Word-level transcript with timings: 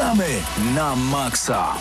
Gramy 0.00 0.40
na 0.72 0.96
maksa! 0.96 1.76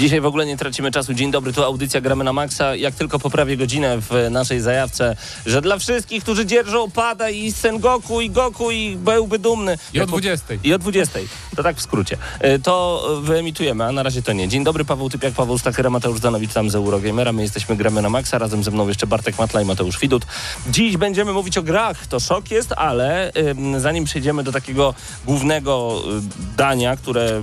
Dzisiaj 0.00 0.20
w 0.20 0.26
ogóle 0.26 0.46
nie 0.46 0.56
tracimy 0.56 0.90
czasu. 0.90 1.14
Dzień 1.14 1.30
dobry, 1.30 1.52
tu 1.52 1.64
audycja 1.64 2.00
Gramy 2.00 2.24
na 2.24 2.32
Maxa. 2.32 2.76
Jak 2.76 2.94
tylko 2.94 3.18
poprawię 3.18 3.56
godzinę 3.56 3.98
w 4.00 4.28
naszej 4.30 4.60
zajawce, 4.60 5.16
że 5.46 5.60
dla 5.62 5.78
wszystkich, 5.78 6.22
którzy 6.22 6.46
dzierżą 6.46 6.90
pada 6.90 7.30
i 7.30 7.52
Sengoku 7.52 8.20
i 8.20 8.30
Goku 8.30 8.70
i 8.70 8.96
byłby 8.96 9.38
dumny. 9.38 9.78
I 9.94 10.00
o 10.00 10.06
20. 10.06 10.46
I 10.64 10.74
o 10.74 10.78
20. 10.78 11.18
To 11.56 11.62
tak 11.62 11.76
w 11.76 11.82
skrócie. 11.82 12.16
Y, 12.44 12.58
To 12.58 13.04
wyemitujemy, 13.22 13.84
a 13.84 13.92
na 13.92 14.02
razie 14.02 14.22
to 14.22 14.32
nie. 14.32 14.48
Dzień 14.48 14.64
dobry, 14.64 14.84
Paweł 14.84 15.10
Typiak, 15.10 15.34
Paweł 15.34 15.58
Stachera, 15.58 15.90
Mateusz 15.90 16.20
Zanowicz 16.20 16.52
tam 16.52 16.70
z 16.70 16.74
Eurogamera. 16.74 17.32
My 17.32 17.42
jesteśmy 17.42 17.76
Gramy 17.76 18.02
na 18.02 18.10
Maxa. 18.10 18.38
Razem 18.38 18.64
ze 18.64 18.70
mną 18.70 18.88
jeszcze 18.88 19.06
Bartek 19.06 19.38
Matla 19.38 19.62
i 19.62 19.64
Mateusz 19.64 19.98
Widut. 19.98 20.26
Dziś 20.70 20.96
będziemy 20.96 21.32
mówić 21.32 21.58
o 21.58 21.62
grach. 21.62 22.06
To 22.06 22.20
szok 22.20 22.50
jest, 22.50 22.72
ale 22.72 23.32
zanim 23.78 24.04
przejdziemy 24.04 24.42
do 24.42 24.52
takiego 24.52 24.94
głównego 25.26 26.02
y, 26.18 26.56
dania, 26.56 26.96
które 26.96 27.42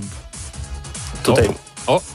tutaj... 1.22 1.48
O, 1.48 1.67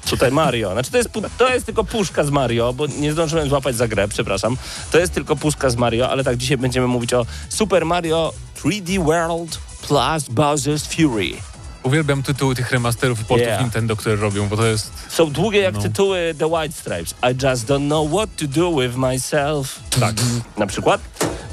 Tutaj 0.09 0.31
Mario. 0.31 0.71
Znaczy 0.73 0.91
to 0.91 0.97
jest, 0.97 1.09
to 1.37 1.53
jest 1.53 1.65
tylko 1.65 1.83
puszka 1.83 2.23
z 2.23 2.29
Mario, 2.29 2.73
bo 2.73 2.87
nie 2.87 3.11
zdążyłem 3.11 3.49
złapać 3.49 3.75
za 3.75 3.87
grę, 3.87 4.07
przepraszam. 4.07 4.57
To 4.91 4.99
jest 4.99 5.13
tylko 5.13 5.35
puszka 5.35 5.69
z 5.69 5.75
Mario, 5.75 6.09
ale 6.09 6.23
tak 6.23 6.37
dzisiaj 6.37 6.57
będziemy 6.57 6.87
mówić 6.87 7.13
o 7.13 7.25
Super 7.49 7.85
Mario 7.85 8.33
3D 8.63 9.05
World 9.05 9.57
plus 9.87 10.23
Bowser's 10.23 10.95
Fury. 10.95 11.33
uwielbiam 11.83 12.23
tytuły 12.23 12.55
tych 12.55 12.71
remasterów 12.71 13.21
i 13.21 13.25
portów 13.25 13.47
Yeah. 13.47 13.61
Nintendo, 13.61 13.95
które 13.95 14.15
robią, 14.15 14.47
bo 14.47 14.57
to 14.57 14.65
jest... 14.65 14.91
Są 15.09 15.31
długie 15.31 15.59
jak 15.59 15.75
No. 15.75 15.81
tytuły 15.81 16.35
The 16.39 16.47
White 16.47 16.71
Stripes. 16.75 17.11
I 17.31 17.45
just 17.45 17.65
don't 17.67 17.85
know 17.87 18.11
what 18.11 18.29
to 18.35 18.47
do 18.47 18.71
with 18.81 18.95
myself. 18.97 19.79
Tak, 19.99 20.15
na 20.57 20.67
przykład. 20.67 21.01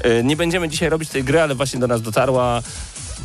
Y, 0.05 0.23
Nie 0.23 0.35
będziemy 0.35 0.69
dzisiaj 0.69 0.89
robić 0.89 1.09
tej 1.09 1.23
gry, 1.23 1.41
ale 1.41 1.55
właśnie 1.55 1.79
do 1.79 1.87
nas 1.87 2.01
dotarła 2.01 2.61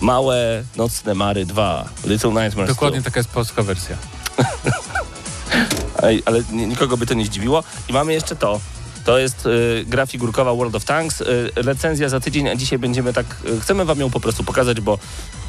Małe 0.01 0.63
Nocne 0.77 1.15
Mary 1.15 1.47
2. 1.47 1.85
Little 2.05 2.31
Nightmares 2.31 2.69
Dokładnie 2.75 3.01
2. 3.01 3.05
taka 3.11 3.21
jest 3.21 3.31
polska 3.31 3.63
wersja. 3.63 3.97
Ej, 6.03 6.23
ale 6.25 6.43
ni- 6.53 6.67
nikogo 6.67 6.97
by 6.97 7.07
to 7.07 7.15
nie 7.15 7.27
zdziwiło. 7.27 7.65
I 7.89 7.93
mamy 7.93 8.13
jeszcze 8.13 8.37
to. 8.37 8.61
To 9.05 9.19
jest 9.19 9.47
y, 9.47 9.85
gra 9.87 10.07
figurkowa 10.07 10.55
World 10.55 10.75
of 10.75 10.85
Tanks. 10.85 11.21
Y, 11.21 11.51
recenzja 11.57 12.09
za 12.09 12.21
tydzień, 12.21 12.49
a 12.49 12.57
dzisiaj 12.57 12.79
będziemy 12.79 13.13
tak. 13.13 13.27
Y, 13.57 13.61
chcemy 13.61 13.85
wam 13.85 14.01
ją 14.01 14.11
po 14.11 14.21
prostu 14.21 14.45
pokazać, 14.45 14.81
bo 14.81 14.99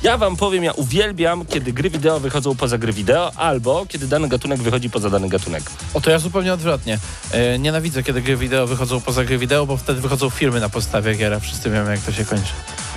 ja 0.03 0.17
wam 0.17 0.35
powiem, 0.35 0.63
ja 0.63 0.71
uwielbiam, 0.71 1.45
kiedy 1.45 1.73
gry 1.73 1.89
wideo 1.89 2.19
wychodzą 2.19 2.55
poza 2.55 2.77
gry 2.77 2.93
wideo, 2.93 3.31
albo 3.35 3.85
kiedy 3.85 4.07
dany 4.07 4.27
gatunek 4.27 4.61
wychodzi 4.61 4.89
poza 4.89 5.09
dany 5.09 5.29
gatunek. 5.29 5.63
O 5.93 6.01
to 6.01 6.09
ja 6.09 6.19
zupełnie 6.19 6.53
odwrotnie. 6.53 6.99
E, 7.31 7.59
nienawidzę, 7.59 8.03
kiedy 8.03 8.21
gry 8.21 8.37
wideo 8.37 8.67
wychodzą 8.67 9.01
poza 9.01 9.23
gry 9.23 9.37
wideo, 9.37 9.65
bo 9.65 9.77
wtedy 9.77 10.01
wychodzą 10.01 10.29
filmy 10.29 10.59
na 10.59 10.69
podstawie 10.69 11.15
gier, 11.15 11.33
a 11.33 11.39
wszyscy 11.39 11.69
wiemy, 11.69 11.91
jak 11.91 11.99
to 11.99 12.11
się 12.11 12.25
kończy. 12.25 12.53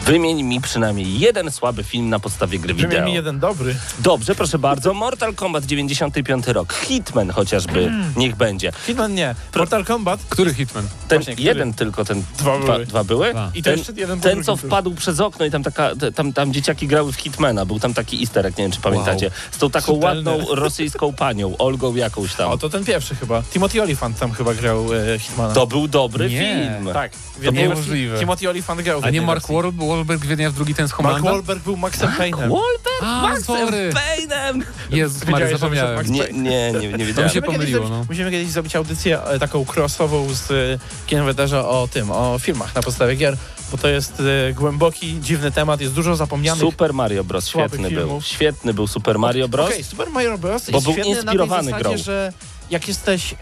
Wymień 0.06 0.42
mi 0.42 0.60
przynajmniej 0.60 1.18
jeden 1.20 1.50
słaby 1.50 1.84
film 1.84 2.08
na 2.08 2.18
podstawie 2.18 2.58
gry 2.58 2.74
wideo. 2.74 2.90
Wymień 2.90 3.04
mi 3.04 3.14
jeden 3.14 3.38
dobry. 3.38 3.74
Dobrze, 3.98 4.34
proszę 4.34 4.58
bardzo. 4.58 4.94
Mortal 4.94 5.34
Kombat 5.34 5.64
95 5.64 6.46
rok. 6.46 6.74
Hitman 6.74 7.30
chociażby. 7.30 7.84
Hmm. 7.84 8.12
Niech 8.16 8.36
będzie. 8.36 8.72
Hitman 8.86 9.14
nie. 9.14 9.34
Mortal 9.56 9.84
Kombat 9.84 10.20
Który 10.28 10.54
Hitman? 10.54 10.88
Ten 11.08 11.18
Właśnie, 11.18 11.32
który? 11.32 11.48
jeden 11.48 11.74
tylko 11.74 12.04
ten. 12.04 12.22
Dwa 12.38 12.58
były. 12.58 12.86
dwa 12.86 13.04
były? 13.04 13.30
Dwa. 13.30 13.50
i 13.54 13.62
to 13.62 13.70
Ten- 13.70 13.78
jeszcze 13.78 13.92
jeden 13.96 14.20
Ten, 14.20 14.44
co 14.44 14.56
wpadł 14.56 14.94
przez 14.94 15.20
okno 15.20 15.44
i 15.46 15.50
tam 15.50 15.62
taka, 15.62 15.90
tam, 16.14 16.32
tam 16.32 16.52
dzieciaki 16.52 16.86
grały 16.86 17.12
w 17.12 17.16
Hitmana, 17.16 17.64
był 17.66 17.80
tam 17.80 17.94
taki 17.94 18.20
easter 18.20 18.46
egg, 18.46 18.58
nie 18.58 18.64
wiem 18.64 18.72
czy 18.72 18.80
pamiętacie, 18.80 19.30
z 19.50 19.58
tą 19.58 19.70
taką 19.70 19.92
Subtelny. 19.92 20.30
ładną 20.30 20.54
rosyjską 20.54 21.12
panią, 21.12 21.56
Olgą 21.58 21.94
jakąś 21.94 22.34
tam. 22.34 22.50
O, 22.50 22.58
to 22.58 22.68
ten 22.70 22.84
pierwszy 22.84 23.14
chyba. 23.14 23.42
Timothy 23.42 23.82
Olyphant 23.82 24.18
tam 24.18 24.32
chyba 24.32 24.54
grał 24.54 24.86
e, 25.14 25.18
Hitmana. 25.18 25.54
To 25.54 25.66
był 25.66 25.88
dobry 25.88 26.30
Nie. 26.30 26.38
film. 26.40 26.94
Tak. 26.94 27.12
Wersji 27.38 27.62
niemożliwe. 27.62 28.18
Timothy 28.18 28.48
Olyphant 28.50 28.80
grał 28.82 29.00
A 29.04 29.10
nie 29.10 29.22
Mark 29.22 29.40
wersji. 29.40 29.54
Wahlberg, 29.54 29.76
Wahlberg 29.90 30.26
Wiednia 30.26 30.50
w 30.50 30.54
drugi 30.54 30.74
ten 30.74 30.88
z 30.88 30.90
Mark 30.90 30.96
Homlanda? 31.02 31.30
Wahlberg 31.30 31.62
był 31.64 31.76
Maxem 31.76 32.08
Payne'em. 32.10 32.32
Wahlberg, 32.40 33.02
A, 33.02 33.22
Maxem 33.22 33.44
sorry. 33.44 33.90
Payne'em. 33.92 34.62
Jezus 34.90 35.26
Maria, 35.28 35.48
zapomniałem. 35.58 35.96
Max 35.96 36.08
Nie, 36.08 36.28
nie, 36.32 36.72
nie, 36.72 36.88
nie 36.88 37.04
wiedziałem. 37.04 37.30
się 37.30 37.40
Musimy 37.40 37.58
kiedyś 37.58 37.72
pomyliło, 37.72 37.88
no. 37.88 38.04
Musimy 38.08 38.30
kiedyś 38.30 38.48
zrobić 38.48 38.76
audycję 38.76 39.22
e, 39.22 39.38
taką 39.38 39.64
crossową 39.76 40.26
z 40.34 40.50
e, 40.50 40.78
Kinem 41.06 41.26
Wederza 41.26 41.68
o 41.68 41.88
tym, 41.92 42.10
o 42.10 42.38
filmach 42.38 42.74
na 42.74 42.82
podstawie 42.82 43.16
gier, 43.16 43.36
bo 43.72 43.78
to 43.78 43.88
jest 43.88 44.22
e, 44.48 44.52
głęboki, 44.52 45.16
dziwny 45.20 45.52
temat, 45.52 45.80
jest 45.80 45.94
dużo 45.94 46.16
zapomnianych 46.16 46.60
Super 46.60 46.94
Mario 46.94 47.24
Bros. 47.24 47.48
Świetny 47.48 47.90
był. 47.90 48.20
Świetny 48.20 48.74
był 48.74 48.86
Super 48.86 49.18
Mario 49.18 49.48
Bros. 49.48 49.68
Okej, 49.68 49.84
Super 49.84 50.10
Mario 50.10 50.38
Bros. 50.38 50.70
Bo 50.70 50.80
był 50.80 50.94
inspirowany 50.94 51.70
na 51.70 51.76
tej 51.78 51.84
zasadzie, 51.84 51.94
grą. 51.94 52.04
że 52.04 52.32
jak 52.70 52.88
jesteś 52.88 53.32
e, 53.32 53.36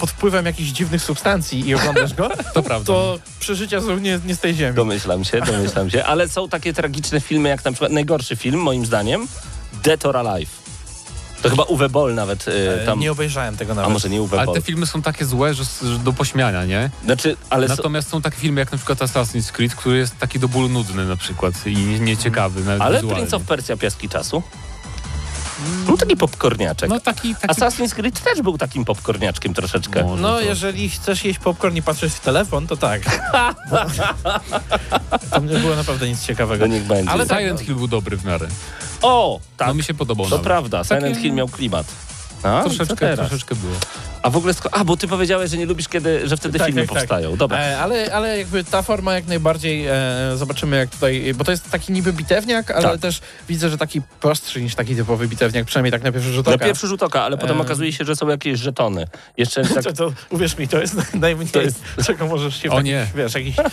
pod 0.00 0.10
wpływem 0.10 0.46
jakichś 0.46 0.70
dziwnych 0.70 1.02
substancji 1.02 1.68
i 1.68 1.74
oglądasz 1.74 2.14
go, 2.14 2.28
To 2.54 2.62
prawda. 2.62 2.86
to 2.86 3.18
przeżycia 3.40 3.80
są 3.80 3.98
nie, 3.98 4.20
nie 4.26 4.34
z 4.34 4.40
tej 4.40 4.54
ziemi. 4.54 4.76
Domyślam 4.76 5.24
się, 5.24 5.40
domyślam 5.40 5.90
się. 5.90 6.04
Ale 6.04 6.28
są 6.28 6.48
takie 6.48 6.72
tragiczne 6.72 7.20
filmy, 7.20 7.48
jak 7.48 7.64
na 7.64 7.72
przykład 7.72 7.92
najgorszy 7.92 8.36
film, 8.36 8.60
moim 8.60 8.86
zdaniem, 8.86 9.28
Dead 9.84 10.06
or 10.06 10.16
Alive. 10.16 10.62
To 11.42 11.50
chyba 11.50 11.62
Uwe 11.62 11.88
Boll 11.88 12.14
nawet 12.14 12.48
y, 12.48 12.52
E, 12.82 12.86
tam... 12.86 13.00
Nie 13.00 13.12
obejrzałem 13.12 13.56
tego 13.56 13.72
A 13.72 13.74
nawet. 13.74 13.92
może 13.92 14.08
nie 14.10 14.22
Uwe 14.22 14.36
Ale 14.36 14.46
Boll. 14.46 14.54
te 14.54 14.62
filmy 14.62 14.86
są 14.86 15.02
takie 15.02 15.24
złe, 15.24 15.54
że, 15.54 15.64
że 15.82 15.98
do 15.98 16.12
pośmiania, 16.12 16.64
nie? 16.64 16.90
Znaczy, 17.04 17.36
ale... 17.50 17.68
Natomiast 17.68 18.08
są 18.10 18.22
takie 18.22 18.36
filmy 18.36 18.60
jak 18.60 18.72
na 18.72 18.78
przykład 18.78 18.98
Assassin's 18.98 19.52
Creed, 19.52 19.74
który 19.74 19.96
jest 19.98 20.18
taki 20.18 20.38
do 20.38 20.48
bólu 20.48 20.68
nudny 20.68 21.04
na 21.06 21.16
przykład 21.16 21.66
i 21.66 21.76
nie- 21.76 22.00
nieciekawy 22.00 22.60
nawet 22.64 22.82
Ale 22.82 22.94
wizualnie. 22.96 23.16
Prince 23.20 23.34
of 23.34 23.42
Persia 23.42 23.76
Piaski 23.76 24.08
Czasu? 24.08 24.42
No 25.88 25.96
taki 25.96 26.16
popcorniaczek. 26.16 26.90
No 26.90 27.00
taki, 27.00 27.34
taki... 27.34 27.54
Assassin's 27.60 27.94
Creed 27.94 28.20
też 28.20 28.42
był 28.42 28.58
takim 28.58 28.84
popcorniaczkiem 28.84 29.54
troszeczkę. 29.54 30.04
Może 30.04 30.22
No, 30.22 30.28
to- 30.32 30.40
jeżeli 30.40 30.88
chcesz 30.90 31.24
jeść 31.24 31.38
popcorn 31.38 31.76
i 31.76 31.82
patrzeć 31.82 32.12
w 32.12 32.20
telefon, 32.20 32.66
to 32.66 32.76
tak. 32.76 33.02
Tam 35.30 35.46
nie 35.46 35.58
było 35.58 35.76
naprawdę 35.76 36.08
nic 36.08 36.22
ciekawego. 36.26 36.64
To 36.64 36.68
niech 36.72 36.82
będzie. 36.84 37.10
Ale 37.12 37.26
tak, 37.26 37.38
Silent 37.40 37.60
Hill 37.60 37.74
był 37.74 37.88
dobry 37.88 38.16
w 38.16 38.24
miarę. 38.24 38.48
O, 39.02 39.40
tak, 39.56 39.68
No 39.68 39.74
mi 39.74 39.82
się 39.82 39.94
podobał 39.94 40.26
to 40.26 40.30
nawet. 40.30 40.44
prawda. 40.44 40.84
Silent 40.84 41.16
Hill 41.18 41.32
miał 41.32 41.48
klimat. 41.48 41.86
A, 42.42 42.62
Troszeczkę, 42.62 43.16
troszeczkę 43.16 43.54
było. 43.54 43.72
A 44.22 44.30
w 44.30 44.36
ogóle, 44.36 44.54
a 44.72 44.84
bo 44.84 44.96
ty 44.96 45.08
powiedziałeś, 45.08 45.50
że 45.50 45.56
nie 45.56 45.66
lubisz, 45.66 45.88
kiedy, 45.88 46.28
że 46.28 46.36
wtedy 46.36 46.58
Tak, 46.58 46.66
filmy 46.66 46.80
tak, 46.82 46.90
tak. 46.90 46.98
powstają. 46.98 47.36
Dobra. 47.36 47.58
E, 47.58 47.78
ale, 47.78 48.14
ale 48.14 48.38
jakby 48.38 48.64
ta 48.64 48.82
forma 48.82 49.14
jak 49.14 49.26
najbardziej 49.26 49.86
e, 49.86 49.94
zobaczymy 50.36 50.76
jak 50.76 50.90
tutaj, 50.90 51.34
bo 51.34 51.44
to 51.44 51.50
jest 51.50 51.70
taki 51.70 51.92
niby 51.92 52.12
bitewniak, 52.12 52.70
ale 52.70 52.82
Tak. 52.82 53.00
też 53.00 53.20
widzę, 53.48 53.70
że 53.70 53.78
taki 53.78 54.02
prostszy 54.20 54.62
niż 54.62 54.74
taki 54.74 54.96
typowy 54.96 55.28
bitewniak, 55.28 55.64
przynajmniej 55.66 55.92
tak 55.92 56.02
na 56.02 56.12
pierwszy 56.12 56.32
rzut 56.32 56.46
Na 56.46 56.54
oka. 56.54 56.64
pierwszy 56.64 56.86
rzut 56.86 57.02
oka, 57.02 57.22
ale 57.22 57.38
potem 57.38 57.58
E. 57.58 57.60
okazuje 57.60 57.92
się, 57.92 58.04
że 58.04 58.16
są 58.16 58.28
jakieś 58.28 58.60
żetony. 58.60 59.06
Jeszcze 59.36 59.64
tak, 59.74 59.84
To, 59.84 59.92
to, 59.92 60.12
uwierz 60.30 60.58
mi, 60.58 60.68
to 60.68 60.80
jest 60.80 61.14
najmniej, 61.14 61.48
To 61.48 61.60
jest- 61.62 61.82
czego 62.06 62.26
możesz 62.26 62.62
się... 62.62 62.70
O 62.70 62.80
nie. 62.80 63.06
Wiesz, 63.14 63.34
jakiś... 63.34 63.54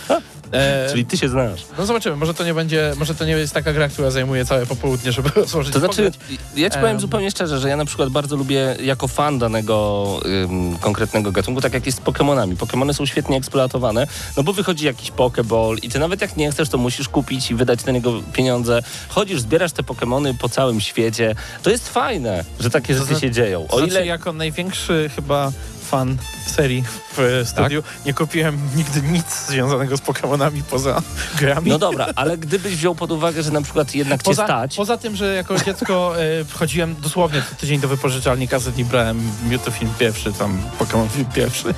E, 0.52 0.88
czyli 0.90 1.04
ty 1.06 1.16
się 1.16 1.28
znasz. 1.28 1.60
no 1.78 1.86
zobaczymy, 1.86 2.16
może 2.16 2.34
to 2.34 2.44
nie 2.44 2.54
będzie, 2.54 2.92
może 2.98 3.14
to 3.14 3.24
nie 3.24 3.32
jest 3.32 3.54
taka 3.54 3.72
gra, 3.72 3.88
która 3.88 4.10
zajmuje 4.10 4.44
całe 4.44 4.66
popołudnie, 4.66 5.12
żeby 5.12 5.30
rozłożyć 5.36 5.72
To 5.72 5.78
znaczy, 5.80 6.10
ja 6.56 6.70
ci 6.70 6.78
powiem 6.78 6.90
Em. 6.94 7.00
zupełnie 7.00 7.30
szczerze, 7.30 7.58
że 7.58 7.68
ja 7.68 7.76
na 7.76 7.84
przykład 7.84 8.08
bardzo 8.08 8.36
lubię 8.36 8.59
jako 8.82 9.08
fan 9.08 9.38
danego 9.38 10.06
ym, 10.44 10.78
konkretnego 10.78 11.32
gatunku, 11.32 11.60
tak 11.60 11.74
jak 11.74 11.86
jest 11.86 11.98
z 11.98 12.00
Pokemonami. 12.00 12.56
Pokemony 12.56 12.94
są 12.94 13.06
świetnie 13.06 13.36
eksploatowane, 13.36 14.06
no 14.36 14.42
bo 14.42 14.52
wychodzi 14.52 14.86
jakiś 14.86 15.10
Pokeball 15.10 15.76
i 15.82 15.88
ty 15.88 15.98
nawet 15.98 16.20
jak 16.20 16.36
nie 16.36 16.50
chcesz, 16.50 16.68
to 16.68 16.78
musisz 16.78 17.08
kupić 17.08 17.50
i 17.50 17.54
wydać 17.54 17.84
na 17.84 17.92
niego 17.92 18.12
pieniądze. 18.32 18.82
Chodzisz, 19.08 19.40
zbierasz 19.40 19.72
te 19.72 19.82
Pokemony 19.82 20.34
po 20.34 20.48
całym 20.48 20.80
świecie. 20.80 21.34
To 21.62 21.70
jest 21.70 21.88
fajne, 21.88 22.44
że 22.60 22.70
takie 22.70 22.94
rzeczy 22.94 23.06
znaczy- 23.06 23.20
się 23.20 23.30
dzieją. 23.30 23.60
O 23.60 23.66
O 23.68 23.78
znaczy, 23.78 23.92
ile... 23.92 24.06
jako 24.06 24.32
największy 24.32 25.10
chyba 25.16 25.52
fan 25.90 26.16
serii 26.46 26.84
w 27.16 27.42
studiu, 27.46 27.82
nie 28.06 28.14
kupiłem 28.14 28.58
nigdy 28.76 29.02
nic 29.02 29.46
związanego 29.48 29.96
z 29.96 30.00
Pokemonami 30.00 30.62
poza 30.62 31.02
grami. 31.38 31.70
No 31.70 31.78
dobra, 31.78 32.06
ale 32.16 32.38
gdybyś 32.38 32.76
wziął 32.76 32.94
pod 32.94 33.10
uwagę, 33.12 33.42
że 33.42 33.50
na 33.50 33.62
przykład 33.62 33.94
jednak 33.94 34.20
cię 34.22 34.24
Poza, 34.24 34.44
stać... 34.44 34.76
poza 34.76 34.96
tym, 34.96 35.16
że 35.16 35.34
jako 35.34 35.58
dziecko 35.58 36.14
e, 36.40 36.44
wchodziłem 36.44 36.96
dosłownie 37.00 37.42
co 37.50 37.54
tydzień 37.56 37.80
do 37.80 37.88
wypożyczalni 37.88 38.48
kaset 38.48 38.78
i 38.78 38.84
brałem 38.84 39.22
Mewtwo 39.48 39.70
film 39.70 39.90
pierwszy, 39.98 40.32
tam 40.32 40.58
Pokémon 40.78 41.08
film 41.08 41.26
pierwszy 41.34 41.74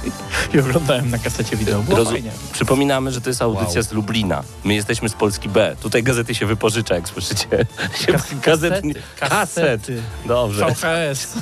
i 0.55 0.59
oglądałem 0.61 1.11
na 1.11 1.19
kasecie 1.19 1.57
wideo. 1.57 1.83
Było 1.83 1.99
Rozum- 1.99 2.13
fajnie. 2.13 2.31
Przypominamy, 2.53 3.13
że 3.13 3.21
to 3.21 3.31
jest 3.31 3.43
audycja 3.43 3.81
Wow. 3.81 3.83
z 3.83 3.93
Lublina. 3.93 4.43
My 4.65 4.75
jesteśmy 4.75 5.09
z 5.09 5.13
Polski 5.13 5.49
B. 5.49 5.77
Tutaj 5.81 6.03
gazety 6.03 6.35
się 6.35 6.47
wypożycza, 6.47 6.95
jak 6.95 7.09
słyszycie. 7.09 7.47
Kas- 8.07 8.35
Gazet... 8.43 8.75
kasety, 8.75 9.03
Kaset. 9.21 9.87
Dobrze, 10.27 10.67
VHS. 10.67 11.33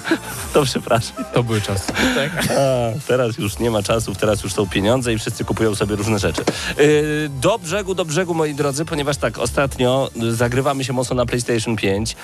to 0.53 0.65
przepraszam. 0.65 1.25
To 1.35 1.43
były 1.43 1.61
czasy. 1.61 1.93
Tak. 1.93 2.47
A, 2.61 2.93
teraz 3.07 3.39
już 3.39 3.59
nie 3.59 3.71
ma 3.71 3.83
czasów, 3.83 4.19
teraz 4.19 4.43
już 4.43 4.53
są 4.53 4.69
pieniądze 4.69 5.13
i 5.13 5.19
wszyscy 5.19 5.45
kupują 5.45 5.75
sobie 5.75 5.97
różne 5.97 6.19
rzeczy. 6.19 6.43
Yy, 6.79 7.31
do 7.41 7.59
brzegu, 7.59 7.95
do 7.95 8.05
brzegu, 8.05 8.35
moi 8.35 8.55
drodzy, 8.55 8.85
ponieważ 8.85 9.17
tak, 9.17 9.39
ostatnio 9.39 10.11
y, 10.23 10.35
zagrywamy 10.35 10.85
się 10.85 10.93
mocno 10.93 11.17
na 11.17 11.27
PlayStation 11.27 11.77
5. 11.77 12.17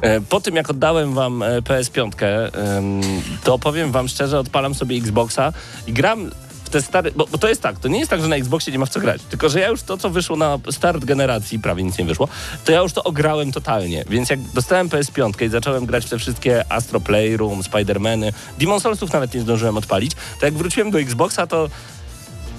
E, 0.00 0.20
Po 0.20 0.40
tym, 0.40 0.56
jak 0.56 0.70
oddałem 0.70 1.14
wam 1.14 1.42
e, 1.42 1.60
PS5, 1.60 2.10
ym, 2.78 3.00
to 3.44 3.58
powiem 3.58 3.92
wam 3.92 4.08
szczerze, 4.08 4.38
odpalam 4.38 4.74
sobie 4.74 4.96
Xboxa 4.96 5.52
i 5.86 5.92
gram 5.92 6.30
te 6.74 6.82
stare... 6.82 7.10
Bo, 7.10 7.26
bo 7.26 7.38
to 7.38 7.48
jest 7.48 7.62
tak, 7.62 7.78
to 7.78 7.88
nie 7.88 7.98
jest 7.98 8.10
tak, 8.10 8.20
że 8.20 8.28
na 8.28 8.36
Xboxie 8.36 8.72
nie 8.72 8.78
ma 8.78 8.86
w 8.86 8.88
co 8.88 9.00
grać, 9.00 9.22
tylko 9.22 9.48
że 9.48 9.60
ja 9.60 9.68
już 9.68 9.82
to, 9.82 9.96
co 9.96 10.10
wyszło 10.10 10.36
na 10.36 10.58
start 10.70 11.04
generacji, 11.04 11.58
prawie 11.58 11.82
nic 11.82 11.98
nie 11.98 12.04
wyszło, 12.04 12.28
to 12.64 12.72
ja 12.72 12.80
już 12.80 12.92
to 12.92 13.04
ograłem 13.04 13.52
totalnie. 13.52 14.04
Więc 14.10 14.30
jak 14.30 14.40
dostałem 14.40 14.88
PS5 14.88 15.44
i 15.46 15.48
zacząłem 15.48 15.86
grać 15.86 16.06
w 16.06 16.10
te 16.10 16.18
wszystkie 16.18 16.72
Astro 16.72 17.00
Playroom, 17.00 17.62
Spider-Many, 17.62 18.32
Demon 18.58 18.80
Soulsów 18.80 19.12
nawet 19.12 19.34
nie 19.34 19.40
zdążyłem 19.40 19.76
odpalić, 19.76 20.12
to 20.40 20.46
jak 20.46 20.54
wróciłem 20.54 20.90
do 20.90 21.00
Xboxa, 21.00 21.46
to 21.46 21.68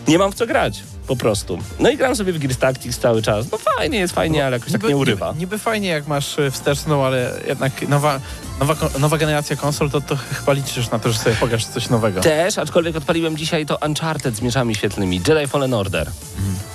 nie 0.08 0.18
mam 0.18 0.32
w 0.32 0.36
co 0.36 0.48
grać. 0.48 0.84
Po 1.08 1.16
prostu. 1.16 1.58
No 1.80 1.90
i 1.90 1.98
gram 1.98 2.16
sobie 2.16 2.34
w 2.34 2.40
Gears 2.40 2.58
Tactics 2.58 2.98
cały 3.00 3.22
czas. 3.22 3.52
No 3.52 3.58
fajnie 3.58 4.00
jest, 4.00 4.14
fajnie, 4.14 4.46
ale 4.46 4.58
jakoś 4.58 4.72
tak 4.72 4.84
nie 4.84 4.98
urywa. 4.98 5.28
Niby, 5.28 5.40
niby 5.40 5.58
fajnie, 5.58 5.88
jak 5.88 6.08
masz 6.08 6.40
e, 6.40 6.52
wsteczną, 6.52 7.06
ale 7.06 7.42
jednak 7.48 7.90
nowa, 7.90 8.20
nowa, 8.60 8.76
nowa 9.00 9.18
generacja 9.18 9.56
konsol, 9.56 9.90
to, 9.90 10.02
to 10.02 10.16
chyba 10.16 10.54
liczysz 10.54 10.92
na 10.92 11.00
to, 11.00 11.12
że 11.12 11.20
sobie 11.20 11.36
pograsz 11.36 11.66
coś 11.66 11.90
nowego. 11.90 12.22
Też, 12.22 12.58
aczkolwiek 12.58 12.96
odpaliłem 12.96 13.38
dzisiaj 13.38 13.66
to 13.66 13.78
Uncharted 13.86 14.36
z 14.36 14.42
mieczami 14.42 14.76
świetlnymi, 14.76 15.22
Jedi 15.28 15.48
Fallen 15.48 15.74
Order. 15.74 16.12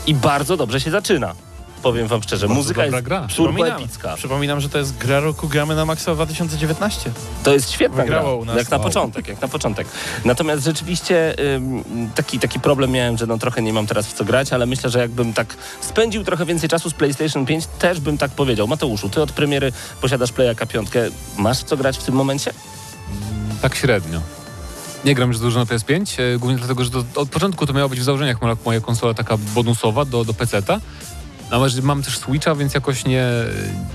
I 0.07 0.15
bardzo 0.15 0.57
dobrze 0.57 0.81
się 0.81 0.91
zaczyna. 0.91 1.35
Powiem 1.83 2.09
wam 2.09 2.23
szczerze, 2.23 2.47
Bardzo 2.47 2.55
muzyka 2.63 2.85
jest 2.87 3.01
gra. 3.01 3.27
Przypominam, 3.29 3.83
epicka. 3.83 4.17
przypominam, 4.17 4.61
że 4.61 4.69
to 4.69 4.79
jest 4.79 4.97
gra 4.99 5.21
roku 5.21 5.49
gramy 5.49 5.75
na 5.75 5.85
Maxa 5.85 6.15
2019. 6.15 7.11
To 7.43 7.53
jest 7.53 7.71
świetna 7.71 7.95
gra, 8.05 8.05
Wygrało 8.05 8.37
u 8.37 8.45
nas. 8.45 8.57
jak 8.57 8.71
na 8.71 8.77
Wow. 8.77 8.87
początek, 8.87 9.29
jak 9.29 9.41
na 9.41 9.49
początek. 9.49 9.89
Natomiast 10.25 10.65
rzeczywiście 10.65 11.35
ym, 11.57 11.85
taki, 12.15 12.39
taki 12.39 12.61
problem 12.61 12.91
miałem, 12.91 13.19
że 13.19 13.27
no 13.27 13.39
trochę 13.39 13.63
nie 13.63 13.73
mam 13.73 13.87
teraz 13.87 14.07
w 14.07 14.13
co 14.13 14.25
grać, 14.25 14.53
ale 14.53 14.67
myślę, 14.67 14.91
że 14.91 14.99
jakbym 14.99 15.33
tak 15.33 15.57
spędził 15.81 16.25
trochę 16.25 16.45
więcej 16.47 16.69
czasu 16.69 16.91
z 16.91 16.95
PlayStation 16.95 17.47
5, 17.47 17.67
też 17.67 18.01
bym 18.01 18.19
tak 18.19 18.31
powiedział. 18.31 18.69
Mateuszu, 18.69 19.09
ty 19.09 19.23
od 19.23 19.33
premiery 19.33 19.73
posiadasz 20.01 20.33
Playaka 20.33 20.67
5. 20.67 20.89
Masz 21.39 21.59
w 21.61 21.65
co 21.65 21.77
grać 21.77 21.99
w 21.99 22.03
tym 22.03 22.15
momencie? 22.15 22.53
Tak 23.63 23.75
średnio. 23.75 24.21
Nie 25.05 25.15
gram 25.15 25.29
już 25.29 25.39
dużo 25.39 25.59
na 25.59 25.65
PS5, 25.67 26.21
e, 26.35 26.39
głównie 26.39 26.59
dlatego, 26.59 26.85
że 26.85 26.91
to, 26.91 27.05
od 27.15 27.29
początku 27.29 27.67
to 27.67 27.73
miała 27.73 27.89
być 27.89 28.01
w 28.01 28.03
założeniach 28.03 28.43
moja, 28.43 28.57
moja 28.65 28.81
konsola 28.81 29.15
taka 29.15 29.37
bonusowa 29.37 30.05
do, 30.05 30.25
do 30.25 30.35
PC-ta. 30.35 30.81
Że 31.67 31.83
mam 31.83 32.03
też 32.03 32.19
Switcha, 32.19 32.55
więc 32.55 32.75
jakoś 32.75 33.05
nie, 33.05 33.27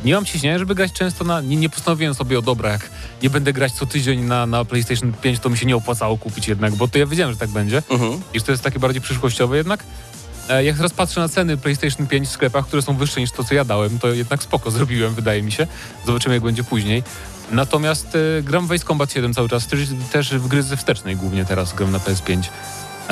nie 0.05 0.13
mam 0.15 0.25
ciśnienia, 0.25 0.59
żeby 0.59 0.75
grać 0.75 0.93
często 0.93 1.23
na... 1.23 1.41
Nie, 1.41 1.55
nie 1.55 1.69
postanowiłem 1.69 2.13
sobie, 2.13 2.39
o 2.39 2.41
dobra, 2.41 2.71
jak 2.71 2.89
nie 3.23 3.29
będę 3.29 3.53
grać 3.53 3.71
co 3.71 3.85
tydzień 3.85 4.21
na, 4.21 4.45
na 4.45 4.65
PlayStation 4.65 5.13
5, 5.13 5.39
to 5.39 5.49
mi 5.49 5.57
się 5.57 5.65
nie 5.65 5.75
opłacało 5.75 6.17
kupić 6.17 6.47
jednak, 6.47 6.75
bo 6.75 6.87
to 6.87 6.97
ja 6.97 7.05
wiedziałem, 7.05 7.33
że 7.33 7.39
tak 7.39 7.49
będzie. 7.49 7.83
Mhm. 7.89 8.21
I 8.33 8.39
że 8.39 8.45
to 8.45 8.51
jest 8.51 8.63
takie 8.63 8.79
bardziej 8.79 9.01
przyszłościowe 9.01 9.57
jednak. 9.57 9.83
E, 10.49 10.63
Jak 10.63 10.75
teraz 10.75 10.93
patrzę 10.93 11.19
na 11.21 11.29
ceny 11.29 11.57
PlayStation 11.57 12.07
5 12.07 12.27
w 12.27 12.31
sklepach, 12.31 12.67
które 12.67 12.81
są 12.81 12.97
wyższe 12.97 13.21
niż 13.21 13.31
to, 13.31 13.43
co 13.43 13.55
ja 13.55 13.65
dałem, 13.65 13.99
to 13.99 14.07
jednak 14.07 14.43
spoko 14.43 14.71
zrobiłem, 14.71 15.13
wydaje 15.15 15.43
mi 15.43 15.51
się. 15.51 15.67
Zobaczymy, 16.05 16.35
jak 16.35 16.43
będzie 16.43 16.63
później. 16.63 17.03
Natomiast 17.51 18.17
e, 18.39 18.43
gram 18.43 18.67
w 18.67 18.71
Ace 18.71 18.85
Combat 18.85 19.13
7 19.13 19.33
cały 19.33 19.49
czas, 19.49 19.67
też, 19.67 19.79
też 20.11 20.29
w 20.35 20.47
gry 20.47 20.63
ze 20.63 20.77
wstecznej 20.77 21.15
głównie 21.15 21.45
teraz 21.45 21.73
gram 21.73 21.91
na 21.91 21.99
PS5. 21.99 22.43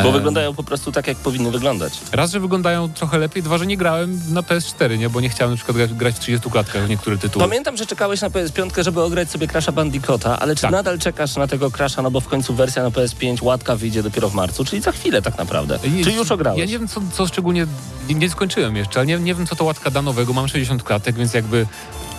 Bo 0.03 0.09
E, 0.09 0.11
wyglądają 0.11 0.53
po 0.53 0.63
prostu 0.63 0.91
tak, 0.91 1.07
jak 1.07 1.17
powinny 1.17 1.51
wyglądać. 1.51 1.93
Raz, 2.11 2.31
że 2.31 2.39
wyglądają 2.39 2.89
trochę 2.93 3.17
lepiej, 3.17 3.43
dwa, 3.43 3.57
że 3.57 3.65
nie 3.65 3.77
grałem 3.77 4.19
na 4.33 4.41
PS4, 4.41 4.97
nie? 4.97 5.09
bo 5.09 5.21
nie 5.21 5.29
chciałem 5.29 5.51
na 5.51 5.57
przykład 5.57 5.77
grać, 5.77 5.93
grać 5.93 6.15
w 6.15 6.19
30 6.19 6.49
klatkach 6.49 6.85
w 6.85 6.89
niektóre 6.89 7.17
tytuły. 7.17 7.45
Pamiętam, 7.45 7.77
że 7.77 7.85
czekałeś 7.85 8.21
na 8.21 8.29
PS5, 8.29 8.83
żeby 8.83 9.01
ograć 9.01 9.31
sobie 9.31 9.47
Crasha 9.47 9.71
Bandicoota, 9.71 10.39
ale 10.39 10.55
czy 10.55 10.61
Tak. 10.61 10.71
nadal 10.71 10.99
czekasz 10.99 11.35
na 11.35 11.47
tego 11.47 11.71
Crasha, 11.71 12.01
no 12.01 12.11
bo 12.11 12.19
w 12.19 12.27
końcu 12.27 12.53
wersja 12.53 12.83
na 12.83 12.89
PS5 12.89 13.43
łatka 13.43 13.75
wyjdzie 13.75 14.03
dopiero 14.03 14.29
w 14.29 14.33
marcu, 14.33 14.65
czyli 14.65 14.81
za 14.81 14.91
chwilę 14.91 15.21
tak 15.21 15.37
naprawdę. 15.37 15.79
Nie- 15.95 16.03
Czy 16.03 16.11
już 16.11 16.31
ograłeś? 16.31 16.59
Ja 16.59 16.65
nie 16.65 16.79
wiem, 16.79 16.87
co, 16.87 17.01
co 17.13 17.27
szczególnie... 17.27 17.67
Nie, 18.09 18.15
nie 18.15 18.29
skończyłem 18.29 18.75
jeszcze, 18.75 18.99
ale 18.99 19.05
nie, 19.07 19.19
nie 19.19 19.35
wiem, 19.35 19.47
co 19.47 19.55
to 19.55 19.63
łatka 19.63 19.91
da 19.91 20.01
nowego. 20.01 20.33
Mam 20.33 20.47
60 20.47 20.83
klatek, 20.83 21.15
więc 21.15 21.33
jakby... 21.33 21.67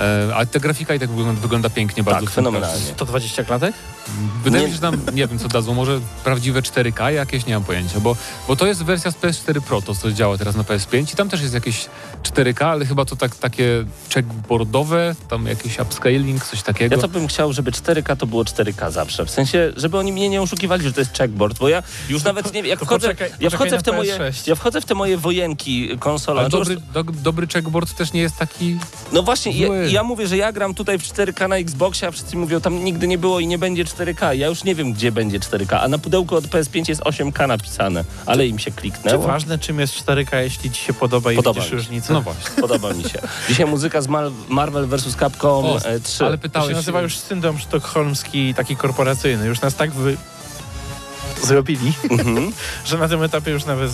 E, 0.00 0.34
a 0.36 0.46
ta 0.46 0.58
grafika 0.60 0.94
i 0.94 0.98
tak 1.00 1.10
wygląda, 1.10 1.40
wygląda 1.40 1.70
pięknie 1.70 2.02
bardzo. 2.02 2.20
Tak, 2.26 2.34
fenomenalnie. 2.34 2.76
Crashu. 2.76 2.94
120 2.94 3.44
klatek? 3.44 3.74
Wydaje 4.44 4.62
Nie- 4.62 4.68
mi 4.68 4.74
się, 4.74 4.76
że 4.76 4.90
tam, 4.90 5.14
nie 5.14 5.26
wiem 5.26 5.38
co 5.38 5.48
dadzą, 5.48 5.74
może 5.74 6.00
prawdziwe 6.24 6.62
4K 6.62 7.10
jakieś, 7.12 7.46
nie 7.46 7.54
mam 7.54 7.64
pojęcia, 7.64 8.00
bo, 8.00 8.16
bo 8.48 8.56
to 8.56 8.66
jest 8.66 8.82
wersja 8.82 9.10
z 9.10 9.14
PS4 9.14 9.60
Pro, 9.60 9.82
to 9.82 9.94
co 9.94 10.12
działa 10.12 10.38
teraz 10.38 10.56
na 10.56 10.62
PS5 10.62 11.12
i 11.12 11.16
tam 11.16 11.28
też 11.28 11.42
jest 11.42 11.54
jakieś 11.54 11.86
4K, 12.24 12.64
ale 12.64 12.86
chyba 12.86 13.04
to 13.04 13.16
tak, 13.16 13.36
takie 13.36 13.84
checkboardowe, 14.14 15.14
tam 15.28 15.46
jakiś 15.46 15.78
upscaling, 15.80 16.44
coś 16.44 16.62
takiego. 16.62 16.94
Ja 16.96 17.02
to 17.02 17.08
bym 17.08 17.26
chciał, 17.28 17.52
żeby 17.52 17.70
4K 17.70 18.16
to 18.16 18.26
było 18.26 18.42
4K 18.44 18.90
zawsze. 18.90 19.26
W 19.26 19.30
sensie, 19.30 19.72
żeby 19.76 19.98
oni 19.98 20.12
mnie 20.12 20.28
nie 20.28 20.42
oszukiwali, 20.42 20.82
że 20.84 20.92
to 20.92 21.00
jest 21.00 21.18
checkboard, 21.18 21.58
bo 21.58 21.68
ja 21.68 21.82
już 22.08 22.24
nawet 22.24 22.46
nie 22.54 22.62
wiem, 22.62 22.66
jak 22.70 22.78
to 22.80 22.84
wchodzę, 22.86 23.08
poczekaj- 23.08 23.22
ja 23.22 23.28
poczekaj 23.30 23.50
wchodzę 23.50 23.78
w 23.78 23.82
te 23.82 23.92
moje, 23.92 24.18
PS6. 24.18 24.48
ja 24.48 24.54
wchodzę 24.54 24.80
w 24.80 24.84
te 24.84 24.94
moje 24.94 25.16
wojenki 25.18 25.98
konsola. 25.98 26.40
ale 26.40 26.50
to 26.50 26.58
już- 26.58 26.68
dobry, 26.68 26.82
do, 26.94 27.04
dobry 27.04 27.46
checkboard 27.46 27.94
też 27.94 28.12
nie 28.12 28.20
jest 28.20 28.36
taki... 28.36 28.78
No 29.12 29.22
właśnie, 29.22 29.52
ja, 29.52 29.66
Zły. 29.66 29.90
ja 29.90 30.02
mówię, 30.02 30.26
że 30.26 30.36
ja 30.36 30.52
gram 30.52 30.74
tutaj 30.74 30.98
w 30.98 31.02
4K 31.02 31.48
na 31.48 31.56
Xboxie, 31.56 32.08
a 32.08 32.10
wszyscy 32.10 32.36
mówią, 32.36 32.60
tam 32.60 32.84
nigdy 32.84 33.06
nie 33.08 33.18
było 33.18 33.40
i 33.40 33.46
nie 33.46 33.58
będzie 33.58 33.84
4K. 33.84 34.32
Ja 34.34 34.46
już 34.46 34.64
nie 34.64 34.74
wiem, 34.74 34.92
gdzie 34.92 35.12
będzie 35.12 35.40
4K, 35.40 35.76
a 35.80 35.88
na 35.88 35.98
pudełku 35.98 36.36
od 36.36 36.44
PS5 36.44 36.88
jest 36.88 37.02
8K 37.02 37.46
napisane, 37.48 38.04
ale 38.26 38.46
im 38.46 38.58
się 38.58 38.70
Czy 38.70 38.76
kliknęło. 38.76 39.26
ważne, 39.26 39.58
czym 39.58 39.80
jest 39.80 39.94
4K, 40.06 40.36
jeśli 40.36 40.70
ci 40.70 40.82
się 40.84 40.92
podoba 40.92 41.32
i 41.32 41.36
Podoba 41.36 41.60
widzisz 41.60 41.72
różnicę? 41.72 42.13
No 42.14 42.22
właśnie. 42.22 42.50
Podoba 42.62 42.92
mi 42.94 43.02
się. 43.04 43.18
Dzisiaj 43.48 43.66
muzyka 43.66 44.00
z 44.02 44.08
Mar- 44.08 44.30
Marvel 44.48 44.86
vs. 44.86 45.16
Capcom 45.16 45.64
O, 45.66 45.78
e, 45.84 46.00
3. 46.00 46.24
ale 46.24 46.36
To 46.38 46.42
pytałeś 46.42 46.68
się 46.68 46.74
nazywa 46.76 47.00
już 47.02 47.16
syndrom 47.18 47.58
sztokholmski, 47.58 48.54
taki 48.54 48.76
korporacyjny. 48.76 49.46
Już 49.46 49.60
nas 49.60 49.74
tak 49.74 49.90
wy... 49.92 50.16
zrobili, 51.42 51.92
Mhm. 52.10 52.52
że 52.86 52.98
na 52.98 53.08
tym 53.08 53.22
etapie 53.22 53.50
już 53.50 53.64
nawet... 53.64 53.90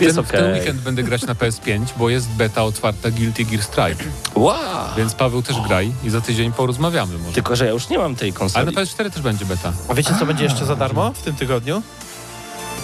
Jest 0.00 0.16
ten, 0.16 0.24
w 0.24 0.30
ten 0.30 0.52
weekend 0.54 0.80
będę 0.80 1.02
grać 1.02 1.22
na 1.22 1.34
PS5, 1.34 1.80
bo 1.96 2.10
jest 2.10 2.28
beta 2.28 2.64
otwarta 2.64 3.10
Guilty 3.10 3.44
Gear 3.44 3.62
Strive, 3.62 4.04
Wow. 4.34 4.56
więc 4.96 5.14
Paweł 5.14 5.42
też 5.42 5.56
graj 5.68 5.92
i 6.04 6.10
za 6.10 6.20
tydzień 6.20 6.52
porozmawiamy 6.52 7.18
może. 7.18 7.34
Tylko, 7.34 7.56
że 7.56 7.64
ja 7.66 7.70
już 7.70 7.88
nie 7.88 7.98
mam 7.98 8.16
tej 8.16 8.28
Ale 8.30 8.38
konsoli. 8.38 8.66
na 8.66 8.72
PS4 8.82 9.10
też 9.10 9.22
będzie 9.22 9.44
beta. 9.44 9.72
A 9.88 9.94
wiecie, 9.94 10.14
co 10.18 10.26
będzie 10.26 10.44
jeszcze 10.44 10.66
za 10.66 10.76
darmo 10.76 11.12
w 11.12 11.22
tym 11.22 11.34
tygodniu? 11.36 11.82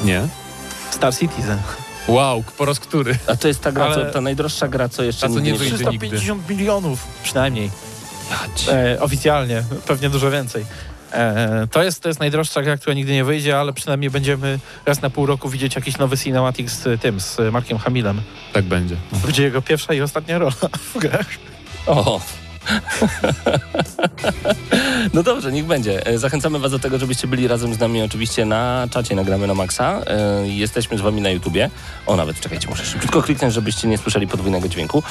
Nie? 0.05 0.29
Star 0.91 1.17
Citizen. 1.17 1.59
Wow, 2.09 2.45
po 2.59 2.65
raz 2.65 2.81
który? 2.81 3.19
A 3.27 3.37
to 3.37 3.49
jest 3.49 3.61
ta 3.61 3.73
gra, 3.73 3.85
Ale- 3.85 3.95
co, 4.07 4.13
ta 4.13 4.21
najdroższa 4.21 4.69
gra, 4.69 4.89
co 4.89 5.03
jeszcze 5.03 5.27
Ta, 5.29 5.33
co 5.35 5.41
nigdy 5.41 5.43
nie 5.51 5.53
nie 5.53 5.59
wyjdzie. 5.59 5.77
wyszła. 5.77 5.91
350 5.91 6.49
milionów 6.49 7.07
przynajmniej. 7.23 7.71
E, 8.69 9.01
oficjalnie, 9.01 9.63
pewnie 9.87 10.11
dużo 10.11 10.31
więcej. 10.31 10.65
E, 11.13 11.67
to, 11.71 11.83
jest, 11.83 12.03
to 12.03 12.09
jest 12.09 12.21
najdroższa 12.21 12.63
gra, 12.63 12.77
która 12.77 12.95
nigdy 12.95 13.13
nie 13.13 13.25
wyjdzie, 13.25 13.59
ale 13.61 13.73
przynajmniej 13.73 14.11
będziemy 14.11 14.59
raz 14.87 15.03
na 15.03 15.11
pół 15.11 15.27
roku 15.27 15.49
widzieć 15.49 15.75
jakiś 15.77 15.99
nowy 15.99 16.19
cinematic 16.19 16.71
z 16.71 17.01
tym, 17.01 17.21
z 17.21 17.37
Markiem 17.53 17.79
Hamillem. 17.79 18.21
Tak 18.53 18.65
będzie. 18.65 18.97
Będzie 19.13 19.43
jego 19.43 19.63
pierwsza 19.63 19.95
i 19.95 20.01
ostatnia 20.01 20.39
rola 20.39 20.53
w 20.95 20.99
grach. 20.99 21.27
O. 21.87 22.21
No 25.15 25.23
dobrze, 25.23 25.53
niech 25.53 25.65
będzie. 25.67 26.07
E, 26.07 26.19
Zachęcamy 26.19 26.59
Was 26.59 26.71
do 26.71 26.79
tego, 26.79 26.99
żebyście 26.99 27.27
byli 27.27 27.49
razem 27.49 27.75
z 27.75 27.79
nami 27.79 28.03
oczywiście 28.03 28.45
na 28.45 28.89
czacie 28.91 29.15
Nagramy 29.15 29.47
na 29.47 29.55
Maxa. 29.55 30.01
E, 30.07 30.49
Jesteśmy 30.49 30.99
z 30.99 31.01
Wami 31.01 31.21
na 31.21 31.31
YouTubie. 31.31 31.71
O, 32.07 32.17
nawet 32.17 32.41
czekajcie, 32.41 32.69
muszę 32.69 32.85
szybciutko 32.85 33.23
kliknąć, 33.23 33.55
żebyście 33.55 33.89
nie 33.89 33.99
słyszeli 33.99 34.27
podwójnego 34.27 34.69
dźwięku. 34.69 35.03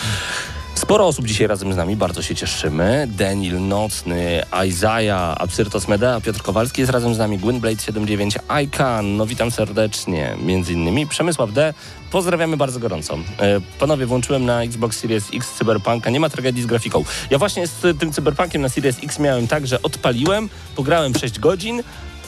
Sporo 0.75 1.07
osób 1.07 1.25
dzisiaj 1.25 1.48
razem 1.48 1.74
z 1.74 1.77
nami, 1.77 1.95
bardzo 1.95 2.22
się 2.22 2.36
cieszymy. 2.36 3.07
Denil 3.10 3.68
Nocny, 3.68 4.44
Isaiah, 4.68 5.36
Absyrtos 5.38 5.88
Medea, 5.88 6.22
Piotr 6.22 6.42
Kowalski 6.42 6.81
jest 6.81 6.94
razem 6.94 7.16
z 7.16 7.18
nami, 7.18 7.39
Gwynblade79, 7.39 8.39
Ican, 8.48 9.18
no 9.18 9.25
witam 9.25 9.51
serdecznie, 9.51 10.36
między 10.42 10.74
innymi 10.74 11.07
Przemysław 11.07 11.54
D. 11.54 11.74
Pozdrawiamy 12.12 12.57
bardzo 12.57 12.80
gorąco. 12.80 13.18
E, 13.39 13.62
Panowie, 13.80 14.06
włączyłem 14.06 14.46
na 14.46 14.63
Xbox 14.63 15.00
Series 15.00 15.27
X 15.34 15.53
Cyberpunka, 15.58 16.10
nie 16.10 16.20
ma 16.20 16.29
tragedii 16.29 16.63
z 16.63 16.65
grafiką. 16.65 17.03
Ja 17.29 17.38
właśnie 17.38 17.67
z 17.67 18.00
tym 18.00 18.13
Cyberpunkiem 18.13 18.62
na 18.62 18.70
Series 18.70 18.98
X 19.03 19.20
miałem 19.20 19.48
tak, 19.48 19.67
że 19.67 19.82
odpaliłem, 19.82 20.50
pograłem 20.75 21.15
6 21.15 21.39
godzin, 21.39 21.84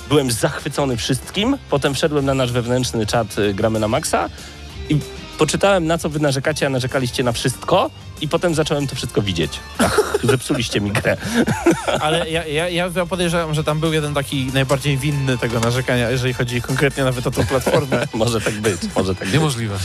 byłem 0.10 0.32
zachwycony 0.32 0.98
wszystkim, 0.98 1.58
potem 1.70 1.94
wszedłem 1.94 2.26
na 2.26 2.34
nasz 2.34 2.52
wewnętrzny 2.52 3.06
czat 3.06 3.38
y, 3.38 3.54
Gramy 3.54 3.80
na 3.80 3.88
Maxa 3.88 4.30
i 4.90 5.00
poczytałem 5.38 5.86
na 5.86 5.98
co 5.98 6.10
wy 6.10 6.20
narzekacie, 6.20 6.66
a 6.66 6.70
narzekaliście 6.70 7.24
na 7.24 7.32
wszystko 7.32 7.90
i 8.22 8.28
potem 8.28 8.56
zacząłem 8.56 8.88
to 8.88 8.96
wszystko 8.96 9.22
widzieć. 9.22 9.60
Ach, 9.78 10.02
zepsuliście 10.24 10.82
mi 10.82 10.92
grę. 10.92 11.18
Ale 12.00 12.30
ja, 12.30 12.46
ja, 12.46 12.70
ja 12.70 12.90
podejrzewam, 13.10 13.54
że 13.54 13.64
tam 13.64 13.80
był 13.80 13.94
jeden 13.94 14.14
taki 14.14 14.46
najbardziej 14.54 14.98
winny 14.98 15.38
tego 15.38 15.60
narzekania, 15.60 16.10
jeżeli 16.10 16.34
chodzi 16.34 16.62
konkretnie 16.62 17.04
nawet 17.04 17.28
o 17.28 17.32
tą 17.32 17.46
platformę. 17.46 18.08
Może 18.14 18.42
tak 18.42 18.54
być, 18.54 18.82
może 18.96 19.16
tak 19.16 19.24
być. 19.24 19.34
Niemożliwe. 19.34 19.78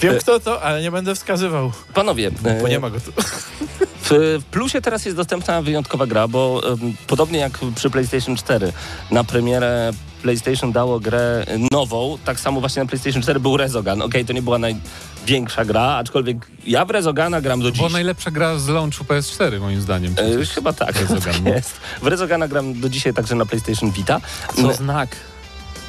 Wiem 0.00 0.18
kto 0.18 0.40
to, 0.40 0.62
ale 0.62 0.82
nie 0.82 0.90
będę 0.90 1.14
wskazywał, 1.14 1.72
Panowie, 1.94 2.30
bo 2.30 2.50
e, 2.50 2.70
nie 2.70 2.78
ma 2.78 2.90
go 2.90 3.00
tu. 3.00 3.12
W 4.10 4.38
Plusie 4.50 4.80
teraz 4.80 5.04
jest 5.04 5.16
dostępna 5.16 5.62
wyjątkowa 5.62 6.06
gra, 6.06 6.28
bo 6.28 6.62
podobnie 7.06 7.38
jak 7.38 7.58
przy 7.74 7.90
PlayStation 7.90 8.36
4 8.36 8.72
na 9.10 9.24
premierę 9.24 9.90
PlayStation 10.22 10.72
dało 10.72 11.00
grę 11.00 11.46
nową, 11.72 12.18
tak 12.24 12.40
samo 12.40 12.60
właśnie 12.60 12.82
na 12.82 12.88
PlayStation 12.88 13.22
4 13.22 13.40
był 13.40 13.56
Rezogan. 13.56 14.02
Okej, 14.02 14.24
to 14.24 14.32
nie 14.32 14.42
była 14.42 14.58
największa 14.58 15.64
gra, 15.64 15.82
aczkolwiek 15.82 16.46
ja 16.66 16.84
w 16.84 16.90
Rezogana 16.90 17.40
gram 17.40 17.60
do 17.60 17.70
dziś. 17.70 17.78
Była 17.78 17.90
najlepsza 17.90 18.30
gra 18.30 18.58
z 18.58 18.68
launchu 18.68 19.04
PS4 19.04 19.60
moim 19.60 19.80
zdaniem. 19.80 20.14
E, 20.42 20.46
chyba 20.46 20.72
tak, 20.72 21.00
Rezogan, 21.00 21.20
tak 21.22 21.34
no. 21.44 21.50
jest. 21.50 21.72
W 22.02 22.06
Rezogana 22.06 22.48
gram 22.48 22.80
do 22.80 22.88
dzisiaj 22.88 23.14
także 23.14 23.34
na 23.34 23.46
PlayStation 23.46 23.90
Vita. 23.90 24.20
No, 24.58 24.72
znak. 24.72 25.16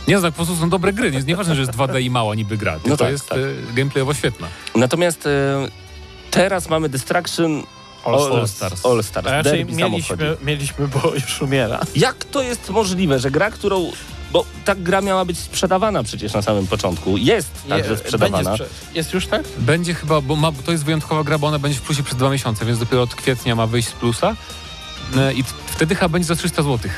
Nie 0.07 0.19
znam, 0.19 0.31
po 0.31 0.35
prostu 0.35 0.55
są 0.55 0.69
dobre 0.69 0.93
gry. 0.93 1.11
Nie, 1.11 1.23
nieważne, 1.23 1.55
że 1.55 1.61
jest 1.61 1.73
2D 1.73 2.01
i 2.01 2.09
mała 2.09 2.35
niby 2.35 2.57
gra. 2.57 2.73
Tylko 2.73 2.89
No 2.89 2.97
tak, 2.97 3.09
jest 3.11 3.29
tak. 3.29 3.37
e, 3.37 3.73
gameplayowo 3.75 4.13
świetna. 4.13 4.47
Natomiast 4.75 5.27
e, 5.27 5.67
teraz 6.31 6.69
mamy 6.69 6.89
Destruction 6.89 7.63
All- 8.05 8.37
All 8.39 8.47
Stars. 8.47 8.85
All 8.85 9.03
Stars. 9.03 9.27
A 9.27 9.31
raczej 9.31 9.65
mieliśmy, 9.65 10.37
mieliśmy, 10.43 10.87
bo 10.87 11.13
już 11.13 11.41
umiera. 11.41 11.79
Jak 11.95 12.25
to 12.25 12.41
jest 12.43 12.69
możliwe, 12.69 13.19
że 13.19 13.31
gra, 13.31 13.51
którą... 13.51 13.91
Bo 14.31 14.45
ta 14.65 14.75
gra 14.75 15.01
miała 15.01 15.25
być 15.25 15.39
sprzedawana 15.39 16.03
przecież 16.03 16.33
na 16.33 16.41
samym 16.41 16.67
początku. 16.67 17.17
Jest 17.17 17.49
także 17.69 17.91
Je- 17.91 17.97
sprzedawana. 17.97 18.53
sprze- 18.53 18.65
Jest 18.93 19.13
już 19.13 19.27
tak? 19.27 19.43
Będzie 19.57 19.93
chyba, 19.93 20.21
bo 20.21 20.35
ma, 20.35 20.51
to 20.65 20.71
jest 20.71 20.83
wyjątkowa 20.85 21.23
gra, 21.23 21.37
bo 21.37 21.47
ona 21.47 21.59
będzie 21.59 21.79
w 21.79 21.81
plusie 21.81 22.03
przez 22.03 22.17
dwa 22.17 22.29
miesiące, 22.29 22.65
więc 22.65 22.79
dopiero 22.79 23.01
od 23.01 23.15
kwietnia 23.15 23.55
ma 23.55 23.67
wyjść 23.67 23.87
z 23.89 23.91
plusa. 23.91 24.35
E, 25.17 25.33
I 25.33 25.43
wtedy 25.67 25.95
chyba 25.95 26.09
będzie 26.09 26.27
za 26.27 26.35
300 26.35 26.63
zł. 26.63 26.91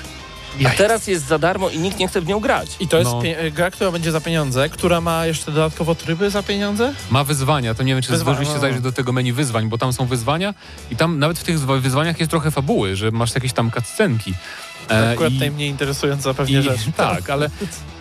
A 0.65 0.69
teraz 0.69 1.07
jest 1.07 1.25
za 1.27 1.39
darmo 1.39 1.69
i 1.69 1.79
nikt 1.79 1.99
nie 1.99 2.07
chce 2.07 2.21
w 2.21 2.27
nią 2.27 2.39
grać. 2.39 2.69
I 2.79 2.87
to 2.87 2.97
jest 2.97 3.11
No. 3.11 3.21
gra, 3.51 3.71
która 3.71 3.91
będzie 3.91 4.11
za 4.11 4.21
pieniądze, 4.21 4.69
która 4.69 5.01
ma 5.01 5.25
jeszcze 5.25 5.51
dodatkowo 5.51 5.95
tryby 5.95 6.29
za 6.29 6.43
pieniądze? 6.43 6.93
Ma 7.11 7.23
wyzwania, 7.23 7.73
to 7.73 7.83
nie 7.83 7.93
wiem, 7.93 8.03
czy 8.03 8.11
Wyzwa- 8.11 8.17
zdążyliście 8.21 8.55
no. 8.55 8.61
zajrzeć 8.61 8.81
do 8.81 8.91
tego 8.91 9.11
menu 9.13 9.33
wyzwań, 9.33 9.69
bo 9.69 9.77
tam 9.77 9.93
są 9.93 10.05
wyzwania 10.05 10.53
i 10.91 10.95
tam 10.95 11.19
nawet 11.19 11.39
w 11.39 11.43
tych 11.43 11.59
zwa- 11.59 11.81
wyzwaniach 11.81 12.19
jest 12.19 12.29
trochę 12.31 12.51
fabuły, 12.51 12.95
że 12.95 13.11
masz 13.11 13.35
jakieś 13.35 13.53
tam 13.53 13.71
cutscenki. 13.71 14.33
E, 14.91 15.11
Akurat 15.11 15.33
i- 15.33 15.39
najmniej 15.39 15.69
interesująca 15.69 16.33
pewnie 16.33 16.59
I, 16.59 16.61
rzecz. 16.61 16.79
tak, 16.97 17.29
ale, 17.29 17.49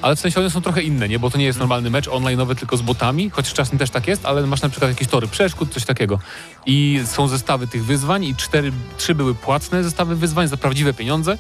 ale 0.03 0.17
w 0.17 0.21
sensie 0.21 0.41
one 0.41 0.51
są 0.51 0.61
trochę 0.61 0.83
inne, 0.83 1.09
nie? 1.09 1.19
Bo 1.19 1.31
to 1.31 1.39
nie 1.39 1.45
jest 1.45 1.59
normalny 1.59 1.91
mecz 1.91 2.07
online'owy 2.09 2.55
tylko 2.55 2.77
z 2.77 2.83
botami, 2.83 3.31
chociaż 3.31 3.53
czasem 3.55 3.79
też 3.79 3.91
tak 3.91 4.07
jest, 4.09 4.27
ale 4.27 4.47
masz 4.47 4.63
na 4.63 4.69
przykład 4.69 4.91
jakieś 4.91 5.09
tory 5.09 5.29
przeszkód, 5.29 5.73
coś 5.75 5.85
takiego. 5.85 6.19
I 6.67 7.01
są 7.07 7.29
zestawy 7.29 7.67
tych 7.67 7.85
wyzwań 7.85 8.25
i 8.25 8.37
cztery, 8.37 8.73
trzy 8.99 9.15
były 9.15 9.35
płatne 9.35 9.85
zestawy 9.85 10.17
wyzwań 10.17 10.49
za 10.49 10.57
prawdziwe 10.57 10.95
pieniądze, 10.95 11.39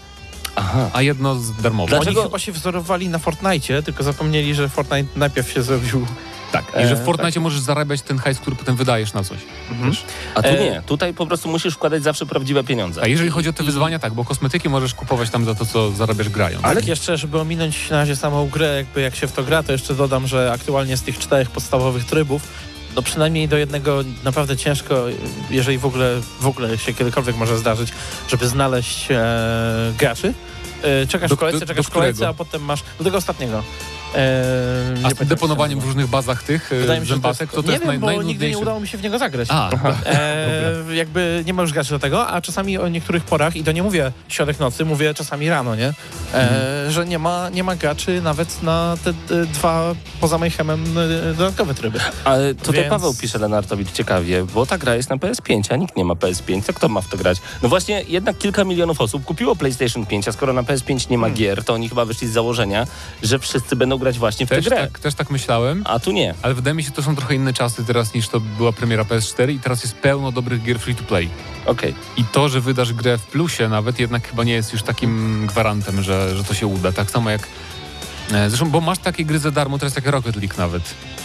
Aha. 0.57 0.91
a 0.93 1.03
jedno 1.03 1.35
z 1.35 1.53
darmowe. 1.62 1.91
Dlaczego- 1.91 2.21
Oni 2.21 2.29
chyba 2.31 2.38
się 2.38 2.53
wzorowali 2.53 3.09
na 3.09 3.19
Fortnite, 3.19 3.83
tylko 3.83 4.03
zapomnieli, 4.03 4.55
że 4.55 4.69
Fortnite 4.69 5.09
najpierw 5.17 5.53
się 5.53 5.62
zrobił. 5.62 6.07
Tak, 6.53 6.65
i 6.85 6.87
że 6.88 6.97
w 6.97 7.00
E, 7.00 7.05
Fortnite 7.05 7.41
możesz 7.41 7.61
zarabiać 7.61 8.03
ten 8.03 8.19
hajs, 8.19 8.38
który 8.41 8.57
potem 8.57 8.76
wydajesz 8.76 9.12
na 9.12 9.25
coś. 9.25 9.38
Wiesz? 9.85 10.05
A 10.35 10.43
tu 10.43 10.49
E- 10.49 10.59
nie. 10.71 10.83
Tutaj 10.87 11.15
po 11.15 11.26
prostu 11.26 11.49
musisz 11.49 11.75
wkładać 11.75 12.03
zawsze 12.03 12.26
prawdziwe 12.26 12.65
pieniądze. 12.65 13.03
A 13.03 13.07
jeżeli 13.07 13.31
chodzi 13.31 13.49
o 13.49 13.53
te 13.53 13.62
wyzwania, 13.65 13.99
tak, 13.99 14.15
bo 14.15 14.25
kosmetyki 14.25 14.69
możesz 14.69 14.95
kupować 14.95 15.31
tam 15.31 15.45
za 15.45 15.55
to, 15.55 15.67
co 15.67 15.91
zarabiasz 15.93 16.29
grając. 16.29 16.65
Ale 16.65 16.81
jeszcze, 16.81 17.17
żeby 17.17 17.41
ominąć 17.41 17.91
na 17.91 17.97
razie 17.97 18.17
samą 18.17 18.49
grę, 18.49 18.76
jakby 18.76 19.00
jak 19.00 19.15
się 19.17 19.26
w 19.26 19.33
to 19.33 19.45
gra, 19.45 19.62
to 19.62 19.73
jeszcze 19.73 19.95
dodam, 19.95 20.26
że 20.26 20.53
aktualnie 20.53 20.97
z 20.97 21.03
tych 21.03 21.19
czterech 21.19 21.50
podstawowych 21.50 22.05
trybów, 22.05 22.43
no 22.97 23.03
przynajmniej 23.03 23.49
do 23.49 23.57
jednego 23.57 24.05
naprawdę 24.25 24.57
ciężko, 24.57 25.05
jeżeli 25.50 25.79
w 25.79 25.87
ogóle, 25.87 26.21
w 26.41 26.47
ogóle 26.47 26.79
się 26.79 26.95
kiedykolwiek 26.95 27.37
może 27.37 27.59
zdarzyć, 27.59 27.93
żeby 28.29 28.49
znaleźć 28.49 29.11
e, 29.11 29.95
graczy. 29.99 30.35
E, 30.83 31.07
czekasz 31.07 31.31
Do- 31.31 31.37
w 31.37 31.38
kolejce, 31.38 31.67
czekasz 31.67 31.76
do 31.87 31.91
w 31.91 31.93
kolejce, 31.93 32.29
a 32.29 32.35
potem 32.35 32.62
masz 32.62 32.83
do 32.99 33.05
tego 33.05 33.17
ostatniego. 33.17 33.62
E, 34.15 34.95
nie 34.99 35.07
A 35.07 35.11
z 35.11 35.29
deponowaniem 35.29 35.81
w 35.81 35.85
różnych 35.85 36.07
bazach 36.07 36.43
tych 36.43 36.73
e, 36.73 36.77
Wydaje 36.81 37.01
mi 37.01 37.07
się, 37.07 37.13
zębatek, 37.13 37.51
to, 37.51 37.63
to 37.63 37.69
nie 37.69 37.73
jest 37.75 37.85
wiem, 37.87 38.01
naj, 38.01 38.17
bo 38.17 38.23
nigdy 38.23 38.51
nie 38.51 38.59
udało 38.59 38.81
mi 38.81 38.89
się 38.89 38.99
w 38.99 39.03
niego 39.03 39.19
zagrać. 39.19 39.49
A. 39.51 39.71
E, 40.07 40.95
jakby 40.95 41.43
nie 41.47 41.55
ma 41.55 41.63
już 41.63 41.73
graczy 41.73 41.91
do 41.91 41.99
tego, 41.99 42.29
a 42.29 42.41
czasami 42.41 42.79
o 42.79 42.89
niektórych 42.89 43.25
porach, 43.25 43.57
i 43.57 43.65
to 43.65 43.73
nie 43.73 43.83
mówię 43.83 44.13
środek 44.29 44.61
nocy, 44.61 44.85
mówię 44.85 45.15
czasami 45.15 45.49
rano, 45.49 45.75
nie? 45.77 45.93
E, 46.35 46.87
Że 46.91 47.07
nie 47.07 47.19
ma, 47.19 47.49
nie 47.49 47.65
ma 47.65 47.77
graczy 47.77 48.23
nawet 48.23 48.63
na 48.63 48.97
te, 49.05 49.13
dwa 49.47 49.95
poza 50.21 50.39
Mayhemem 50.39 50.85
e, 51.31 51.35
dodatkowe 51.35 51.75
tryby. 51.75 52.01
Ale 52.25 52.55
tutaj 52.55 52.75
Więc- 52.75 52.91
Paweł 52.91 53.15
pisze 53.15 53.39
Lenartowicz 53.39 53.93
ciekawie, 53.93 54.45
bo 54.55 54.67
ta 54.67 54.79
gra 54.79 54.95
jest 54.95 55.11
na 55.11 55.17
PS5, 55.17 55.73
a 55.73 55.77
nikt 55.77 55.97
nie 55.97 56.05
ma 56.05 56.15
PS5, 56.15 56.63
to 56.67 56.73
kto 56.73 56.89
ma 56.89 57.01
w 57.01 57.09
to 57.09 57.17
grać? 57.17 57.39
No 57.63 57.69
właśnie, 57.69 58.05
jednak 58.09 58.39
kilka 58.39 58.65
milionów 58.65 59.01
osób 59.01 59.25
kupiło 59.25 59.57
PlayStation 59.57 60.07
5, 60.07 60.29
a 60.29 60.33
skoro 60.33 60.53
na 60.53 60.63
PS5 60.63 61.11
nie 61.11 61.19
ma 61.19 61.27
Hmm. 61.27 61.39
gier, 61.39 61.65
to 61.65 61.75
oni 61.75 61.89
chyba 61.89 62.05
wyszli 62.05 62.29
z 62.29 62.33
założenia, 62.33 62.87
że 63.23 63.39
wszyscy 63.39 63.77
będą 63.77 63.96
grać 63.99 64.19
właśnie 64.19 64.47
w 64.47 64.49
tę 64.49 64.57
Też 64.57 64.65
grę. 64.65 64.76
tak, 64.76 64.99
też 64.99 65.15
tak 65.15 65.31
myślałem, 65.31 65.83
A 65.85 65.99
tu 65.99 66.12
nie. 66.12 66.35
ale 66.43 66.55
wydaje 66.55 66.75
mi 66.75 66.83
się, 66.83 66.87
że 66.88 66.95
to 66.95 67.03
są 67.03 67.17
trochę 67.17 67.35
inne 67.35 67.53
czasy 67.53 67.85
teraz 67.85 68.15
niż 68.15 68.29
to 68.29 68.41
była 68.41 68.73
premiera 68.73 69.03
PS4 69.03 69.50
i 69.50 69.59
teraz 69.59 69.83
jest 69.83 69.95
pełno 69.97 70.33
dobrych 70.33 70.62
gier 70.62 70.79
free 70.79 70.95
to 70.95 71.03
play. 71.05 71.29
Okej. 71.67 71.95
I 72.17 72.25
to, 72.25 72.49
że 72.49 72.61
wydasz 72.61 72.93
grę 72.93 73.19
w 73.19 73.23
plusie 73.23 73.69
nawet 73.69 73.99
jednak 73.99 74.29
chyba 74.29 74.45
nie 74.45 74.53
jest 74.53 74.73
już 74.73 74.83
takim 74.83 75.47
gwarantem, 75.47 76.03
że, 76.03 76.37
że 76.37 76.45
to 76.45 76.55
się 76.55 76.67
uda. 76.67 76.93
Tak 76.93 77.11
samo 77.11 77.31
jak 77.31 77.49
e, 78.33 78.50
Zresztą, 78.50 78.71
bo 78.71 78.81
masz 78.81 78.99
takie 78.99 79.25
gry 79.25 79.38
za 79.38 79.50
darmo, 79.50 79.79
teraz 79.79 79.97
jak 79.97 80.07
Rocket 80.07 80.37
League 80.37 80.55
nawet, 80.59 80.83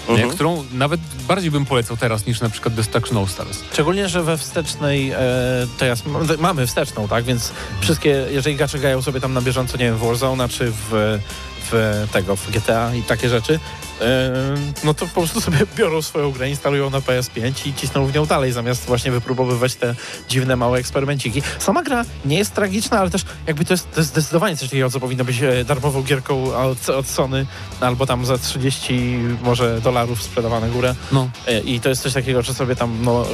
nie? 0.10 0.14
Mhm. 0.16 0.30
którą 0.32 0.64
nawet 0.74 1.02
bardziej 1.28 1.52
bym 1.52 1.66
polecał 1.66 1.98
teraz 1.98 2.26
niż 2.26 2.42
na 2.42 2.50
przykład 2.50 2.74
Destruction 2.76 3.18
All 3.18 3.28
Stars. 3.28 3.60
Szczególnie, 3.74 4.10
że 4.10 4.24
we 4.24 4.38
wstecznej 4.38 5.12
e, 5.12 5.18
teraz 5.78 6.04
m- 6.06 6.14
mamy 6.40 6.68
wsteczną, 6.68 7.08
tak? 7.08 7.24
Więc 7.24 7.52
wszystkie, 7.82 8.10
jeżeli 8.32 8.56
gracze 8.56 8.80
grają 8.80 9.02
sobie 9.02 9.20
tam 9.22 9.34
na 9.34 9.42
bieżąco, 9.42 9.78
nie 9.78 9.86
wiem, 9.86 9.96
w 9.98 10.00
Warzone 10.08 10.50
czy 10.50 10.72
w, 10.90 11.20
w 11.72 12.08
tego, 12.12 12.36
w 12.36 12.52
GTA 12.52 12.96
i 12.96 13.04
takie 13.04 13.30
rzeczy, 13.30 13.60
e, 14.02 14.32
no 14.84 14.94
to 14.94 15.08
po 15.08 15.14
prostu 15.14 15.42
sobie 15.42 15.60
biorą 15.78 16.02
swoją 16.02 16.32
grę, 16.32 16.50
instalują 16.50 16.90
na 16.90 17.00
PS5 17.00 17.68
i 17.68 17.74
cisną 17.74 18.06
w 18.06 18.16
nią 18.16 18.26
dalej, 18.26 18.52
zamiast 18.52 18.86
właśnie 18.86 19.12
wypróbowywać 19.12 19.76
te 19.76 19.96
dziwne, 20.30 20.56
małe 20.56 20.80
eksperymenciki. 20.80 21.42
Sama 21.60 21.84
gra 21.84 22.06
nie 22.26 22.38
jest 22.38 22.54
tragiczna, 22.54 23.00
ale 23.00 23.10
też 23.10 23.26
jakby 23.48 23.66
to 23.66 23.74
jest, 23.74 23.92
to 23.92 24.00
jest 24.00 24.10
zdecydowanie 24.10 24.58
coś 24.58 24.70
takiego, 24.70 24.90
co 24.90 25.00
powinno 25.00 25.26
być 25.26 25.42
e, 25.42 25.66
darmową 25.66 26.04
gierką 26.04 26.56
od, 26.56 26.90
od 26.90 27.08
Sony, 27.08 27.46
albo 27.82 28.06
tam 28.06 28.26
za 28.26 28.38
30 28.38 29.18
może 29.44 29.82
dolarów 29.82 30.24
sprzedawane 30.24 30.70
górę. 30.70 30.96
No, 31.12 31.30
E, 31.48 31.60
I 31.60 31.80
to 31.80 31.90
jest 31.90 32.02
coś 32.02 32.14
takiego, 32.14 32.42
że 32.42 32.54
sobie 32.54 32.76
tam 32.76 32.98
no, 33.04 33.26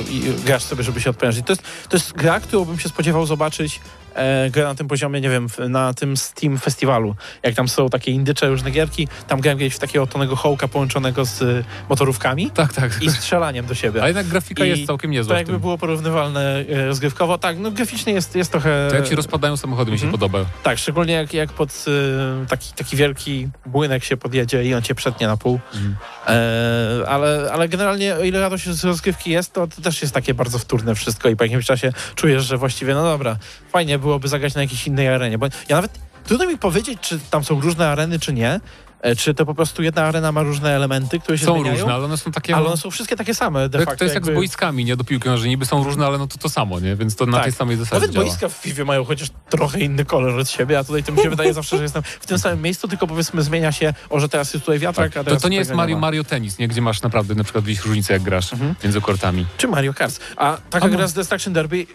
grasz 0.46 0.63
sobie, 0.63 0.84
żeby 0.84 1.01
się 1.01 1.10
odprężyć. 1.10 1.46
To 1.46 1.51
jest, 1.51 1.63
to 1.89 1.98
jest 1.98 2.13
gra, 2.13 2.39
którą 2.39 2.65
bym 2.65 2.79
się 2.79 2.89
spodziewał 2.89 3.25
zobaczyć 3.25 3.79
e, 4.16 4.50
grę 4.50 4.64
na 4.64 4.76
tym 4.76 4.88
poziomie, 4.88 5.22
nie 5.22 5.30
wiem, 5.30 5.48
na 5.70 5.94
tym 5.94 6.18
Steam 6.18 6.58
Festiwalu. 6.58 7.16
Jak 7.44 7.56
tam 7.56 7.68
są 7.68 7.90
takie 7.90 8.12
indycze 8.12 8.50
różne 8.50 8.72
gierki, 8.72 9.08
tam 9.28 9.42
grałem 9.42 9.60
kiedyś 9.60 9.76
w 9.76 9.80
takiego 9.80 10.08
Tonego 10.08 10.36
Hołka 10.36 10.68
połączonego 10.68 11.26
z 11.26 11.42
y, 11.42 11.64
motorówkami 11.90 12.52
tak, 12.52 12.74
tak. 12.74 13.02
i 13.02 13.12
strzelaniem 13.12 13.66
do 13.66 13.76
siebie. 13.76 14.04
A 14.04 14.08
jednak 14.08 14.28
grafika 14.28 14.66
I 14.66 14.70
jest 14.70 14.86
całkiem 14.86 15.12
To 15.12 15.14
niezła 15.14 15.36
w 15.36 15.38
jakby 15.38 15.60
było 15.60 15.78
porównywalne 15.78 16.66
e, 16.70 16.86
rozgrywkowo. 16.86 17.38
Tak, 17.38 17.58
no 17.58 17.72
graficznie 17.72 18.14
jest, 18.14 18.36
jest 18.36 18.52
trochę... 18.52 18.88
To 18.90 18.96
jak 18.96 19.08
się 19.08 19.16
rozpadają 19.16 19.58
samochody 19.58 19.92
mi 19.92 20.00
się 20.00 20.06
Mhm. 20.06 20.20
podoba. 20.20 20.46
Tak, 20.64 20.78
szczególnie 20.78 21.14
jak, 21.14 21.34
jak 21.34 21.54
pod 21.54 21.86
y, 21.88 22.48
taki, 22.48 22.74
taki 22.74 22.98
wielki 22.98 23.50
błynek 23.66 24.04
się 24.04 24.18
podjedzie 24.18 24.64
i 24.64 24.74
on 24.74 24.82
cię 24.82 24.96
przetnie 24.96 25.28
na 25.28 25.38
pół. 25.38 25.60
Mhm. 25.74 25.96
E, 26.28 27.10
ale, 27.10 27.50
ale 27.54 27.70
generalnie, 27.70 28.16
o 28.16 28.24
ile 28.24 28.40
radość 28.40 28.70
z 28.70 28.84
rozgrywki 28.84 29.32
jest, 29.32 29.54
to, 29.54 29.68
to 29.68 29.82
też 29.82 30.02
jest 30.02 30.14
takie 30.14 30.34
bardzo 30.34 30.60
wtórne 30.60 30.96
wszystko 30.96 31.30
i 31.30 31.36
po 31.36 31.44
jakimś 31.44 31.66
czasie 31.66 31.94
czujesz, 32.16 32.46
że 32.46 32.58
właściwie, 32.58 32.94
no 32.94 33.04
dobra, 33.04 33.38
fajnie 33.72 34.00
byłoby 34.08 34.28
zagrać 34.28 34.56
na 34.56 34.62
jakiejś 34.62 34.88
innej 34.88 35.08
arenie, 35.08 35.38
bo 35.38 35.46
ja 35.70 35.76
nawet, 35.76 35.92
trudno 36.26 36.46
mi 36.46 36.58
powiedzieć, 36.58 37.00
czy 37.02 37.20
tam 37.20 37.44
są 37.44 37.62
różne 37.62 37.90
areny, 37.90 38.20
czy 38.20 38.34
nie, 38.34 38.60
e, 39.02 39.16
czy 39.16 39.34
to 39.34 39.46
po 39.46 39.56
prostu 39.56 39.84
jedna 39.84 40.04
arena 40.04 40.32
ma 40.32 40.44
różne 40.44 40.76
elementy, 40.76 41.20
które 41.20 41.38
się 41.38 41.46
Są 41.46 41.54
zmieniają, 41.54 41.78
różne, 41.78 41.94
ale 41.94 42.06
one 42.06 42.18
są 42.18 42.32
takie... 42.32 42.56
ale 42.56 42.66
one 42.68 42.78
są 42.78 42.92
wszystkie 42.92 43.16
takie 43.16 43.36
same 43.36 43.70
de 43.70 43.80
to, 43.80 43.86
facto. 43.86 43.98
to 44.00 44.04
jest 44.04 44.16
jak 44.16 44.24
z 44.24 44.28
jakby- 44.28 44.40
boiskami, 44.40 44.86
nie? 44.86 44.96
Do 44.98 45.04
piłki 45.04 45.30
nożnej. 45.30 45.50
Niby 45.50 45.66
są 45.66 45.84
różne, 45.84 46.06
ale 46.06 46.18
no 46.18 46.28
to 46.28 46.38
to 46.38 46.50
samo, 46.50 46.80
nie? 46.80 46.96
Więc 46.96 47.16
to 47.16 47.26
na 47.26 47.32
Tak. 47.38 47.44
tej 47.44 47.52
samej 47.54 47.78
zasadzie 47.78 47.96
Nawet 47.96 48.12
działa. 48.12 48.26
boiska 48.26 48.50
w 48.50 48.54
FIFA 48.54 48.86
mają 48.86 49.06
chociaż 49.06 49.28
trochę 49.50 49.80
inny 49.80 50.06
kolor 50.06 50.40
od 50.40 50.50
siebie, 50.50 50.80
a 50.80 50.84
tutaj 50.84 51.04
to 51.04 51.12
mi 51.12 51.20
się 51.22 51.30
wydaje 51.30 51.54
zawsze, 51.54 51.78
że 51.78 51.84
jestem 51.84 52.04
w 52.04 52.26
tym 52.26 52.40
samym 52.40 52.62
miejscu, 52.62 52.88
tylko 52.88 53.08
powiedzmy 53.08 53.44
zmienia 53.44 53.72
się, 53.72 53.94
o, 54.10 54.20
że 54.20 54.30
teraz 54.30 54.54
jest 54.54 54.66
tutaj 54.66 54.80
wiatrak, 54.80 55.18
a 55.18 55.20
To, 55.20 55.24
teraz 55.24 55.42
to 55.42 55.48
nie 55.50 55.58
jest 55.58 55.72
Mario, 55.74 55.96
ma. 55.96 56.02
Mario 56.02 56.24
Tennis, 56.24 56.58
nie? 56.60 56.68
Gdzie 56.68 56.82
masz 56.82 57.02
naprawdę 57.02 57.36
na 57.36 57.44
przykład 57.44 57.66
widzisz 57.66 57.86
różnicę 57.86 58.14
jak 58.14 58.22
grasz 58.22 58.54
Mhm. 58.54 58.76
między 58.84 59.02
kortami. 59.02 59.46
Czy 59.58 59.68
Mario 59.68 59.94
Kart. 59.94 60.20
A 60.38 60.58
taka 60.70 60.86
A 60.86 60.90
gra 60.90 61.08
z 61.08 61.14
Destruction 61.14 61.54
Derby 61.54 61.88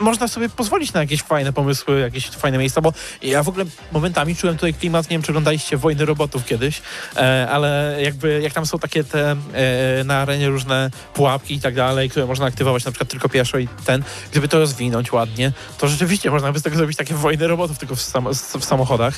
można 0.00 0.28
sobie 0.28 0.48
pozwolić 0.48 0.92
na 0.92 1.00
jakieś 1.00 1.22
fajne 1.22 1.52
pomysły, 1.52 2.00
jakieś 2.00 2.30
fajne 2.30 2.58
miejsca, 2.58 2.80
bo 2.80 2.92
ja 3.22 3.42
w 3.42 3.48
ogóle 3.48 3.64
momentami 3.92 4.36
czułem 4.36 4.56
tutaj 4.56 4.74
klimat, 4.74 5.10
nie 5.10 5.14
wiem 5.14 5.22
czy 5.22 5.32
oglądaliście 5.32 5.76
Wojny 5.76 6.04
Robotów 6.04 6.44
kiedyś, 6.44 6.82
e, 7.16 7.48
ale 7.50 7.96
jakby 8.02 8.40
jak 8.42 8.52
tam 8.52 8.66
są 8.66 8.78
takie 8.78 9.04
te 9.04 9.30
e, 9.30 10.04
na 10.04 10.18
arenie 10.18 10.48
różne 10.48 10.90
pułapki 11.14 11.54
i 11.54 11.60
tak 11.60 11.74
dalej, 11.74 12.10
które 12.10 12.26
można 12.26 12.46
aktywować 12.46 12.84
na 12.84 12.90
przykład 12.90 13.10
tylko 13.10 13.28
pieszo 13.28 13.58
i 13.58 13.68
ten, 13.84 14.04
gdyby 14.30 14.48
to 14.48 14.58
rozwinąć 14.58 15.12
ładnie, 15.12 15.52
to 15.78 15.88
rzeczywiście 15.88 16.30
można 16.30 16.52
by 16.52 16.58
z 16.58 16.62
tego 16.62 16.76
zrobić 16.76 16.96
takie 16.96 17.14
Wojny 17.14 17.48
Robotów 17.48 17.78
tylko 17.78 17.96
w, 17.96 18.02
sam, 18.02 18.28
w 18.60 18.64
samochodach. 18.64 19.14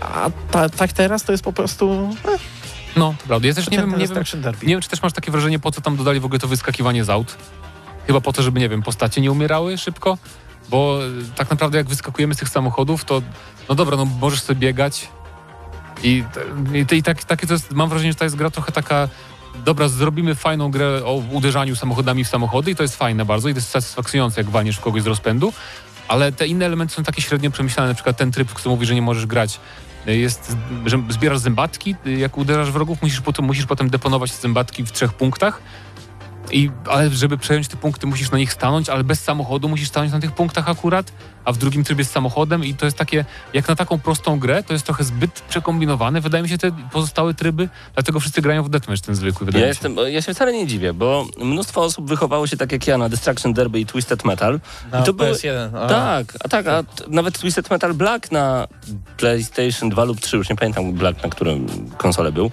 A 0.00 0.30
ta, 0.50 0.68
tak 0.68 0.92
teraz 0.92 1.22
to 1.22 1.32
jest 1.32 1.44
po 1.44 1.52
prostu 1.52 2.10
e, 2.24 2.38
No, 2.96 3.14
prawda. 3.26 3.48
Ja 3.48 3.54
też 3.54 3.70
nie 3.70 3.78
wiem, 3.78 3.98
nie 3.98 4.06
wiem, 4.08 4.24
Derby. 4.34 4.66
nie 4.66 4.74
wiem, 4.74 4.80
czy 4.80 4.88
też 4.88 5.02
masz 5.02 5.12
takie 5.12 5.30
wrażenie, 5.30 5.58
po 5.58 5.72
co 5.72 5.80
tam 5.80 5.96
dodali 5.96 6.20
w 6.20 6.24
ogóle 6.24 6.38
to 6.40 6.48
wyskakiwanie 6.48 7.04
z 7.04 7.10
aut. 7.10 7.36
Chyba 8.08 8.20
po 8.20 8.32
to, 8.32 8.42
żeby, 8.42 8.60
nie 8.60 8.68
wiem, 8.68 8.82
postacie 8.82 9.20
nie 9.20 9.32
umierały 9.32 9.78
szybko, 9.78 10.18
bo 10.70 11.00
e, 11.04 11.34
tak 11.36 11.50
naprawdę 11.50 11.78
jak 11.78 11.88
wyskakujemy 11.88 12.34
z 12.34 12.38
tych 12.38 12.48
samochodów, 12.48 13.04
to 13.04 13.22
no 13.68 13.74
dobra, 13.74 13.96
no 13.96 14.04
możesz 14.04 14.42
sobie 14.42 14.60
biegać. 14.60 15.08
I, 16.02 16.24
i, 16.90 16.96
i 16.96 17.02
tak, 17.02 17.24
takie 17.24 17.46
to 17.46 17.52
jest, 17.52 17.72
mam 17.72 17.88
wrażenie, 17.88 18.12
że 18.12 18.18
to 18.18 18.24
jest 18.24 18.36
gra 18.36 18.50
trochę 18.50 18.72
taka 18.72 19.08
dobra, 19.64 19.88
zrobimy 19.88 20.34
fajną 20.34 20.70
grę 20.70 21.00
o 21.04 21.22
uderzaniu 21.32 21.76
samochodami 21.76 22.24
w 22.24 22.28
samochody 22.28 22.70
i 22.70 22.76
to 22.76 22.82
jest 22.82 22.96
fajne 22.96 23.24
bardzo 23.24 23.48
i 23.48 23.52
to 23.52 23.58
jest 23.58 23.70
satysfakcjonujące, 23.70 24.40
jak 24.40 24.50
walniesz 24.50 24.76
w 24.76 24.80
kogoś 24.80 25.02
z 25.02 25.06
rozpędu, 25.06 25.52
ale 26.08 26.32
te 26.32 26.46
inne 26.46 26.66
elementy 26.66 26.94
są 26.94 27.02
takie 27.02 27.22
średnio 27.22 27.50
przemyślane, 27.50 27.88
na 27.88 27.94
przykład 27.94 28.16
ten 28.16 28.32
tryb, 28.32 28.52
który 28.52 28.70
mówi, 28.70 28.86
że 28.86 28.94
nie 28.94 29.02
możesz 29.02 29.26
grać 29.26 29.60
e, 30.06 30.16
jest, 30.16 30.56
że 30.86 31.02
zbierasz 31.08 31.38
zębatki, 31.38 31.94
jak 32.04 32.38
uderzasz 32.38 32.70
wrogów, 32.70 33.02
musisz 33.02 33.20
potem, 33.20 33.44
musisz 33.44 33.66
potem 33.66 33.90
deponować 33.90 34.32
te 34.32 34.40
zębatki 34.42 34.84
w 34.84 34.92
trzech 34.92 35.12
punktach. 35.12 35.60
I, 36.52 36.70
ale 36.90 37.10
żeby 37.10 37.38
przejąć 37.38 37.68
te 37.68 37.76
punkty, 37.76 38.06
musisz 38.06 38.30
na 38.30 38.38
nich 38.38 38.52
stanąć, 38.52 38.88
ale 38.88 39.04
bez 39.04 39.20
samochodu 39.24 39.68
musisz 39.68 39.88
stanąć 39.88 40.12
na 40.12 40.20
tych 40.20 40.32
punktach 40.32 40.68
akurat, 40.68 41.12
a 41.44 41.52
w 41.52 41.58
drugim 41.58 41.84
trybie 41.84 42.04
z 42.04 42.10
samochodem 42.10 42.64
i 42.64 42.74
to 42.74 42.84
jest 42.84 42.96
takie, 42.98 43.24
jak 43.52 43.68
na 43.68 43.76
taką 43.76 43.98
prostą 43.98 44.38
grę, 44.38 44.62
to 44.62 44.72
jest 44.72 44.84
trochę 44.84 45.04
zbyt 45.04 45.30
przekombinowane. 45.40 46.20
Wydaje 46.20 46.42
mi 46.42 46.48
się 46.48 46.58
te 46.58 46.70
pozostałe 46.92 47.34
tryby, 47.34 47.68
dlatego 47.94 48.20
wszyscy 48.20 48.42
grają 48.42 48.62
w 48.62 48.68
deathmatch 48.68 49.02
ten 49.02 49.14
zwykły, 49.14 49.46
wydaje 49.46 49.64
Ja, 49.64 49.68
mi 49.70 49.74
się. 49.74 49.88
jestem, 49.88 50.12
ja 50.12 50.22
się 50.22 50.34
wcale 50.34 50.52
nie 50.52 50.66
dziwię, 50.66 50.92
bo 50.92 51.26
mnóstwo 51.40 51.82
osób 51.82 52.08
wychowało 52.08 52.46
się 52.46 52.56
tak 52.56 52.72
jak 52.72 52.86
ja 52.86 52.98
na 52.98 53.08
Destruction 53.08 53.52
Derby 53.52 53.80
i 53.80 53.86
Twisted 53.86 54.24
Metal. 54.24 54.60
Na 54.92 55.00
I 55.00 55.04
to 55.04 55.12
były- 55.12 55.30
PS1. 55.32 55.76
A, 55.76 55.86
Tak, 55.88 56.32
a 56.44 56.48
tak, 56.48 56.66
a 56.66 56.82
t- 56.82 57.04
nawet 57.08 57.38
Twisted 57.38 57.70
Metal 57.70 57.94
Black 57.94 58.32
na 58.32 58.68
PlayStation 59.16 59.88
2 59.88 60.04
lub 60.04 60.20
3, 60.20 60.36
już 60.36 60.48
nie 60.50 60.56
pamiętam 60.56 60.92
Black 60.92 61.22
na 61.22 61.28
którym 61.28 61.66
konsole 61.96 62.32
był. 62.32 62.50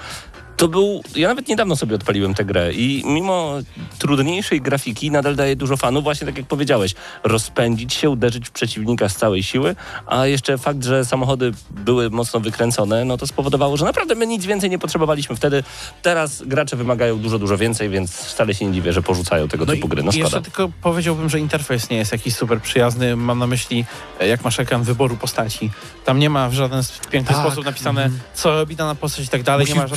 To 0.57 0.67
był. 0.67 1.03
Ja 1.15 1.27
nawet 1.27 1.47
niedawno 1.47 1.75
sobie 1.75 1.95
odpaliłem 1.95 2.33
tę 2.33 2.45
grę 2.45 2.73
i 2.73 3.03
mimo 3.05 3.53
trudniejszej 3.99 4.61
grafiki 4.61 5.11
nadal 5.11 5.35
daje 5.35 5.55
dużo 5.55 5.77
fanów, 5.77 6.03
właśnie 6.03 6.27
tak 6.27 6.37
jak 6.37 6.45
powiedziałeś, 6.47 6.95
rozpędzić 7.23 7.93
się, 7.93 8.09
uderzyć 8.09 8.47
w 8.47 8.51
przeciwnika 8.51 9.09
z 9.09 9.15
całej 9.15 9.43
siły, 9.43 9.75
a 10.05 10.25
jeszcze 10.27 10.57
fakt, 10.57 10.83
że 10.83 11.05
samochody 11.05 11.51
były 11.71 12.09
mocno 12.09 12.39
wykręcone, 12.39 13.05
no 13.05 13.17
to 13.17 13.27
spowodowało, 13.27 13.77
że 13.77 13.85
naprawdę 13.85 14.15
my 14.15 14.27
nic 14.27 14.45
więcej 14.45 14.69
nie 14.69 14.79
potrzebowaliśmy 14.79 15.35
wtedy. 15.35 15.63
Teraz 16.01 16.43
gracze 16.45 16.75
wymagają 16.75 17.19
dużo, 17.19 17.39
dużo 17.39 17.57
więcej, 17.57 17.89
więc 17.89 18.11
wcale 18.11 18.53
się 18.53 18.65
nie 18.65 18.73
dziwię, 18.73 18.93
że 18.93 19.01
porzucają 19.01 19.47
tego 19.47 19.65
typu 19.65 19.87
gry. 19.87 20.03
No 20.03 20.09
i 20.09 20.13
szkoda. 20.13 20.25
jeszcze 20.25 20.41
tylko 20.41 20.69
powiedziałbym, 20.81 21.29
że 21.29 21.39
interfejs 21.39 21.89
nie 21.89 21.97
jest 21.97 22.11
jakiś 22.11 22.35
super 22.35 22.61
przyjazny. 22.61 23.15
Mam 23.15 23.39
na 23.39 23.47
myśli, 23.47 23.85
e, 24.19 24.27
jak 24.27 24.43
masz 24.43 24.59
ekran 24.59 24.83
wyboru 24.83 25.17
postaci. 25.17 25.71
Tam 26.05 26.19
nie 26.19 26.29
ma 26.29 26.49
w 26.49 26.53
żaden 26.53 26.83
piękny 27.11 27.35
Tak, 27.35 27.45
sposób 27.45 27.65
napisane, 27.65 28.03
mhm. 28.03 28.21
co 28.33 28.51
robi 28.51 28.75
dana 28.75 28.95
postać 28.95 29.25
i 29.25 29.29
tak 29.29 29.43
dalej. 29.43 29.67
nie 29.67 29.75
ma 29.75 29.87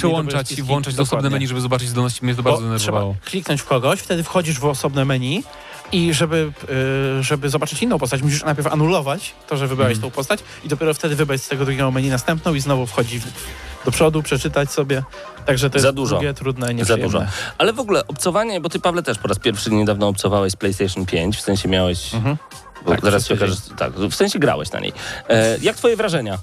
Musisz 0.48 0.48
i 0.53 0.63
włączać 0.63 0.95
do 0.95 1.03
osobne 1.03 1.17
Dokładnie. 1.23 1.37
menu, 1.37 1.49
żeby 1.49 1.61
zobaczyć 1.61 1.89
zdolności. 1.89 2.25
Mnie 2.25 2.35
to 2.35 2.43
Bo 2.43 2.51
bardzo 2.51 2.63
trzeba 2.63 2.79
denerwowało. 2.79 3.15
kliknąć 3.25 3.61
w 3.63 3.65
kogoś, 3.65 4.01
wtedy 4.01 4.23
wchodzisz 4.25 4.59
w 4.59 4.65
osobne 4.65 5.05
menu 5.05 5.45
i 5.93 6.15
żeby, 6.15 6.53
y, 7.19 7.23
żeby 7.23 7.49
zobaczyć 7.51 7.83
inną 7.83 7.99
postać, 7.99 8.23
musisz 8.23 8.45
najpierw 8.45 8.67
anulować 8.67 9.35
to, 9.49 9.57
że 9.57 9.67
wybrałeś 9.69 9.97
Mhm. 9.97 10.11
tą 10.13 10.17
postać 10.17 10.41
i 10.65 10.69
dopiero 10.69 10.95
wtedy 10.95 11.17
wybrać 11.17 11.43
z 11.43 11.49
tego 11.49 11.65
drugiego 11.65 11.91
menu 11.91 12.09
następną 12.11 12.55
i 12.55 12.61
znowu 12.61 12.87
wchodzi 12.87 13.21
w, 13.21 13.25
do 13.85 13.91
przodu, 13.91 14.23
przeczytać 14.23 14.71
sobie. 14.73 15.03
Także 15.47 15.71
to 15.71 15.79
Za 15.79 15.89
jest 15.89 15.97
dużo. 15.97 16.15
drugie, 16.17 16.35
trudne 16.35 16.67
i 16.67 16.69
Za 16.69 16.73
nieprzyjemne. 16.73 17.05
dużo. 17.07 17.27
Ale 17.59 17.73
w 17.73 17.81
ogóle 17.81 18.07
obcowanie, 18.07 18.61
bo 18.61 18.69
ty 18.69 18.81
Pawle 18.81 19.03
też 19.03 19.19
po 19.19 19.29
raz 19.29 19.39
pierwszy 19.39 19.71
niedawno 19.71 20.09
obcowałeś 20.09 20.53
z 20.53 20.57
PlayStation 20.57 21.07
5, 21.07 21.37
w 21.37 21.41
sensie 21.41 21.69
miałeś. 21.69 22.15
Mhm. 22.15 22.37
Bo 22.85 22.91
Tak, 22.91 23.01
zaraz 23.01 23.27
się 23.27 23.35
okaże, 23.35 23.55
że- 23.55 23.77
tak, 23.77 23.93
w 23.93 24.15
sensie 24.15 24.39
grałeś 24.39 24.73
na 24.73 24.81
niej. 24.81 24.93
E, 25.29 25.59
jak 25.63 25.77
twoje 25.77 25.97
wrażenia? 25.97 26.39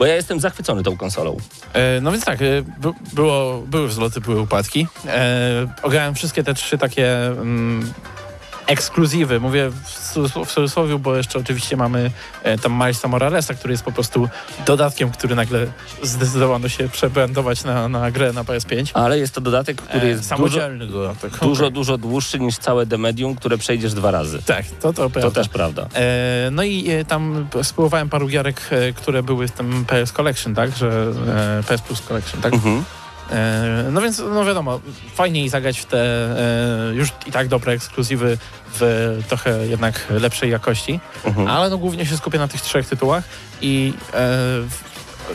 Bo 0.00 0.06
ja 0.06 0.14
jestem 0.14 0.40
zachwycony 0.40 0.82
tą 0.82 0.96
konsolą. 0.96 1.36
E, 1.72 2.00
No 2.00 2.12
więc 2.12 2.24
tak, 2.24 2.42
e, 2.42 2.62
by, 2.62 2.92
było, 3.12 3.62
były 3.66 3.88
wzloty, 3.88 4.20
były 4.20 4.40
upadki. 4.40 4.86
E, 5.06 5.74
ograłem 5.82 6.14
wszystkie 6.14 6.42
te 6.42 6.54
trzy 6.54 6.78
takie 6.78 7.26
mm, 7.26 7.92
ekskluzywy. 8.70 9.40
Mówię 9.40 9.70
w, 9.70 10.12
cudzysł- 10.14 10.44
w 10.44 10.52
cudzysłowie, 10.52 10.98
bo 10.98 11.16
jeszcze 11.16 11.38
oczywiście 11.38 11.76
mamy 11.76 12.10
e, 12.42 12.58
tam 12.58 12.72
Milesa 12.72 13.08
Moralesa, 13.08 13.54
który 13.54 13.72
jest 13.74 13.82
po 13.84 13.92
prostu 13.92 14.28
dodatkiem, 14.66 15.10
który 15.10 15.34
nagle 15.34 15.66
zdecydowano 16.02 16.68
się 16.68 16.88
przebrandować 16.88 17.64
na, 17.64 17.88
na 17.88 18.10
grę 18.10 18.32
na 18.32 18.44
PS5. 18.44 18.90
Ale 18.94 19.18
jest 19.18 19.34
to 19.34 19.40
dodatek, 19.40 19.82
który 19.82 20.00
E, 20.04 20.08
jest 20.08 20.20
dużo, 20.22 20.28
samodzielny 20.36 20.86
dodatek. 20.86 21.38
dużo, 21.38 21.70
dużo 21.70 21.98
dłuższy 21.98 22.40
niż 22.40 22.58
całe 22.58 22.86
The 22.86 22.98
Medium, 22.98 23.34
które 23.36 23.58
przejdziesz 23.58 23.94
dwa 23.94 24.10
razy. 24.10 24.42
Tak, 24.46 24.64
to 24.80 24.92
to 24.92 25.10
prawda. 25.10 25.20
To 25.20 25.30
też 25.30 25.48
prawda. 25.48 25.86
E, 25.94 26.48
no 26.52 26.62
i 26.62 26.90
e, 26.90 27.04
tam 27.04 27.48
spróbowałem 27.62 28.08
paru 28.08 28.28
gierek, 28.28 28.60
e, 28.70 28.92
które 28.92 29.22
były 29.22 29.48
w 29.48 29.52
tym 29.52 29.84
PS 29.84 30.12
Collection, 30.12 30.54
tak? 30.54 30.76
Że 30.76 31.12
e, 31.60 31.62
PS 31.62 31.80
Plus 31.82 32.00
Collection, 32.02 32.40
tak? 32.40 32.52
Mhm. 32.54 32.84
E, 33.30 33.84
No 33.92 34.00
więc, 34.00 34.18
no 34.18 34.44
wiadomo, 34.44 34.80
fajniej 35.14 35.48
zagrać 35.48 35.78
w 35.78 35.84
te 35.86 35.98
e, 36.90 36.94
już 36.94 37.08
i 37.26 37.32
tak 37.32 37.48
dobre 37.48 37.72
ekskluzywy 37.72 38.38
w 38.74 39.18
trochę 39.28 39.66
jednak 39.66 40.06
lepszej 40.10 40.50
jakości, 40.50 41.00
Mhm. 41.24 41.48
ale 41.48 41.70
no 41.70 41.78
głównie 41.78 42.06
się 42.06 42.16
skupię 42.16 42.38
na 42.38 42.48
tych 42.48 42.60
trzech 42.60 42.88
tytułach 42.88 43.24
i 43.60 43.94
e, 44.14 44.28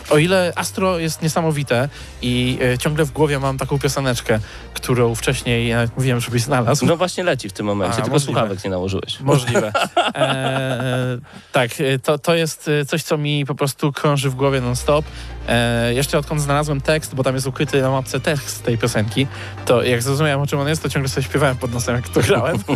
o 0.09 0.17
ile 0.17 0.53
Astro 0.55 0.99
jest 0.99 1.21
niesamowite 1.21 1.89
i 2.21 2.59
ciągle 2.79 3.05
w 3.05 3.11
głowie 3.11 3.39
mam 3.39 3.57
taką 3.57 3.79
pioseneczkę, 3.79 4.39
którą 4.73 5.15
wcześniej 5.15 5.67
ja 5.67 5.87
mówiłem, 5.97 6.19
żebyś 6.19 6.41
znalazł. 6.41 6.85
No 6.85 6.97
właśnie 6.97 7.23
leci 7.23 7.49
w 7.49 7.53
tym 7.53 7.65
momencie, 7.65 7.93
A, 7.93 8.01
tylko 8.01 8.09
możliwe. 8.11 8.33
słuchawek 8.33 8.63
nie 8.63 8.69
nałożyłeś. 8.69 9.19
Możliwe. 9.19 9.71
E, 10.15 11.17
tak, 11.51 11.71
to, 12.03 12.17
to 12.19 12.35
jest 12.35 12.69
coś, 12.87 13.03
co 13.03 13.17
mi 13.17 13.45
po 13.45 13.55
prostu 13.55 13.91
krąży 13.91 14.29
w 14.29 14.35
głowie 14.35 14.61
non-stop. 14.61 15.05
E, 15.47 15.93
jeszcze 15.93 16.17
odkąd 16.17 16.41
znalazłem 16.41 16.81
tekst, 16.81 17.15
bo 17.15 17.23
tam 17.23 17.35
jest 17.35 17.47
ukryty 17.47 17.81
na 17.81 17.91
mapce 17.91 18.19
tekst 18.19 18.63
tej 18.63 18.77
piosenki, 18.77 19.27
to 19.65 19.83
jak 19.83 20.03
zrozumiałem, 20.03 20.39
o 20.41 20.47
czym 20.47 20.59
on 20.59 20.67
jest, 20.67 20.83
to 20.83 20.89
ciągle 20.89 21.09
sobie 21.09 21.23
śpiewałem 21.23 21.57
pod 21.57 21.73
nosem, 21.73 21.95
jak 21.95 22.09
to 22.09 22.21
grałem. 22.21 22.57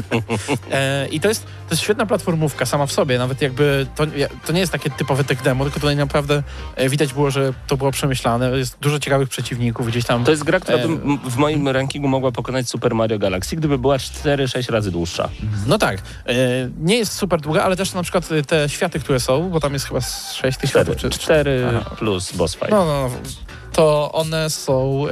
E, 0.71 1.07
I 1.07 1.19
to 1.19 1.27
jest, 1.27 1.43
to 1.43 1.49
jest 1.71 1.83
świetna 1.83 2.05
platformówka 2.05 2.65
sama 2.65 2.85
w 2.85 2.91
sobie, 2.91 3.17
nawet 3.17 3.41
jakby 3.41 3.87
to, 3.95 4.03
to 4.45 4.53
nie 4.53 4.59
jest 4.59 4.71
takie 4.71 4.89
typowe 4.89 5.23
tech 5.23 5.41
demo, 5.41 5.63
tylko 5.63 5.79
tutaj 5.79 5.95
naprawdę 5.95 6.43
e, 6.75 6.89
widać 6.89 7.13
było, 7.13 7.31
że 7.31 7.53
to 7.67 7.77
było 7.77 7.91
przemyślane. 7.91 8.57
Jest 8.57 8.77
dużo 8.79 8.99
ciekawych 8.99 9.29
przeciwników, 9.29 9.87
gdzieś 9.87 10.05
tam 10.05 10.23
To 10.23 10.31
jest 10.31 10.43
gra, 10.43 10.59
która 10.59 10.77
E, 10.77 10.87
by 10.87 10.93
m- 10.93 11.19
w 11.23 11.37
moim 11.37 11.67
rankingu 11.67 12.07
mogła 12.07 12.31
pokonać 12.31 12.69
Super 12.69 12.95
Mario 12.95 13.19
Galaxy, 13.19 13.55
gdyby 13.55 13.77
była 13.77 13.97
4-6 13.97 14.71
razy 14.71 14.91
dłuższa. 14.91 15.29
No 15.67 15.77
tak. 15.77 15.97
E, 15.97 16.33
nie 16.79 16.97
jest 16.97 17.13
super 17.13 17.41
długa, 17.41 17.63
ale 17.63 17.75
też 17.75 17.93
na 17.93 18.03
przykład 18.03 18.31
e, 18.31 18.43
te 18.43 18.69
światy, 18.69 18.99
które 18.99 19.19
są, 19.19 19.49
bo 19.49 19.59
tam 19.59 19.73
jest 19.73 19.85
chyba 19.87 20.01
z 20.01 20.33
6 20.33 20.57
tych 20.57 20.69
4, 20.69 20.85
światów. 20.85 21.01
Czy, 21.11 21.19
4 21.19 21.65
Aha. 21.81 21.89
plus 21.99 22.31
boss 22.31 22.55
no, 22.69 22.85
no, 22.85 23.09
no, 23.09 23.15
to 23.71 24.11
one 24.11 24.49
są, 24.49 25.05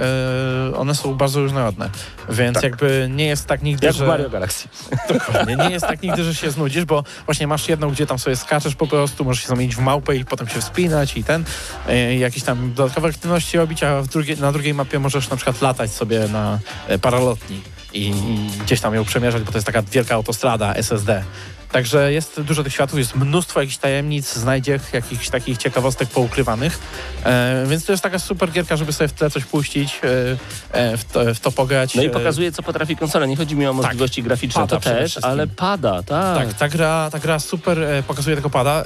e, 0.72 0.78
one 0.78 0.96
są 0.96 1.14
bardzo 1.16 1.42
różnorodne, 1.42 1.90
więc 2.30 2.56
Tak. 2.56 2.64
jakby 2.64 3.10
nie 3.12 3.26
jest 3.26 3.46
tak 3.46 3.64
nigdy, 3.64 3.88
Jak 3.88 3.96
że... 3.96 4.08
Mario 4.08 4.30
Galaxy. 4.30 4.68
Dokładnie, 5.14 5.56
nie 5.56 5.70
jest 5.70 5.88
tak 5.88 6.02
nigdy, 6.02 6.24
że 6.24 6.36
się 6.36 6.52
znudzisz, 6.52 6.86
bo 6.86 7.04
właśnie 7.26 7.48
masz 7.48 7.70
jedną, 7.70 7.90
gdzie 7.90 8.08
tam 8.08 8.20
sobie 8.20 8.36
skaczesz 8.36 8.76
po 8.76 8.88
prostu, 8.88 9.26
możesz 9.26 9.44
się 9.44 9.50
zamienić 9.50 9.76
w 9.76 9.80
małpę 9.80 10.16
i 10.16 10.26
potem 10.26 10.48
się 10.48 10.62
wspinać 10.62 11.18
i 11.18 11.24
ten, 11.24 11.44
e, 11.88 12.16
jakieś 12.16 12.44
tam 12.44 12.74
dodatkowe 12.74 13.08
aktywności 13.08 13.58
robić, 13.58 13.84
a 13.84 14.02
drugiej, 14.02 14.38
na 14.38 14.52
drugiej 14.52 14.74
mapie 14.74 15.00
możesz 15.00 15.30
na 15.30 15.36
przykład 15.36 15.62
latać 15.62 15.92
sobie 15.92 16.28
na 16.28 16.60
e, 16.88 17.00
paralotni 17.00 17.62
i, 17.94 18.08
i 18.08 18.50
gdzieś 18.66 18.82
tam 18.82 18.96
ją 18.96 19.06
przemierzać, 19.06 19.44
bo 19.44 19.52
to 19.52 19.58
jest 19.58 19.68
taka 19.68 19.82
wielka 19.82 20.16
autostrada 20.16 20.74
SSD. 20.74 21.24
Także 21.72 22.14
jest 22.14 22.42
dużo 22.42 22.64
tych 22.64 22.74
światów, 22.74 23.00
jest 23.00 23.16
mnóstwo 23.16 23.60
jakichś 23.60 23.78
tajemnic, 23.78 24.34
znajdziech, 24.34 24.94
jakichś 24.94 25.30
takich 25.30 25.58
ciekawostek 25.58 26.10
poukrywanych. 26.10 26.80
E, 27.24 27.66
więc 27.68 27.86
to 27.86 27.92
jest 27.92 28.04
taka 28.04 28.20
super 28.20 28.52
gierka, 28.52 28.78
żeby 28.78 28.94
sobie 28.94 29.08
w 29.08 29.14
tle 29.14 29.30
coś 29.30 29.46
puścić, 29.46 30.02
e, 30.04 30.38
e, 30.72 30.98
w, 30.98 31.06
to, 31.06 31.36
w 31.36 31.40
to 31.40 31.52
pograć. 31.52 31.96
No 31.96 32.04
i 32.04 32.06
E, 32.06 32.10
pokazuje, 32.10 32.52
co 32.52 32.64
potrafi 32.64 32.96
konsola. 32.96 33.26
Nie 33.26 33.36
chodzi 33.36 33.56
mi 33.56 33.68
o 33.68 33.74
możliwości 33.74 34.24
graficzne, 34.24 34.62
Pada 34.62 34.76
to 34.76 34.82
też, 34.82 35.20
ale 35.22 35.48
pada, 35.48 36.04
tak. 36.04 36.38
Tak, 36.38 36.54
ta 36.54 36.70
gra, 36.70 37.10
ta 37.12 37.20
gra 37.20 37.40
super 37.40 37.80
e, 37.80 38.04
pokazuje 38.04 38.36
tego 38.36 38.50
pada. 38.50 38.86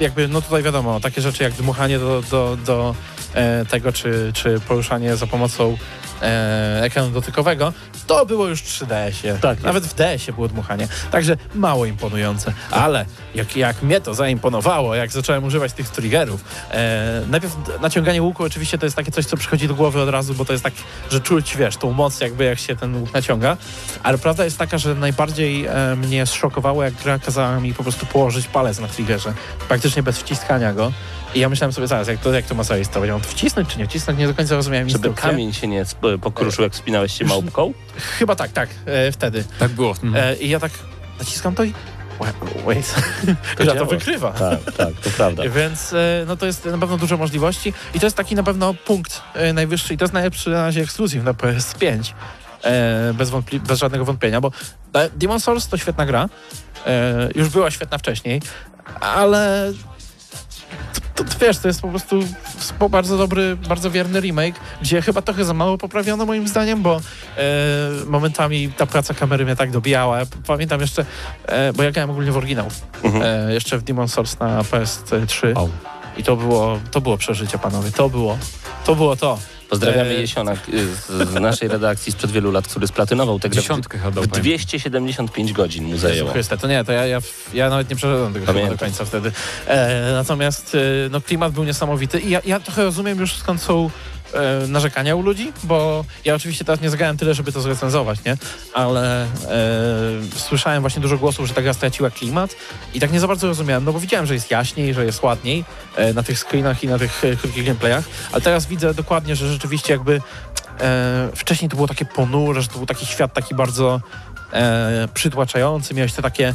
Jakby, 0.00 0.28
no 0.28 0.42
tutaj 0.42 0.62
wiadomo, 0.62 1.00
takie 1.00 1.20
rzeczy 1.20 1.42
jak 1.42 1.52
dmuchanie 1.52 1.98
do, 1.98 2.22
do, 2.30 2.56
do 2.66 2.94
tego, 3.70 3.92
czy, 3.92 4.30
czy 4.34 4.60
poruszanie 4.60 5.16
za 5.16 5.26
pomocą 5.26 5.76
e, 6.22 6.82
ekranu 6.82 7.10
dotykowego, 7.10 7.72
to 8.06 8.26
było 8.26 8.46
już 8.46 8.60
w 8.62 8.80
3DS-ie. 8.80 9.38
Tak 9.40 9.62
Nawet 9.62 9.84
w 9.84 9.94
DS-ie 9.94 10.32
było 10.34 10.48
dmuchanie. 10.48 10.88
Także 11.10 11.36
mało 11.54 11.86
imponujące. 11.86 12.52
Ale 12.70 13.06
jak, 13.34 13.56
jak 13.56 13.82
mnie 13.82 14.00
to 14.00 14.14
zaimponowało, 14.14 14.94
jak 14.94 15.12
zacząłem 15.12 15.44
używać 15.44 15.72
tych 15.72 15.88
triggerów, 15.88 16.44
e, 16.70 17.22
najpierw 17.28 17.56
naciąganie 17.80 18.22
łuku 18.22 18.44
oczywiście 18.44 18.78
to 18.78 18.86
jest 18.86 18.96
takie 18.96 19.12
coś, 19.12 19.26
co 19.26 19.36
przychodzi 19.36 19.68
do 19.68 19.74
głowy 19.74 20.00
od 20.00 20.08
razu, 20.08 20.34
bo 20.34 20.44
to 20.44 20.52
jest 20.52 20.64
tak, 20.64 20.74
że 21.10 21.20
czuć, 21.20 21.56
wiesz, 21.56 21.76
tą 21.76 21.92
moc 21.92 22.20
jakby 22.20 22.44
jak 22.44 22.58
się 22.58 22.76
ten 22.76 22.96
łuk 23.00 23.14
naciąga. 23.14 23.56
Ale 24.02 24.18
prawda 24.18 24.44
jest 24.44 24.58
taka, 24.58 24.78
że 24.78 24.94
najbardziej 24.94 25.66
e, 25.66 25.96
mnie 25.96 26.26
zszokowało, 26.26 26.84
jak 26.84 26.94
gra 26.94 27.18
kazała 27.18 27.60
mi 27.60 27.74
po 27.74 27.82
prostu 27.82 28.06
położyć 28.06 28.46
palec 28.46 28.78
na 28.80 28.88
triggerze. 28.88 29.32
Praktycznie 29.68 30.02
bez 30.02 30.18
wciskania 30.18 30.72
go. 30.72 30.92
I 31.36 31.40
ja 31.40 31.48
myślałem 31.48 31.72
sobie 31.72 31.86
zaraz, 31.86 32.08
jak 32.08 32.20
to, 32.20 32.32
jak 32.32 32.46
to 32.46 32.54
ma 32.54 32.62
zaistnieć? 32.62 33.06
To 33.06 33.12
Mam 33.12 33.20
to 33.20 33.28
wcisnąć 33.28 33.68
czy 33.68 33.78
nie 33.78 33.86
wcisnąć? 33.86 34.18
Nie 34.18 34.26
do 34.26 34.34
końca 34.34 34.54
rozumiałem 34.54 34.88
Żeby 34.88 34.98
instrukcję. 34.98 35.30
kamień 35.30 35.52
się 35.52 35.66
nie 35.66 35.84
pokruszył, 36.20 36.64
jak 36.64 36.72
wspinałeś 36.72 37.18
się 37.18 37.24
małpką. 37.24 37.72
Chyba 38.18 38.36
tak, 38.36 38.52
tak, 38.52 38.68
e, 38.86 39.12
wtedy. 39.12 39.44
Tak 39.58 39.70
było. 39.70 39.90
Mhm. 39.90 40.14
E, 40.16 40.36
I 40.36 40.48
ja 40.48 40.60
tak 40.60 40.72
naciskam 41.18 41.54
to 41.54 41.64
i... 41.64 41.72
Wait. 42.66 42.94
To 43.56 43.64
Gra 43.64 43.74
to 43.74 43.86
wykrywa. 43.86 44.30
Tak, 44.30 44.72
tak, 44.76 44.94
to 45.04 45.10
prawda. 45.10 45.42
Więc 45.60 45.92
e, 45.92 46.24
no 46.26 46.36
to 46.36 46.46
jest 46.46 46.64
na 46.64 46.78
pewno 46.78 46.96
dużo 46.96 47.16
możliwości 47.16 47.72
i 47.94 48.00
to 48.00 48.06
jest 48.06 48.16
taki 48.16 48.34
na 48.34 48.42
pewno 48.42 48.74
punkt 48.74 49.22
e, 49.34 49.52
najwyższy 49.52 49.94
i 49.94 49.96
to 49.96 50.04
jest 50.04 50.14
najlepszy 50.14 50.50
na 50.50 50.62
razie 50.62 50.80
ekskluzyw 50.82 51.24
na 51.24 51.32
PS5. 51.32 52.12
E, 52.64 53.14
bez, 53.14 53.30
wątpli- 53.30 53.58
bez 53.58 53.78
żadnego 53.78 54.04
wątpienia, 54.04 54.40
bo 54.40 54.50
e, 54.94 55.10
Demon 55.10 55.40
Souls 55.40 55.68
to 55.68 55.76
świetna 55.76 56.06
gra. 56.06 56.28
E, 56.86 57.28
już 57.34 57.48
była 57.48 57.70
świetna 57.70 57.98
wcześniej, 57.98 58.42
ale 59.00 59.72
to, 61.14 61.24
to, 61.24 61.38
wiesz, 61.40 61.58
to 61.58 61.68
jest 61.68 61.80
po 61.80 61.88
prostu 61.88 62.20
bardzo 62.90 63.18
dobry, 63.18 63.56
bardzo 63.68 63.90
wierny 63.90 64.20
remake, 64.20 64.54
gdzie 64.82 65.02
chyba 65.02 65.22
trochę 65.22 65.44
za 65.44 65.54
mało 65.54 65.78
poprawiono 65.78 66.26
moim 66.26 66.48
zdaniem, 66.48 66.82
bo 66.82 67.00
e, 67.36 67.40
momentami 68.06 68.72
ta 68.76 68.86
praca 68.86 69.14
kamery 69.14 69.44
mnie 69.44 69.56
tak 69.56 69.70
dobijała. 69.70 70.18
Ja 70.18 70.26
Pamiętam 70.46 70.80
jeszcze, 70.80 71.04
e, 71.46 71.72
bo 71.72 71.82
ja 71.82 71.90
grałem 71.90 72.10
ogólnie 72.10 72.32
w 72.32 72.36
oryginał, 72.36 72.68
Mhm. 73.02 73.48
e, 73.48 73.54
jeszcze 73.54 73.78
w 73.78 73.82
Demon 73.82 74.08
Souls 74.08 74.38
na 74.38 74.62
PS3 74.62 75.56
Au. 75.56 75.68
i 76.16 76.22
to 76.22 76.36
było, 76.36 76.78
to 76.90 77.00
było 77.00 77.16
przeżycie, 77.18 77.58
panowie, 77.58 77.90
to 77.92 78.08
było, 78.08 78.38
to 78.84 78.94
było 78.94 79.16
to. 79.16 79.38
Pozdrawiamy 79.70 80.10
E, 80.10 80.20
Jesiona 80.20 80.52
y, 80.52 80.56
z, 80.94 81.06
z 81.30 81.34
naszej 81.34 81.68
redakcji 81.68 82.12
sprzed 82.12 82.30
wielu 82.30 82.52
lat, 82.52 82.68
który 82.68 82.86
splatynował 82.86 83.38
tę 83.40 83.48
grę. 83.48 83.62
Dziesiątkę 83.62 83.98
chyba 83.98 84.10
dał, 84.10 84.24
W 84.24 84.28
pamiętam. 84.28 84.40
275 84.42 85.52
godzin 85.52 85.84
mu 85.84 85.96
zajęło. 85.98 86.30
Chryste, 86.32 86.58
to 86.58 86.68
nie, 86.68 86.84
to 86.84 86.92
ja, 86.92 87.06
ja, 87.06 87.18
ja 87.54 87.70
nawet 87.70 87.90
nie 87.90 87.96
przeszedłem 87.96 88.32
tego 88.32 88.46
Pamiętam. 88.46 88.72
do 88.72 88.78
końca 88.78 89.04
wtedy. 89.04 89.32
E, 89.66 90.12
natomiast 90.12 90.74
e, 90.74 90.78
no, 91.10 91.20
klimat 91.20 91.52
był 91.52 91.64
niesamowity 91.64 92.20
i 92.20 92.30
ja, 92.30 92.40
ja 92.44 92.60
trochę 92.60 92.84
rozumiem 92.84 93.18
już 93.20 93.32
skąd 93.36 93.62
są 93.62 93.90
e, 94.32 94.66
narzekania 94.66 95.16
u 95.16 95.22
ludzi, 95.22 95.52
bo 95.64 96.04
ja 96.24 96.34
oczywiście 96.34 96.64
teraz 96.64 96.80
nie 96.80 96.90
zagrałem 96.90 97.16
tyle, 97.16 97.34
żeby 97.34 97.52
to 97.52 97.60
zrecenzować, 97.60 98.24
nie? 98.24 98.36
Ale 98.74 99.22
e, 99.22 99.28
słyszałem 100.36 100.80
właśnie 100.80 101.02
dużo 101.02 101.18
głosów, 101.18 101.48
że 101.48 101.54
ta 101.54 101.62
gra 101.62 101.72
straciła 101.72 102.10
klimat 102.10 102.56
i 102.94 103.00
tak 103.00 103.12
nie 103.12 103.20
za 103.20 103.28
bardzo 103.28 103.46
rozumiałem, 103.46 103.84
no 103.84 103.92
bo 103.92 104.00
widziałem, 104.00 104.26
że 104.26 104.34
jest 104.34 104.50
jaśniej, 104.50 104.94
że 104.94 105.04
jest 105.04 105.22
ładniej 105.22 105.64
e, 105.96 106.12
na 106.12 106.22
tych 106.22 106.38
screenach 106.38 106.84
i 106.84 106.88
na 106.88 106.98
tych 106.98 107.24
e, 107.24 107.36
krótkich 107.36 107.64
gameplayach, 107.64 108.04
ale 108.32 108.40
teraz 108.40 108.66
widzę 108.66 108.94
dokładnie, 108.94 109.36
że 109.36 109.52
rzeczywiście 109.52 109.92
jakby 109.92 110.20
e, 110.80 111.28
wcześniej 111.36 111.68
to 111.68 111.76
było 111.76 111.88
takie 111.88 112.04
ponure, 112.04 112.62
że 112.62 112.68
to 112.68 112.76
był 112.76 112.86
taki 112.86 113.06
świat 113.06 113.32
taki 113.32 113.54
bardzo 113.54 114.00
e, 114.52 115.08
przytłaczający, 115.14 115.94
miałeś 115.94 116.12
te 116.12 116.22
takie 116.22 116.54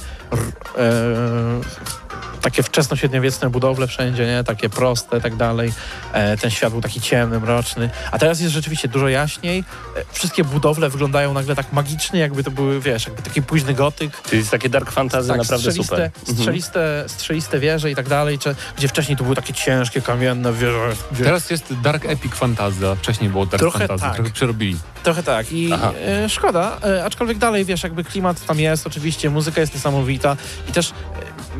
takie 2.41 2.63
wczesno-średniowieczne 2.63 3.49
budowle 3.49 3.87
wszędzie, 3.87 4.25
nie? 4.25 4.43
Takie 4.43 4.69
proste 4.69 5.17
i 5.17 5.21
tak 5.21 5.35
dalej. 5.35 5.73
E, 6.13 6.37
ten 6.37 6.51
świat 6.51 6.71
był 6.71 6.81
taki 6.81 7.01
ciemny, 7.01 7.39
mroczny. 7.39 7.89
A 8.11 8.19
teraz 8.19 8.39
jest 8.39 8.53
rzeczywiście 8.53 8.87
dużo 8.87 9.09
jaśniej. 9.09 9.63
E, 9.95 10.03
wszystkie 10.11 10.43
budowle 10.43 10.89
wyglądają 10.89 11.33
nagle 11.33 11.55
tak 11.55 11.73
magicznie, 11.73 12.19
jakby 12.19 12.43
to 12.43 12.51
były, 12.51 12.79
wiesz, 12.79 13.07
jakby 13.07 13.21
taki 13.21 13.41
późny 13.41 13.73
gotyk. 13.73 14.21
To 14.21 14.35
jest 14.35 14.51
takie 14.51 14.69
dark 14.69 14.91
fantasy 14.91 15.27
Tak, 15.27 15.37
naprawdę 15.37 15.71
strzeliste, 15.71 15.95
super. 15.95 16.11
Mhm. 16.19 16.37
strzeliste, 16.37 17.03
strzeliste 17.07 17.59
wieże 17.59 17.91
i 17.91 17.95
tak 17.95 18.09
dalej, 18.09 18.39
czy, 18.39 18.55
gdzie 18.77 18.87
wcześniej 18.87 19.17
to 19.17 19.23
były 19.23 19.35
takie 19.35 19.53
ciężkie, 19.53 20.01
kamienne 20.01 20.53
wieże. 20.53 20.95
Gdzie, 21.11 21.23
Teraz 21.23 21.49
jest 21.49 21.73
Dark 21.81 22.05
Epic 22.05 22.35
Fantasy, 22.35 22.87
a 22.87 22.95
wcześniej 22.95 23.29
było 23.29 23.45
Dark 23.45 23.59
Trochę 23.59 23.79
Fantasy, 23.79 24.01
tak. 24.01 24.15
trochę 24.15 24.31
przerobili. 24.31 24.77
Trochę 25.03 25.23
tak 25.23 25.51
i 25.51 25.69
e, 25.73 26.29
szkoda, 26.29 26.77
e, 26.83 27.05
aczkolwiek 27.05 27.37
dalej, 27.37 27.65
wiesz, 27.65 27.83
jakby 27.83 28.03
klimat 28.03 28.45
tam 28.45 28.59
jest, 28.59 28.87
oczywiście, 28.87 29.29
muzyka 29.29 29.61
jest 29.61 29.73
niesamowita 29.73 30.37
i 30.69 30.71
też 30.71 30.91
e, 30.91 30.93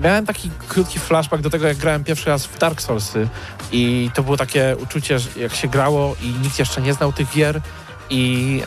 miałem 0.01 0.25
taki 0.25 0.49
krótki 0.67 0.99
flashback 0.99 1.43
do 1.43 1.49
tego, 1.49 1.67
jak 1.67 1.77
grałem 1.77 2.03
pierwszy 2.03 2.29
raz 2.29 2.45
w 2.45 2.57
Dark 2.57 2.81
Soulsy 2.81 3.27
i 3.71 4.09
to 4.13 4.23
było 4.23 4.37
takie 4.37 4.75
uczucie, 4.83 5.19
że 5.19 5.29
jak 5.39 5.55
się 5.55 5.67
grało 5.67 6.15
i 6.21 6.27
nikt 6.27 6.59
jeszcze 6.59 6.81
nie 6.81 6.93
znał 6.93 7.13
tych 7.13 7.31
gier 7.31 7.61
i 8.09 8.61
e, 8.61 8.65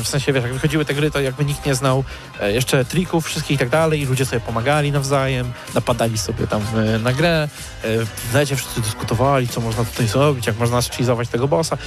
w 0.00 0.04
sensie, 0.04 0.32
wiesz, 0.32 0.42
jak 0.42 0.52
wychodziły 0.52 0.84
te 0.84 0.94
gry, 0.94 1.10
to 1.10 1.20
jakby 1.20 1.44
nikt 1.44 1.66
nie 1.66 1.74
znał 1.74 2.04
jeszcze 2.40 2.84
trików 2.84 3.26
wszystkich 3.26 3.56
i 3.56 3.58
tak 3.58 3.68
dalej 3.68 4.04
ludzie 4.04 4.26
sobie 4.26 4.40
pomagali 4.40 4.92
nawzajem, 4.92 5.52
napadali 5.74 6.18
sobie 6.18 6.46
tam 6.46 6.62
e, 6.76 6.98
na 6.98 7.12
grę, 7.12 7.48
e, 7.82 8.04
w 8.04 8.34
necie 8.34 8.56
wszyscy 8.56 8.80
dyskutowali, 8.80 9.48
co 9.48 9.60
można 9.60 9.84
tutaj 9.84 10.08
zrobić, 10.08 10.46
jak 10.46 10.58
można 10.58 10.82
zcheezować 10.82 11.28
tego 11.28 11.48
bossa. 11.48 11.78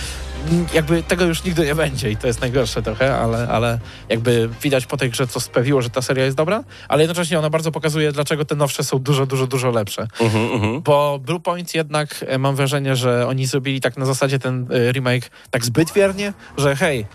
Mm, 0.51 0.65
Jakby 0.73 1.03
tego 1.03 1.25
już 1.25 1.43
nigdy 1.43 1.65
nie 1.65 1.75
będzie 1.75 2.11
i 2.11 2.17
to 2.17 2.27
jest 2.27 2.41
najgorsze 2.41 2.81
trochę, 2.81 3.17
ale, 3.17 3.47
ale 3.47 3.79
jakby 4.09 4.49
widać 4.61 4.85
po 4.85 4.97
tej 4.97 5.09
grze, 5.09 5.27
co 5.27 5.39
sprawiło, 5.39 5.81
że 5.81 5.89
ta 5.89 6.01
seria 6.01 6.25
jest 6.25 6.37
dobra, 6.37 6.63
ale 6.87 7.03
jednocześnie 7.03 7.39
ona 7.39 7.49
bardzo 7.49 7.71
pokazuje, 7.71 8.11
dlaczego 8.11 8.45
te 8.45 8.55
nowsze 8.55 8.83
są 8.83 8.99
dużo, 8.99 9.25
dużo, 9.25 9.47
dużo 9.47 9.71
lepsze. 9.71 10.07
Mhm, 10.19 10.51
mhm. 10.51 10.81
Bo 10.81 11.19
Bluepoint 11.19 11.75
jednak 11.75 12.25
e, 12.27 12.37
mam 12.37 12.55
wrażenie, 12.55 12.95
że 12.95 13.27
oni 13.27 13.45
zrobili 13.45 13.81
tak 13.81 13.97
na 13.97 14.05
zasadzie 14.05 14.39
ten 14.39 14.67
e, 14.71 14.91
remake 14.91 15.31
tak 15.51 15.65
zbyt 15.65 15.93
wiernie, 15.93 16.33
że 16.57 16.75
hej, 16.75 17.05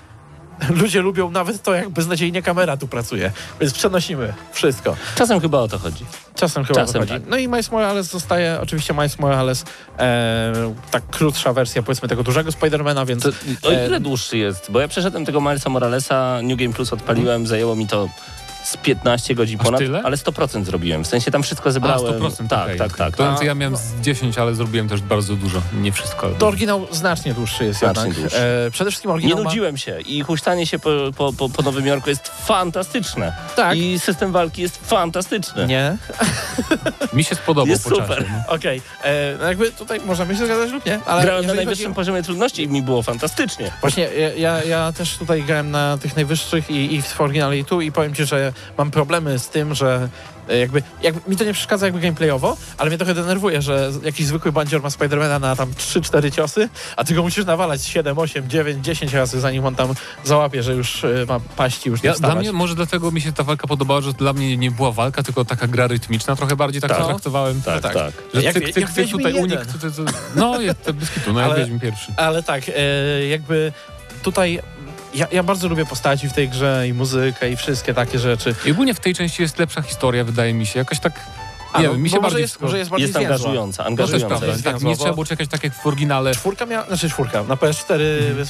ludzie 0.71 1.01
lubią 1.03 1.31
nawet 1.31 1.63
to, 1.63 1.75
jak 1.75 1.89
beznadziejnie 1.89 2.43
kamera 2.43 2.77
tu 2.77 2.89
pracuje, 2.89 3.33
więc 3.61 3.73
przenosimy 3.75 4.33
wszystko. 4.53 4.97
Czasem 5.15 5.41
chyba 5.41 5.59
o 5.59 5.69
to 5.69 5.79
chodzi. 5.79 6.05
Czasem 6.35 6.65
chyba 6.65 6.81
Czasem 6.81 7.01
wychodzi. 7.01 7.21
tak. 7.21 7.31
No 7.31 7.37
i 7.37 7.49
Miles 7.49 7.71
Morales 7.71 8.07
zostaje, 8.07 8.59
oczywiście 8.63 8.95
Miles 8.95 9.19
Morales, 9.19 9.65
e, 9.99 10.53
tak 10.91 11.03
krótsza 11.11 11.53
wersja 11.53 11.83
powiedzmy 11.83 12.09
tego 12.09 12.23
dużego 12.23 12.53
Spidermana, 12.53 13.05
więc 13.05 13.23
To, 13.23 13.29
o 13.69 13.73
E, 13.73 13.87
ile 13.87 14.01
dłuższy 14.01 14.39
jest? 14.39 14.71
Bo 14.71 14.81
ja 14.81 14.89
przeszedłem 14.89 15.25
tego 15.25 15.41
Milesa 15.41 15.71
Moralesa, 15.71 16.39
New 16.43 16.59
Game 16.59 16.73
Plus 16.73 16.93
odpaliłem, 16.93 17.47
zajęło 17.47 17.77
mi 17.77 17.87
to 17.87 18.09
z 18.65 18.77
15 18.77 19.35
godzin 19.35 19.59
Aż 19.61 19.65
ponad, 19.65 19.81
tyle? 19.81 20.03
ale 20.05 20.17
100% 20.17 20.65
zrobiłem. 20.65 21.05
W 21.05 21.07
sensie 21.07 21.31
tam 21.31 21.43
wszystko 21.43 21.69
A, 21.69 21.73
zebrałem. 21.73 22.23
100%, 22.23 22.49
tak, 22.49 22.65
okej, 22.65 22.79
tak, 22.79 22.97
tak. 22.97 23.17
To 23.17 23.23
tak. 23.23 23.33
znaczy 23.33 23.45
ja 23.45 23.55
miałem 23.55 23.77
z 23.77 23.95
10, 24.01 24.39
ale 24.39 24.55
zrobiłem 24.55 24.89
też 24.89 25.01
bardzo 25.01 25.37
dużo. 25.37 25.63
Nie 25.81 25.93
wszystko. 25.93 26.29
to 26.39 26.47
oryginał 26.49 26.87
znacznie 26.91 27.35
dłuższy 27.35 27.65
jest 27.65 27.79
Znacznie 27.79 28.03
jednak. 28.03 28.21
dłuższy. 28.21 28.39
E, 28.67 28.71
przede 28.71 28.91
wszystkim 28.91 29.09
Nie 29.09 29.15
oryginał 29.15 29.39
ma... 29.39 29.45
nudziłem 29.45 29.77
się 29.77 30.01
i 30.01 30.23
huśtanie 30.23 30.67
się 30.67 30.79
po, 30.79 30.91
po, 31.17 31.33
po, 31.33 31.49
po 31.49 31.63
Nowym 31.63 31.87
Jorku 31.87 32.11
jest 32.11 32.29
fantastyczne. 32.47 33.33
Tak. 33.57 33.77
I 33.79 33.99
system 33.99 34.33
walki 34.33 34.63
jest 34.63 34.89
fantastyczny. 34.91 35.67
Nie? 35.67 35.97
Mi 37.13 37.25
się 37.25 37.35
spodobał 37.35 37.67
Jest 37.67 37.85
po 37.85 37.91
super. 37.91 38.25
No. 38.31 38.55
Okej. 38.55 38.83
E, 39.05 39.37
no 39.41 39.45
jakby 39.47 39.71
tutaj 39.71 40.01
możemy 40.07 40.37
się 40.37 40.45
zgadzać 40.47 40.71
lub 40.71 40.87
nie, 40.87 41.01
ale 41.07 41.23
Grałem 41.23 41.47
na 41.47 41.55
najwyższym 41.55 41.85
chodzi- 41.87 41.95
poziomie 41.97 42.23
trudności 42.23 42.63
i 42.63 42.69
mi 42.69 42.83
było 42.83 43.03
fantastycznie. 43.03 43.73
Właśnie 43.81 44.05
ja, 44.05 44.29
ja, 44.35 44.65
ja 44.65 44.93
też 44.93 45.17
tutaj 45.19 45.43
grałem 45.43 45.71
na 45.71 45.99
tych 45.99 46.17
najwyższych 46.17 46.71
i, 46.71 46.95
i 46.95 47.03
w 47.03 47.21
oryginale 47.21 47.59
i 47.59 47.65
tu 47.65 47.81
i 47.81 47.93
powiem 47.93 48.15
ci, 48.15 48.25
że 48.27 48.53
mam 48.79 48.91
problemy 48.91 49.39
z 49.39 49.49
tym, 49.49 49.75
że 49.75 50.09
e, 50.49 50.59
jakby, 50.59 50.83
jakby 51.03 51.31
mi 51.31 51.37
to 51.37 51.45
nie 51.45 51.53
przeszkadza 51.53 51.87
jakby 51.87 52.01
gameplayowo, 52.01 52.57
ale 52.79 52.91
mnie 52.91 52.99
trochę 52.99 53.15
denerwuje, 53.15 53.63
że 53.63 53.91
jakiś 54.03 54.27
zwykły 54.27 54.53
bandzior 54.53 54.83
ma 54.83 54.91
Spidermana 54.91 55.39
na 55.39 55.57
tam 55.57 55.71
3-4 55.73 56.33
ciosy, 56.33 56.69
a 56.97 57.05
ty 57.05 57.15
go 57.15 57.23
musisz 57.23 57.45
nawalać 57.47 57.85
7, 57.85 58.19
8, 58.19 58.49
9, 58.51 58.85
10 58.85 59.13
razy, 59.13 59.41
zanim 59.41 59.67
on 59.67 59.75
tam 59.75 59.95
załapie, 60.25 60.63
że 60.63 60.75
już 60.75 61.05
e, 61.05 61.09
ma 61.29 61.41
paści, 61.41 61.89
już 61.89 62.03
nie 62.03 62.09
Ja, 62.11 62.15
dla 62.17 62.35
mnie, 62.35 62.53
może 62.53 62.75
dlatego 62.75 63.11
mi 63.11 63.21
się 63.21 63.33
ta 63.33 63.43
walka 63.43 63.67
podobała, 63.67 64.01
że 64.01 64.13
dla 64.13 64.33
mnie 64.33 64.57
nie 64.57 64.71
była 64.71 64.93
walka, 64.93 65.23
tylko 65.23 65.45
taka 65.45 65.67
gra 65.67 65.87
rytmiczna, 65.87 66.37
trochę 66.37 66.57
bardziej 66.57 66.81
tak, 66.83 66.91
Tak. 66.91 67.01
to 67.01 67.07
traktowałem. 67.07 67.63
Tak, 67.63 67.83
tak. 67.83 67.95
tak. 67.95 68.13
Że 68.35 68.43
Jak- 68.43 68.55
cyk, 68.55 68.63
jak 68.63 68.75
cyk, 68.75 68.91
cyk, 68.91 69.11
tutaj 69.11 69.33
unik, 69.33 69.51
jeden. 69.61 69.81
cyk. 70.07 70.15
No, 70.37 70.61
jest 70.61 70.83
to 70.85 70.93
bez 70.95 71.11
kitu, 71.11 71.33
no 71.33 71.41
jak 71.41 71.51
Ale- 71.51 71.61
Wiedźmin 71.61 71.81
pierwszy. 71.81 72.13
Ale 72.17 72.43
tak, 72.43 72.63
e, 72.69 72.73
jakby 73.27 73.73
tutaj 74.23 74.61
ja, 75.15 75.27
ja 75.33 75.43
bardzo 75.43 75.69
lubię 75.69 75.87
postaci 75.87 76.29
w 76.29 76.33
tej 76.33 76.49
grze 76.49 76.85
i 76.89 76.95
muzykę 76.95 77.51
i 77.51 77.57
wszystkie 77.57 77.95
takie 77.95 78.19
rzeczy. 78.19 78.55
I 78.67 78.71
ogólnie 78.71 78.95
w 78.95 79.01
tej 79.01 79.15
części 79.15 79.43
jest 79.43 79.59
lepsza 79.59 79.83
historia, 79.83 80.25
wydaje 80.25 80.55
mi 80.55 80.67
się. 80.67 80.79
Jakoś 80.79 81.01
tak, 81.01 81.21
A, 81.75 81.81
nie 81.81 81.87
no, 81.87 81.93
wiem, 81.93 82.03
mi 82.03 82.11
się 82.11 82.21
bardziej... 82.21 82.41
jest, 82.41 82.61
może 82.61 82.79
jest 82.79 82.91
bardziej 82.91 83.05
Jest 83.09 83.15
zwięzła. 83.19 83.35
angażująca, 83.37 83.77
to 83.85 83.91
też 83.91 83.91
angażująca. 84.01 84.29
prawda. 84.29 84.47
jest 84.47 84.65
Tak, 84.65 84.83
nie 84.83 84.97
trzeba 84.97 85.13
było 85.13 85.25
czekać 85.27 85.49
tak 85.51 85.65
jak 85.65 85.75
w 85.75 85.87
oryginale. 85.87 86.35
Czwórka 86.35 86.67
miała, 86.67 86.87
znaczy 86.87 87.11
czwórka, 87.11 87.43
na 87.43 87.55
PS4 87.57 88.01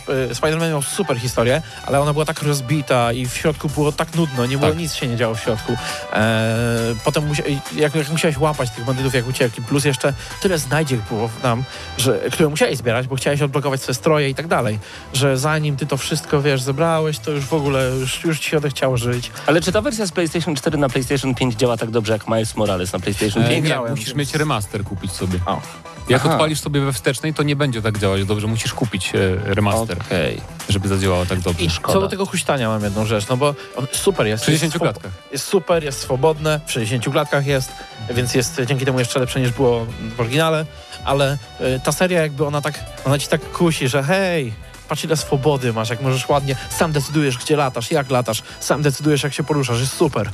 Sp- 0.01 0.13
Spider-Man 0.33 0.69
miał 0.71 0.83
super 0.83 1.19
historię, 1.19 1.63
ale 1.87 2.01
ona 2.01 2.13
była 2.13 2.25
tak 2.25 2.43
rozbita 2.43 3.13
i 3.13 3.27
w 3.27 3.35
środku 3.37 3.69
było 3.69 3.93
tak 3.93 4.15
nudno, 4.15 4.47
nie 4.47 4.59
było 4.59 4.71
Tak. 4.71 4.79
nic 4.79 4.95
się 4.95 5.07
nie 5.07 5.17
działo 5.17 5.35
w 5.35 5.41
środku. 5.41 5.77
E, 6.13 6.95
potem 7.05 7.27
musia, 7.27 7.43
jak, 7.77 7.95
jak 7.95 8.11
musiałeś 8.11 8.39
łapać 8.39 8.71
tych 8.71 8.85
bandytów 8.85 9.15
jak 9.15 9.29
uciekli, 9.29 9.65
plus 9.65 9.85
jeszcze 9.85 10.13
tyle 10.43 10.59
znajdziek 10.59 11.01
było 11.11 11.31
nam, 11.43 11.65
że, 11.99 12.21
które 12.33 12.49
musiałeś 12.49 12.79
zbierać, 12.79 13.07
bo 13.07 13.17
chciałeś 13.17 13.43
odblokować 13.43 13.81
swoje 13.83 13.95
stroje 13.95 14.29
i 14.29 14.35
tak 14.35 14.47
dalej, 14.47 14.79
że 15.13 15.39
zanim 15.39 15.77
ty 15.77 15.87
to 15.87 15.97
wszystko, 15.97 16.43
wiesz, 16.43 16.63
zebrałeś, 16.63 17.19
to 17.19 17.31
już 17.31 17.45
w 17.45 17.55
ogóle, 17.55 17.91
już, 18.01 18.25
już 18.25 18.41
ci 18.41 18.51
się 18.51 18.57
odechciało 18.57 18.97
żyć. 18.97 19.31
Ale 19.47 19.61
czy 19.61 19.73
ta 19.73 19.81
wersja 19.81 20.07
z 20.07 20.13
PlayStation 20.13 20.55
4 20.57 20.79
na 20.79 20.89
PlayStation 20.89 21.35
5 21.35 21.55
działa 21.55 21.77
tak 21.77 21.91
dobrze 21.91 22.13
jak 22.13 22.29
Miles 22.29 22.57
Morales 22.57 22.93
na 22.93 22.99
PlayStation 22.99 23.14
E, 23.23 23.31
5? 23.31 23.51
nie, 23.51 23.63
grałem, 23.63 23.91
musisz 23.91 24.15
mieć 24.15 24.35
remaster 24.35 24.85
kupić 24.85 25.13
sobie. 25.13 25.39
O. 25.47 25.61
Jak 26.09 26.21
Aha. 26.25 26.33
odpalisz 26.33 26.61
sobie 26.61 26.81
we 26.81 26.93
wstecznej, 26.93 27.35
to 27.35 27.43
nie 27.43 27.57
będzie 27.57 27.83
tak 27.83 27.99
działać 27.99 28.25
dobrze. 28.25 28.47
Musisz 28.47 28.75
kupić 28.75 29.13
e, 29.15 29.55
remaster, 29.55 29.99
Okej. 30.07 30.41
żeby 30.69 30.89
zadziałało 30.89 31.27
tak 31.27 31.41
dobrze. 31.41 31.65
I 31.65 31.71
Szkoda. 31.71 31.93
co 31.93 32.01
do 32.01 32.09
tego 32.09 32.27
huśtania 32.27 32.69
mam 32.69 32.85
jedną 32.85 33.07
rzecz, 33.07 33.29
no 33.29 33.37
bo 33.37 33.55
on 33.77 33.87
super 33.93 34.27
jest. 34.27 34.43
W 34.43 34.47
60 34.47 34.75
jest, 34.75 34.83
klatkach. 34.83 35.13
jest 35.33 35.45
super, 35.47 35.85
jest 35.85 36.01
swobodne, 36.01 36.61
w 36.67 36.73
60 36.73 37.05
klatkach 37.13 37.47
jest, 37.47 37.73
więc 38.11 38.35
jest 38.35 38.61
dzięki 38.67 38.85
temu 38.85 38.99
jeszcze 38.99 39.21
lepsze 39.21 39.41
niż 39.41 39.51
było 39.51 39.87
w 40.17 40.21
oryginale, 40.21 40.67
ale 41.05 41.39
y, 41.61 41.81
ta 41.85 41.93
seria 41.93 42.23
jakby 42.23 42.47
ona 42.47 42.61
tak, 42.61 42.85
ona 43.05 43.19
ci 43.19 43.29
tak 43.29 43.53
kusi, 43.53 43.89
że 43.89 44.03
hej, 44.03 44.53
patrz 44.89 45.05
ile 45.05 45.17
swobody 45.17 45.73
masz, 45.73 45.91
jak 45.91 46.01
możesz 46.01 46.29
ładnie, 46.29 46.57
sam 46.71 46.93
decydujesz 46.93 47.39
gdzie 47.39 47.57
latasz, 47.57 47.91
jak 47.91 48.11
latasz, 48.11 48.43
sam 48.61 48.83
decydujesz 48.83 49.23
jak 49.23 49.35
się 49.35 49.45
poruszasz, 49.45 49.81
jest 49.81 49.97
super. 49.97 50.31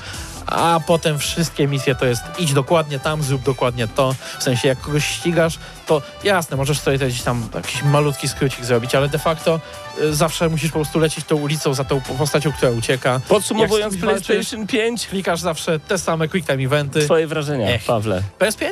A 0.46 0.80
potem 0.86 1.18
wszystkie 1.18 1.68
misje 1.68 1.94
to 1.94 2.06
jest 2.06 2.22
idź 2.38 2.52
dokładnie 2.52 2.98
tam, 3.00 3.22
zrób 3.22 3.42
dokładnie 3.42 3.88
to, 3.88 4.14
w 4.38 4.42
sensie 4.42 4.68
jak 4.68 4.80
kogoś 4.80 5.04
ścigasz, 5.04 5.58
to 5.86 6.02
jasne, 6.24 6.56
możesz 6.56 6.80
sobie 6.80 6.98
gdzieś 6.98 7.22
tam 7.22 7.48
jakiś 7.54 7.82
malutki 7.82 8.28
skrócik 8.28 8.64
zrobić, 8.64 8.94
ale 8.94 9.08
de 9.08 9.18
facto 9.18 9.60
y, 10.02 10.14
zawsze 10.14 10.48
musisz 10.48 10.70
po 10.70 10.78
prostu 10.78 10.98
lecieć 10.98 11.24
tą 11.24 11.36
ulicą 11.36 11.74
za 11.74 11.84
tą 11.84 12.00
postacią, 12.00 12.52
która 12.52 12.70
ucieka. 12.72 13.20
Podsumowując 13.28 13.82
Jak 13.82 13.92
z 13.92 13.94
kimś 13.94 14.12
walczysz, 14.12 14.26
PlayStation 14.26 14.66
5, 14.66 15.06
Klikasz 15.06 15.40
zawsze 15.40 15.80
te 15.80 15.98
same 15.98 16.28
quick 16.28 16.46
time 16.48 16.62
eventy. 16.64 17.04
twoje 17.04 17.26
wrażenia, 17.26 17.68
Ech. 17.68 17.84
Pawle. 17.84 18.22
PS5? 18.38 18.66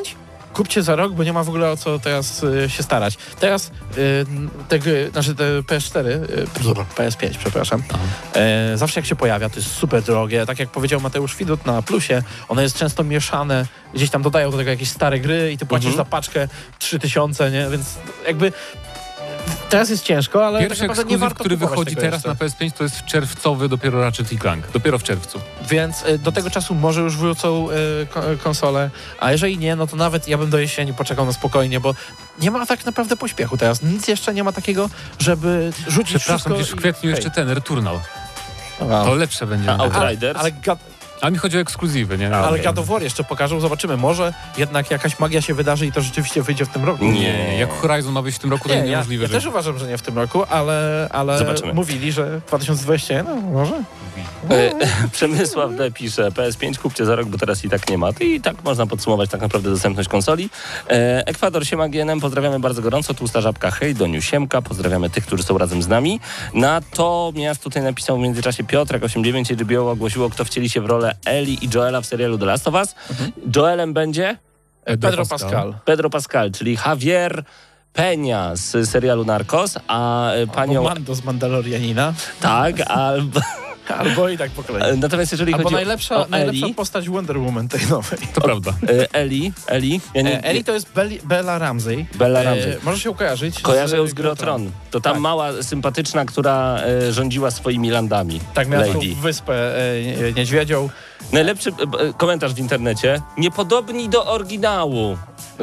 Kupcie 0.59 0.83
za 0.83 0.95
rok, 0.95 1.13
bo 1.13 1.23
nie 1.23 1.33
ma 1.33 1.43
w 1.43 1.49
ogóle 1.49 1.71
o 1.71 1.77
co 1.77 1.99
teraz 1.99 2.43
y, 2.43 2.69
się 2.69 2.83
starać. 2.83 3.17
Teraz 3.39 3.71
y, 3.97 4.25
te 4.69 4.79
gry, 4.79 5.09
znaczy 5.11 5.35
te 5.35 5.43
PS4, 5.61 6.07
y, 6.07 6.47
PS5, 6.95 7.37
przepraszam, 7.39 7.83
e, 8.35 8.71
zawsze 8.77 8.99
jak 8.99 9.07
się 9.07 9.15
pojawia, 9.15 9.49
to 9.49 9.55
jest 9.55 9.71
super 9.71 10.01
drogie. 10.03 10.45
Tak 10.45 10.59
jak 10.59 10.69
powiedział 10.69 11.01
Mateusz 11.01 11.35
Widut 11.35 11.65
na 11.65 11.81
Plusie, 11.81 12.23
one 12.47 12.63
jest 12.63 12.77
często 12.77 13.03
mieszane, 13.03 13.65
gdzieś 13.93 14.09
tam 14.09 14.21
dodają 14.21 14.51
do 14.51 14.57
tego 14.57 14.69
jakieś 14.69 14.89
stare 14.89 15.19
gry 15.19 15.51
i 15.51 15.57
ty 15.57 15.65
płacisz 15.65 15.87
Mhm. 15.89 16.05
za 16.05 16.11
paczkę 16.11 16.47
3000, 16.79 17.51
nie? 17.51 17.67
Więc 17.71 17.85
jakby 18.27 18.51
teraz 19.69 19.89
jest 19.89 20.03
ciężko, 20.03 20.47
ale 20.47 20.59
Pierwszy 20.59 20.79
tak 20.79 20.87
naprawdę 20.89 21.09
nie 21.09 21.15
ekskluzyw, 21.15 21.21
warto 21.21 21.43
który 21.43 21.57
wychodzi 21.57 21.95
teraz 21.95 22.13
jeszcze. 22.13 22.29
na 22.29 22.35
PS5, 22.35 22.71
to 22.71 22.83
jest 22.83 23.05
czerwcowy 23.05 23.69
dopiero 23.69 24.01
Ratchet 24.01 24.31
i 24.31 24.37
Clank. 24.39 24.71
Dopiero 24.71 24.99
w 24.99 25.03
czerwcu. 25.03 25.41
Więc 25.69 26.03
y, 26.05 26.17
do 26.19 26.31
tego 26.31 26.49
czasu 26.49 26.75
może 26.75 27.01
już 27.01 27.17
wrócą 27.17 27.67
y, 27.71 28.05
ko- 28.07 28.21
konsole, 28.43 28.89
a 29.19 29.31
jeżeli 29.31 29.57
nie, 29.57 29.75
no 29.75 29.87
to 29.87 29.95
nawet 29.95 30.27
ja 30.27 30.37
bym 30.37 30.49
do 30.49 30.59
jesieni 30.59 30.93
poczekał 30.93 31.25
na 31.25 31.33
spokojnie, 31.33 31.79
bo 31.79 31.95
nie 32.41 32.51
ma 32.51 32.65
tak 32.65 32.85
naprawdę 32.85 33.17
pośpiechu 33.17 33.57
teraz. 33.57 33.81
Nic 33.83 34.07
jeszcze 34.07 34.33
nie 34.33 34.43
ma 34.43 34.51
takiego, 34.51 34.89
żeby 35.19 35.71
rzucić 35.87 36.17
Przepraszam, 36.17 36.37
wszystko 36.37 36.53
przecież 36.53 36.71
w 36.71 36.75
i- 36.75 36.77
kwietniu 36.77 37.01
hej. 37.01 37.09
jeszcze 37.11 37.29
ten 37.31 37.49
Returnal. 37.49 37.99
Wow. 38.79 39.05
To 39.05 39.15
lepsze 39.15 39.47
będzie. 39.47 39.71
A. 39.71 39.77
Outriders? 39.77 40.39
Ale, 40.39 40.51
ale 40.65 40.77
A 41.21 41.29
mi 41.29 41.37
chodzi 41.37 41.57
o 41.57 41.61
ekskluzywy, 41.61 42.17
nie? 42.17 42.35
Ale 42.35 42.49
okej. 42.49 42.61
God 42.65 42.79
of 42.79 42.87
War 42.87 43.03
jeszcze 43.03 43.23
pokażą, 43.23 43.59
zobaczymy. 43.59 43.97
Może 43.97 44.33
jednak 44.57 44.91
jakaś 44.91 45.19
magia 45.19 45.41
się 45.41 45.53
wydarzy 45.53 45.85
i 45.85 45.91
to 45.91 46.01
rzeczywiście 46.01 46.41
wyjdzie 46.41 46.65
w 46.65 46.69
tym 46.69 46.83
roku. 46.85 47.05
Nie. 47.05 47.57
Jak 47.57 47.69
Horizon 47.73 48.13
ma 48.13 48.21
być 48.21 48.35
w 48.35 48.39
tym 48.39 48.51
roku, 48.51 48.69
to 48.69 48.75
Nie, 48.75 48.81
nie, 48.81 48.87
ja, 48.87 48.91
niemożliwe, 48.91 49.23
ja 49.23 49.29
też 49.29 49.45
uważam, 49.45 49.79
że 49.79 49.87
nie 49.87 49.97
w 49.97 50.01
tym 50.01 50.15
roku, 50.17 50.43
ale, 50.49 51.07
ale 51.11 51.37
Zobaczymy. 51.37 51.73
mówili, 51.73 52.11
że 52.11 52.41
2021, 52.47 53.25
no 53.25 53.35
może? 53.35 53.83
E, 54.49 54.71
Przemysław 55.11 55.75
D. 55.75 55.91
pisze, 55.91 56.29
PS5 56.31 56.77
kupcie 56.77 57.05
za 57.05 57.15
rok, 57.15 57.27
bo 57.27 57.37
teraz 57.37 57.65
i 57.65 57.69
tak 57.69 57.89
nie 57.89 57.97
ma. 57.97 58.09
I 58.19 58.41
tak 58.41 58.63
można 58.63 58.85
podsumować 58.85 59.29
tak 59.29 59.41
naprawdę 59.41 59.69
dostępność 59.69 60.09
konsoli. 60.09 60.49
E, 60.89 61.27
Ekwador, 61.27 61.65
siema 61.67 61.89
GNM, 61.89 62.19
pozdrawiamy 62.19 62.59
bardzo 62.59 62.81
gorąco. 62.81 63.13
Tłusta 63.13 63.41
żabka, 63.41 63.71
hej, 63.71 63.95
Doniu 63.95 64.21
Siemka, 64.21 64.61
pozdrawiamy 64.61 65.09
tych, 65.09 65.25
którzy 65.25 65.43
są 65.43 65.57
razem 65.57 65.81
z 65.83 65.87
nami. 65.87 66.19
Natomiast 66.53 67.63
tutaj 67.63 67.83
napisał 67.83 68.17
w 68.17 68.19
międzyczasie 68.19 68.63
Piotrek, 68.63 69.03
89 69.03 69.49
HBO 69.51 69.91
ogłosiło, 69.91 70.29
kto 70.29 70.45
wcieli 70.45 70.69
się 70.69 70.81
w 70.81 70.85
rolę 70.85 71.08
Eli 71.25 71.65
i 71.65 71.69
Joela 71.75 72.01
w 72.01 72.05
serialu 72.05 72.37
The 72.37 72.45
Last 72.45 72.67
of 72.67 72.73
Us. 72.73 72.95
Joelem 73.55 73.93
będzie 73.93 74.37
Pedro 74.85 75.25
Pascal. 75.25 75.73
Pedro 75.85 76.09
Pascal, 76.09 76.51
czyli 76.51 76.77
Javier 76.85 77.43
Peña 77.93 78.55
z 78.55 78.89
serialu 78.89 79.25
Narcos, 79.25 79.77
a 79.87 80.31
e, 80.31 80.39
Albo 80.39 80.53
panią... 80.53 80.83
Mando 80.83 81.15
z 81.15 81.23
Mandalorianina. 81.23 82.13
Tak, 82.39 82.81
albo... 82.81 83.41
Albo 83.97 84.29
i 84.29 84.37
tak 84.37 84.51
po 84.51 84.63
kolei. 84.63 84.97
Natomiast 84.97 85.31
jeżeli 85.31 85.53
Albo 85.53 85.63
chodzi 85.63 85.75
najlepsza, 85.75 86.15
o 86.15 86.27
najlepsza 86.29 86.65
Eli, 86.65 86.75
postać 86.75 87.09
Wonder 87.09 87.37
Woman 87.39 87.67
tej 87.67 87.81
nowej. 87.89 88.19
To 88.33 88.41
prawda. 88.41 88.73
E, 88.89 89.13
Eli, 89.13 89.51
Eli, 89.67 90.01
ja 90.13 90.21
nie, 90.21 90.33
E, 90.39 90.43
Eli 90.43 90.63
to 90.63 90.73
jest 90.73 90.93
Belli, 90.95 91.19
Bella 91.23 91.57
Ramsey. 91.59 92.05
Bella 92.15 92.43
Ramsey. 92.43 92.71
E, 92.73 92.77
może 92.83 92.99
się 92.99 93.15
kojarzyć. 93.15 93.59
kojarzę 93.61 93.97
ją 93.97 94.07
z 94.07 94.09
z 94.09 94.13
Gry 94.13 94.29
o 94.31 94.35
Tron. 94.35 94.71
To 94.91 95.01
tam 95.01 95.13
Tak. 95.13 95.21
mała, 95.21 95.63
sympatyczna, 95.63 96.25
która 96.25 96.79
e, 96.79 97.13
rządziła 97.13 97.51
swoimi 97.51 97.89
landami. 97.89 98.39
Tak, 98.53 98.67
miała 98.67 98.85
tą 98.85 98.93
Lady. 98.93 99.15
wyspę 99.21 99.77
e, 99.77 100.03
nie- 100.03 100.33
niedźwiedzią. 100.33 100.89
Najlepszy 101.31 101.69
e, 101.69 101.73
e, 102.09 102.13
komentarz 102.13 102.53
w 102.53 102.59
internecie. 102.59 103.21
Niepodobni 103.37 104.09
do 104.09 104.25
oryginału. 104.25 105.17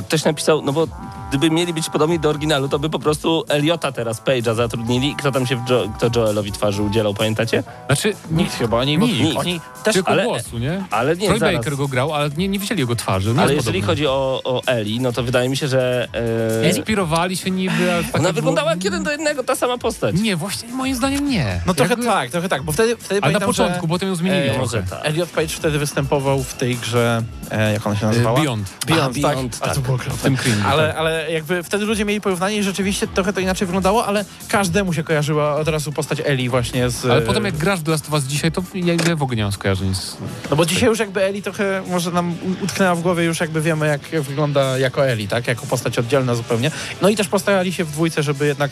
Ktoś 0.08 0.24
napisał, 0.24 0.62
no 0.62 0.72
bo 0.72 0.86
gdyby 1.28 1.50
mieli 1.50 1.72
być 1.74 1.90
podobni 1.90 2.18
do 2.18 2.28
oryginału, 2.28 2.68
to 2.68 2.78
by 2.78 2.90
po 2.90 2.98
prostu 2.98 3.44
Eliota 3.48 3.92
teraz 3.92 4.22
Page'a 4.22 4.54
zatrudnili. 4.54 5.14
Kto 5.18 5.32
tam 5.32 5.46
się, 5.46 5.56
w 5.56 5.70
jo- 5.70 5.88
kto 5.96 6.20
Joelowi 6.20 6.52
twarzy 6.52 6.82
udzielał, 6.82 7.14
pamiętacie? 7.14 7.62
Znaczy, 7.86 8.14
Nikt 8.30 8.54
chyba. 8.54 8.76
Oni, 8.78 8.98
Nikt. 8.98 9.36
oni 9.38 9.60
też 9.84 9.94
tylko 9.94 10.10
ale- 10.10 10.24
głosu, 10.24 10.58
nie? 10.58 10.84
Ale 10.90 11.16
nie, 11.16 11.26
Troy 11.26 11.38
zaraz. 11.38 11.56
Baker 11.56 11.76
go 11.76 11.88
grał, 11.88 12.14
ale 12.14 12.30
nie, 12.36 12.48
nie 12.48 12.58
widzieli 12.58 12.80
jego 12.80 12.96
twarzy. 12.96 13.30
Ale 13.30 13.54
jeżeli 13.54 13.80
podobny. 13.80 13.86
chodzi 13.86 14.06
o, 14.06 14.40
o 14.44 14.62
Eli, 14.66 15.00
no 15.00 15.12
to 15.12 15.22
wydaje 15.22 15.48
mi 15.48 15.56
się, 15.56 15.68
że... 15.68 16.08
E, 16.62 16.68
Inspirowali 16.68 17.36
się 17.36 17.50
niby, 17.50 17.92
ale 17.92 18.04
tak 18.04 18.14
ona 18.14 18.22
było- 18.22 18.32
wyglądała 18.32 18.70
jak 18.70 18.84
jeden 18.84 19.02
do 19.04 19.10
jednego, 19.10 19.44
ta 19.44 19.56
sama 19.56 19.78
postać. 19.78 20.16
Nie, 20.20 20.36
właśnie 20.36 20.68
moim 20.68 20.94
zdaniem 20.94 21.28
nie. 21.30 21.60
No 21.66 21.74
trochę 21.74 21.90
Jakby- 21.92 22.06
tak, 22.06 22.30
trochę 22.30 22.48
tak, 22.48 22.62
bo 22.62 22.72
wtedy, 22.72 22.96
wtedy 22.96 23.20
Ale 23.22 23.32
na 23.32 23.40
początku, 23.40 23.80
że, 23.82 23.88
potem 23.88 24.08
ją 24.08 24.14
zmienili 24.14 24.42
e, 24.42 24.44
trochę. 24.44 24.60
Może 24.60 24.82
tak. 24.82 25.00
Elliot 25.02 25.28
Page 25.30 25.45
wtedy 25.52 25.78
występował 25.78 26.42
w 26.42 26.54
tej 26.54 26.76
grze, 26.76 27.22
e, 27.50 27.72
jak 27.72 27.86
ona 27.86 27.96
się 27.96 28.06
nazywała? 28.06 28.40
Beyond. 28.40 28.68
Beyond, 28.86 29.16
A, 29.18 29.22
tak. 29.22 29.32
Beyond, 29.34 29.56
A 29.60 29.68
to 29.68 29.74
tak. 29.74 29.78
było 29.84 29.96
W 29.96 30.00
okropne. 30.00 30.22
tym 30.22 30.36
cringe. 30.36 30.64
Ale, 30.64 30.88
tak. 30.88 30.96
ale 30.96 31.32
jakby 31.32 31.62
wtedy 31.62 31.84
ludzie 31.84 32.04
mieli 32.04 32.20
porównanie 32.20 32.56
i 32.56 32.62
rzeczywiście 32.62 33.06
trochę 33.06 33.32
to 33.32 33.40
inaczej 33.40 33.66
wyglądało, 33.66 34.06
ale 34.06 34.24
każdemu 34.48 34.92
się 34.92 35.02
kojarzyła 35.04 35.56
od 35.56 35.68
razu 35.68 35.92
postać 35.92 36.18
Eli 36.24 36.48
właśnie 36.48 36.90
z... 36.90 37.04
Ale 37.04 37.22
potem 37.22 37.44
jak 37.44 37.56
grasz 37.56 37.80
w 37.80 37.88
Last 37.88 38.06
of 38.06 38.12
Us 38.12 38.24
dzisiaj, 38.24 38.52
to 38.52 38.62
ja 38.74 38.94
ja 39.08 39.16
w 39.16 39.22
ogóle 39.22 39.36
nie 39.36 39.42
mam 39.42 39.52
skojarzeń 39.52 39.94
z... 39.94 40.16
No 40.50 40.56
bo 40.56 40.66
dzisiaj 40.66 40.88
już 40.88 40.98
jakby 40.98 41.22
Eli 41.22 41.42
trochę 41.42 41.82
może 41.88 42.10
nam 42.10 42.34
utknęła 42.62 42.94
w 42.94 43.00
głowie, 43.00 43.24
już 43.24 43.40
jakby 43.40 43.60
wiemy 43.60 43.86
jak 43.86 44.22
wygląda 44.22 44.78
jako 44.78 45.06
Eli, 45.06 45.28
tak? 45.28 45.46
Jako 45.48 45.66
postać 45.66 45.98
oddzielna 45.98 46.34
zupełnie. 46.34 46.70
No 47.02 47.08
i 47.08 47.16
też 47.16 47.28
postarali 47.28 47.72
się 47.72 47.84
w 47.84 47.90
dwójce, 47.90 48.22
żeby 48.22 48.46
jednak 48.46 48.70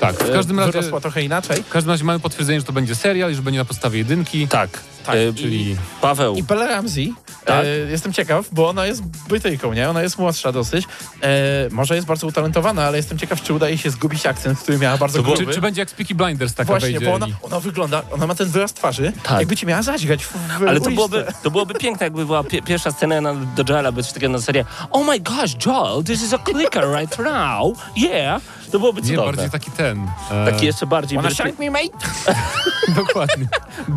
Tak, 0.00 0.14
w 0.16 0.32
każdym 0.32 0.58
razie, 0.60 0.82
trochę 1.00 1.22
inaczej. 1.22 1.62
w 1.62 1.68
każdym 1.68 1.90
razie 1.90 2.04
mamy 2.04 2.20
potwierdzenie, 2.20 2.60
że 2.60 2.66
to 2.66 2.72
będzie 2.72 2.94
serial 2.94 3.32
i 3.32 3.34
że 3.34 3.42
będzie 3.42 3.58
na 3.60 3.64
podstawie 3.64 3.98
jedynki. 3.98 4.48
Tak, 4.48 4.80
Tak, 5.06 5.14
e, 5.16 5.28
i- 5.28 5.34
Czyli 5.34 5.76
Paweł. 6.00 6.34
I 6.34 6.42
Bella 6.42 6.66
Ramsey, 6.66 7.14
Tak. 7.44 7.64
e, 7.64 7.68
jestem 7.68 8.12
ciekaw, 8.12 8.46
bo 8.52 8.68
ona 8.68 8.86
jest 8.86 9.02
Brytyjką, 9.28 9.72
nie? 9.72 9.90
Ona 9.90 10.02
jest 10.02 10.18
młodsza 10.18 10.52
dosyć. 10.52 10.84
E, 11.22 11.28
może 11.70 11.94
jest 11.94 12.06
bardzo 12.06 12.26
utalentowana, 12.26 12.84
ale 12.84 12.96
jestem 12.96 13.18
ciekaw, 13.18 13.42
czy 13.42 13.54
uda 13.54 13.68
jej 13.68 13.78
się 13.78 13.90
zgubić 13.90 14.26
akcent, 14.26 14.58
który 14.58 14.78
miała 14.78 14.98
bardzo 14.98 15.18
czy, 15.18 15.24
gruby. 15.24 15.54
czy 15.54 15.60
będzie 15.60 15.80
jak 15.82 15.90
Speaky 15.90 16.14
Blinders 16.14 16.54
taka 16.54 16.66
Właśnie, 16.66 16.90
wejdzie? 16.90 17.06
bo 17.06 17.14
ona, 17.14 17.26
ona 17.42 17.60
wygląda, 17.60 18.02
ona 18.12 18.26
ma 18.26 18.34
ten 18.34 18.48
wyraz 18.48 18.72
twarzy, 18.72 19.12
Tak. 19.22 19.38
jakby 19.38 19.56
ci 19.56 19.66
miała 19.66 19.82
zaćgać 19.82 20.24
w, 20.24 20.32
w 20.32 20.62
Ale 20.68 20.80
to 20.80 20.90
byłoby, 20.90 21.26
to 21.42 21.50
byłoby 21.50 21.74
piękne, 21.74 22.06
jakby 22.06 22.26
była 22.26 22.44
pie, 22.44 22.62
pierwsza 22.62 22.90
scena 22.92 23.20
na, 23.20 23.34
do 23.34 23.64
Joela, 23.68 23.92
by 23.92 24.02
coś 24.02 24.12
takiego 24.12 24.32
na 24.32 24.38
serię 24.40 24.64
Oh 24.90 25.04
my 25.12 25.20
gosh, 25.20 25.66
Joel, 25.66 26.04
this 26.04 26.22
is 26.22 26.32
a 26.34 26.38
clicker 26.38 26.84
right 26.98 27.18
now. 27.18 27.78
Yeah. 27.96 28.42
To 28.72 28.78
byłoby 28.78 29.02
Nie, 29.02 29.08
cudowne. 29.08 29.32
bardziej 29.32 29.50
taki 29.50 29.70
ten. 29.70 30.06
e, 30.30 30.50
Taki 30.50 30.66
jeszcze 30.66 30.86
bardziej... 30.86 31.16
Wanna 31.18 31.28
bryty- 31.28 31.36
shank 31.42 31.58
me, 31.58 31.70
mate? 31.70 31.88
Dokładnie. 32.96 33.46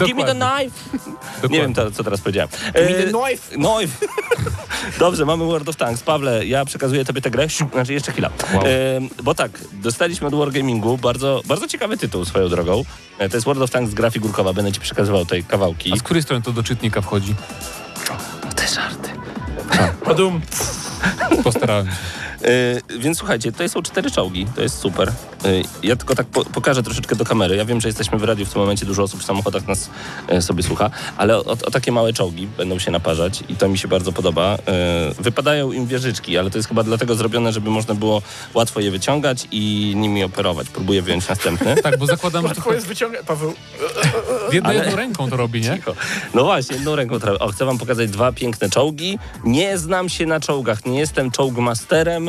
Give 0.05 0.15
me 0.15 0.23
the 0.25 0.33
Dokładnie. 0.33 0.69
knife. 0.69 0.98
Dokładnie. 1.05 1.57
Nie 1.57 1.61
wiem, 1.63 1.73
to, 1.73 1.91
co 1.91 2.03
teraz 2.03 2.21
powiedziałem. 2.21 2.49
E, 2.73 3.03
knife. 3.03 3.55
Knife. 3.55 4.07
Dobrze, 4.99 5.25
mamy 5.25 5.45
World 5.45 5.69
of 5.69 5.75
Tanks. 5.75 6.03
Pawle, 6.03 6.45
ja 6.45 6.65
przekazuję 6.65 7.05
tobie 7.05 7.21
tę 7.21 7.31
grę. 7.31 7.47
Znaczy, 7.73 7.93
jeszcze 7.93 8.11
chwila. 8.11 8.29
Wow. 8.53 8.63
E, 8.65 8.67
bo 9.23 9.35
tak, 9.35 9.51
dostaliśmy 9.73 10.27
od 10.27 10.35
Wargamingu 10.35 10.97
bardzo, 10.97 11.41
bardzo 11.45 11.67
ciekawy 11.67 11.97
tytuł 11.97 12.25
swoją 12.25 12.49
drogą. 12.49 12.83
E, 13.17 13.29
to 13.29 13.37
jest 13.37 13.45
World 13.45 13.61
of 13.61 13.71
Tanks 13.71 13.93
gra 13.93 14.11
figurkowa. 14.11 14.53
Będę 14.53 14.71
ci 14.71 14.79
przekazywał 14.79 15.25
tej 15.25 15.43
kawałki. 15.43 15.93
A 15.93 15.95
z 15.95 16.03
której 16.03 16.23
strony 16.23 16.41
to 16.41 16.51
do 16.51 16.63
czytnika 16.63 17.01
wchodzi? 17.01 17.35
Te 18.55 18.67
żarty. 18.67 19.09
Podum. 20.05 20.41
Postarałem 21.43 21.85
się. 21.85 22.18
E, 22.43 22.97
więc 22.99 23.17
słuchajcie, 23.17 23.51
tutaj 23.51 23.69
są 23.69 23.81
cztery 23.81 24.11
czołgi, 24.11 24.45
to 24.55 24.61
jest 24.61 24.77
super. 24.79 25.09
E, 25.09 25.13
ja 25.83 25.95
tylko 25.95 26.15
tak 26.15 26.27
po, 26.27 26.45
pokażę 26.45 26.83
troszeczkę 26.83 27.15
do 27.15 27.25
kamery. 27.25 27.55
Ja 27.55 27.65
wiem, 27.65 27.81
że 27.81 27.87
jesteśmy 27.87 28.17
w 28.17 28.23
radiu 28.23 28.45
w 28.45 28.53
tym 28.53 28.61
momencie, 28.61 28.85
dużo 28.85 29.03
osób 29.03 29.19
w 29.21 29.25
samochodach 29.25 29.67
nas 29.67 29.89
e, 30.27 30.41
sobie 30.41 30.63
słucha, 30.63 30.89
ale 31.17 31.37
o, 31.37 31.41
o 31.45 31.71
takie 31.71 31.91
małe 31.91 32.13
czołgi 32.13 32.47
będą 32.57 32.79
się 32.79 32.91
naparzać 32.91 33.43
i 33.49 33.55
to 33.55 33.69
mi 33.69 33.77
się 33.77 33.87
bardzo 33.87 34.11
podoba. 34.11 34.57
E, 34.67 35.13
wypadają 35.19 35.71
im 35.71 35.87
wieżyczki, 35.87 36.37
ale 36.37 36.49
to 36.51 36.57
jest 36.57 36.67
chyba 36.67 36.83
dlatego 36.83 37.15
zrobione, 37.15 37.51
żeby 37.53 37.69
można 37.69 37.95
było 37.95 38.21
łatwo 38.53 38.79
je 38.79 38.91
wyciągać 38.91 39.47
i 39.51 39.93
nimi 39.95 40.23
operować. 40.23 40.67
Próbuję 40.73 41.01
wyjąć 41.01 41.27
następny. 41.29 41.75
Tak, 41.83 41.97
bo 41.97 42.05
zakładam, 42.05 42.47
że 42.47 42.55
to 42.55 42.73
jest 42.73 42.87
wyciągać, 42.87 43.25
Paweł. 43.25 43.53
w 44.49 44.53
jedną, 44.53 44.69
Ale- 44.69 44.79
jedną 44.79 44.95
ręką 44.95 45.29
to 45.29 45.37
robi, 45.37 45.61
nie? 45.61 45.75
Cicho. 45.75 45.93
No 46.33 46.43
właśnie, 46.43 46.75
jedną 46.75 46.95
ręką 46.95 47.19
trafię. 47.19 47.39
O, 47.39 47.47
chcę 47.47 47.65
wam 47.65 47.77
pokazać 47.77 48.09
dwa 48.09 48.31
piękne 48.31 48.69
czołgi. 48.69 49.19
Nie 49.43 49.77
znam 49.77 50.09
się 50.09 50.25
na 50.25 50.39
czołgach, 50.39 50.85
nie 50.85 50.99
jestem 50.99 51.31
czołgmasterem, 51.31 52.28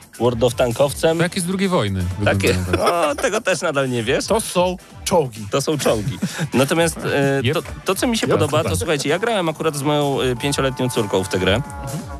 World 0.19 0.43
of 0.43 0.55
Tankowcem. 0.55 1.17
To 1.17 1.23
jakieś 1.23 1.43
z 1.43 1.45
drugiej 1.45 1.69
wojny. 1.69 2.03
Takie, 2.25 2.53
tak. 2.53 2.79
o, 2.79 3.15
tego 3.15 3.41
też 3.41 3.61
nadal 3.61 3.89
nie 3.89 4.03
wiesz. 4.03 4.25
To 4.25 4.41
są 4.41 4.77
czołgi. 5.05 5.47
To 5.51 5.61
są 5.61 5.77
czołgi. 5.77 6.17
Natomiast 6.53 6.97
e, 6.97 7.41
Yep. 7.43 7.53
to, 7.53 7.61
to, 7.85 7.95
co 7.95 8.07
mi 8.07 8.17
się 8.17 8.27
Yep. 8.27 8.31
podoba, 8.33 8.63
to 8.63 8.75
słuchajcie, 8.75 9.09
ja 9.09 9.19
grałem 9.19 9.49
akurat 9.49 9.75
z 9.75 9.81
moją 9.81 10.21
e, 10.21 10.35
pięcioletnią 10.35 10.89
córką 10.89 11.23
w 11.23 11.29
tę 11.29 11.39
grę. 11.39 11.61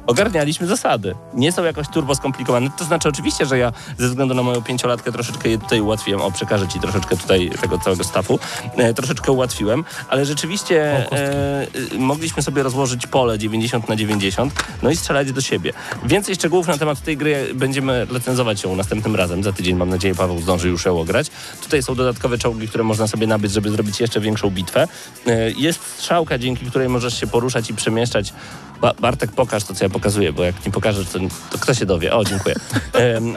Ogarnialiśmy 0.08 0.68
zasady. 0.68 1.16
Nie 1.34 1.52
są 1.52 1.64
jakoś 1.64 1.88
turbo 1.88 2.16
skomplikowane. 2.16 2.70
To 2.78 2.86
znaczy 2.86 3.10
oczywiście, 3.10 3.46
że 3.46 3.58
ja 3.58 3.74
ze 3.98 4.08
względu 4.08 4.34
na 4.34 4.44
moją 4.44 4.62
pięciolatkę 4.62 5.12
troszeczkę 5.12 5.50
je 5.50 5.58
tutaj 5.58 5.82
ułatwiłem. 5.82 6.22
O, 6.22 6.32
przekażę 6.32 6.68
ci 6.68 6.80
troszeczkę 6.80 7.18
tutaj 7.18 7.52
tego 7.62 7.78
całego 7.78 8.04
stafu. 8.04 8.40
E, 8.78 8.94
troszeczkę 8.94 9.32
ułatwiłem, 9.32 9.84
ale 10.10 10.26
rzeczywiście 10.26 10.82
e, 11.12 11.12
e, 11.12 11.68
mogliśmy 11.98 12.44
sobie 12.44 12.64
rozłożyć 12.64 13.08
pole 13.08 13.40
90 13.40 13.90
na 13.90 13.96
90, 13.96 14.54
no 14.84 14.90
i 14.90 14.96
strzelać 14.96 15.32
do 15.32 15.42
siebie. 15.42 15.74
Więcej 16.06 16.36
szczegółów 16.36 16.68
na 16.68 16.78
temat 16.78 17.02
tej 17.02 17.18
gry 17.18 17.54
będziemy 17.82 18.14
recenzować 18.20 18.64
ją 18.64 18.76
następnym 18.76 19.16
razem. 19.16 19.44
Za 19.44 19.54
tydzień, 19.54 19.76
mam 19.76 19.90
nadzieję, 19.90 20.16
Paweł 20.16 20.42
zdąży 20.42 20.70
już 20.70 20.86
ją 20.86 21.00
ograć. 21.00 21.28
Tutaj 21.64 21.84
są 21.84 21.96
dodatkowe 21.96 22.38
czołgi, 22.38 22.68
które 22.68 22.84
można 22.84 23.08
sobie 23.08 23.28
nabyć, 23.28 23.52
żeby 23.52 23.70
zrobić 23.70 24.00
jeszcze 24.00 24.20
większą 24.20 24.50
bitwę. 24.50 24.88
E, 25.28 25.52
Jest 25.52 25.80
strzałka, 25.98 26.38
dzięki 26.38 26.66
której 26.66 26.90
możesz 26.90 27.20
się 27.20 27.28
poruszać 27.28 27.70
i 27.70 27.74
przemieszczać. 27.74 28.34
Ba 28.82 28.94
Bartek, 29.00 29.32
pokaż 29.32 29.64
to, 29.64 29.74
co 29.76 29.86
ja 29.86 29.90
pokazuję, 29.90 30.34
bo 30.34 30.44
jak 30.44 30.66
nie 30.66 30.72
pokażesz, 30.72 31.08
to, 31.08 31.20
to 31.52 31.58
kto 31.58 31.74
się 31.74 31.86
dowie? 31.86 32.14
O, 32.16 32.24
dziękuję. 32.26 32.56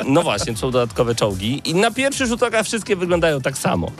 No 0.08 0.22
właśnie, 0.22 0.56
są 0.56 0.70
dodatkowe 0.70 1.14
czołgi 1.14 1.62
i 1.64 1.74
na 1.74 1.90
pierwszy 1.90 2.26
rzut 2.26 2.42
oka 2.42 2.62
wszystkie 2.62 2.96
wyglądają 2.96 3.40
tak 3.40 3.58
samo. 3.58 3.90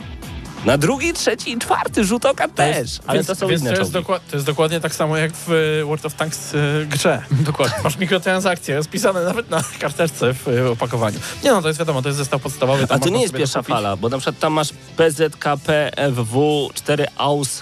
Na 0.65 0.77
drugi, 0.77 1.13
trzeci 1.13 1.51
i 1.51 1.59
czwarty 1.59 2.03
rzut 2.05 2.25
oka 2.25 2.47
też, 2.47 2.99
ale 3.07 3.17
więc, 3.17 3.27
to 3.27 3.35
są 3.35 3.47
więc 3.47 3.61
inne 3.61 3.73
to 3.73 3.79
jest, 3.79 3.93
to 3.93 4.19
jest 4.33 4.45
dokładnie 4.45 4.79
tak 4.79 4.95
samo 4.95 5.17
jak 5.17 5.31
w 5.33 5.51
e, 5.81 5.85
World 5.85 6.05
of 6.05 6.13
Tanks 6.13 6.55
e, 6.55 6.85
grze. 6.85 7.21
Dokładnie. 7.31 7.75
Masz 7.83 7.97
mikrotransakcje 7.97 8.83
spisane 8.83 9.23
nawet 9.23 9.49
na 9.49 9.63
karteczce 9.79 10.33
w 10.33 10.47
e, 10.47 10.69
opakowaniu. 10.71 11.19
Nie 11.43 11.51
no, 11.51 11.61
to 11.61 11.67
jest 11.67 11.79
wiadomo, 11.79 12.01
to 12.01 12.09
jest 12.09 12.17
zestaw 12.17 12.41
podstawowy. 12.41 12.85
A 12.89 12.99
to 12.99 13.09
nie 13.09 13.21
jest 13.21 13.33
pierwsza 13.33 13.59
dokupić. 13.59 13.75
fala, 13.75 13.97
bo 13.97 14.09
na 14.09 14.17
przykład 14.17 14.39
tam 14.39 14.53
masz 14.53 14.69
PZKP 14.97 15.91
FW 16.15 16.69
4 16.73 17.05
AUS. 17.17 17.61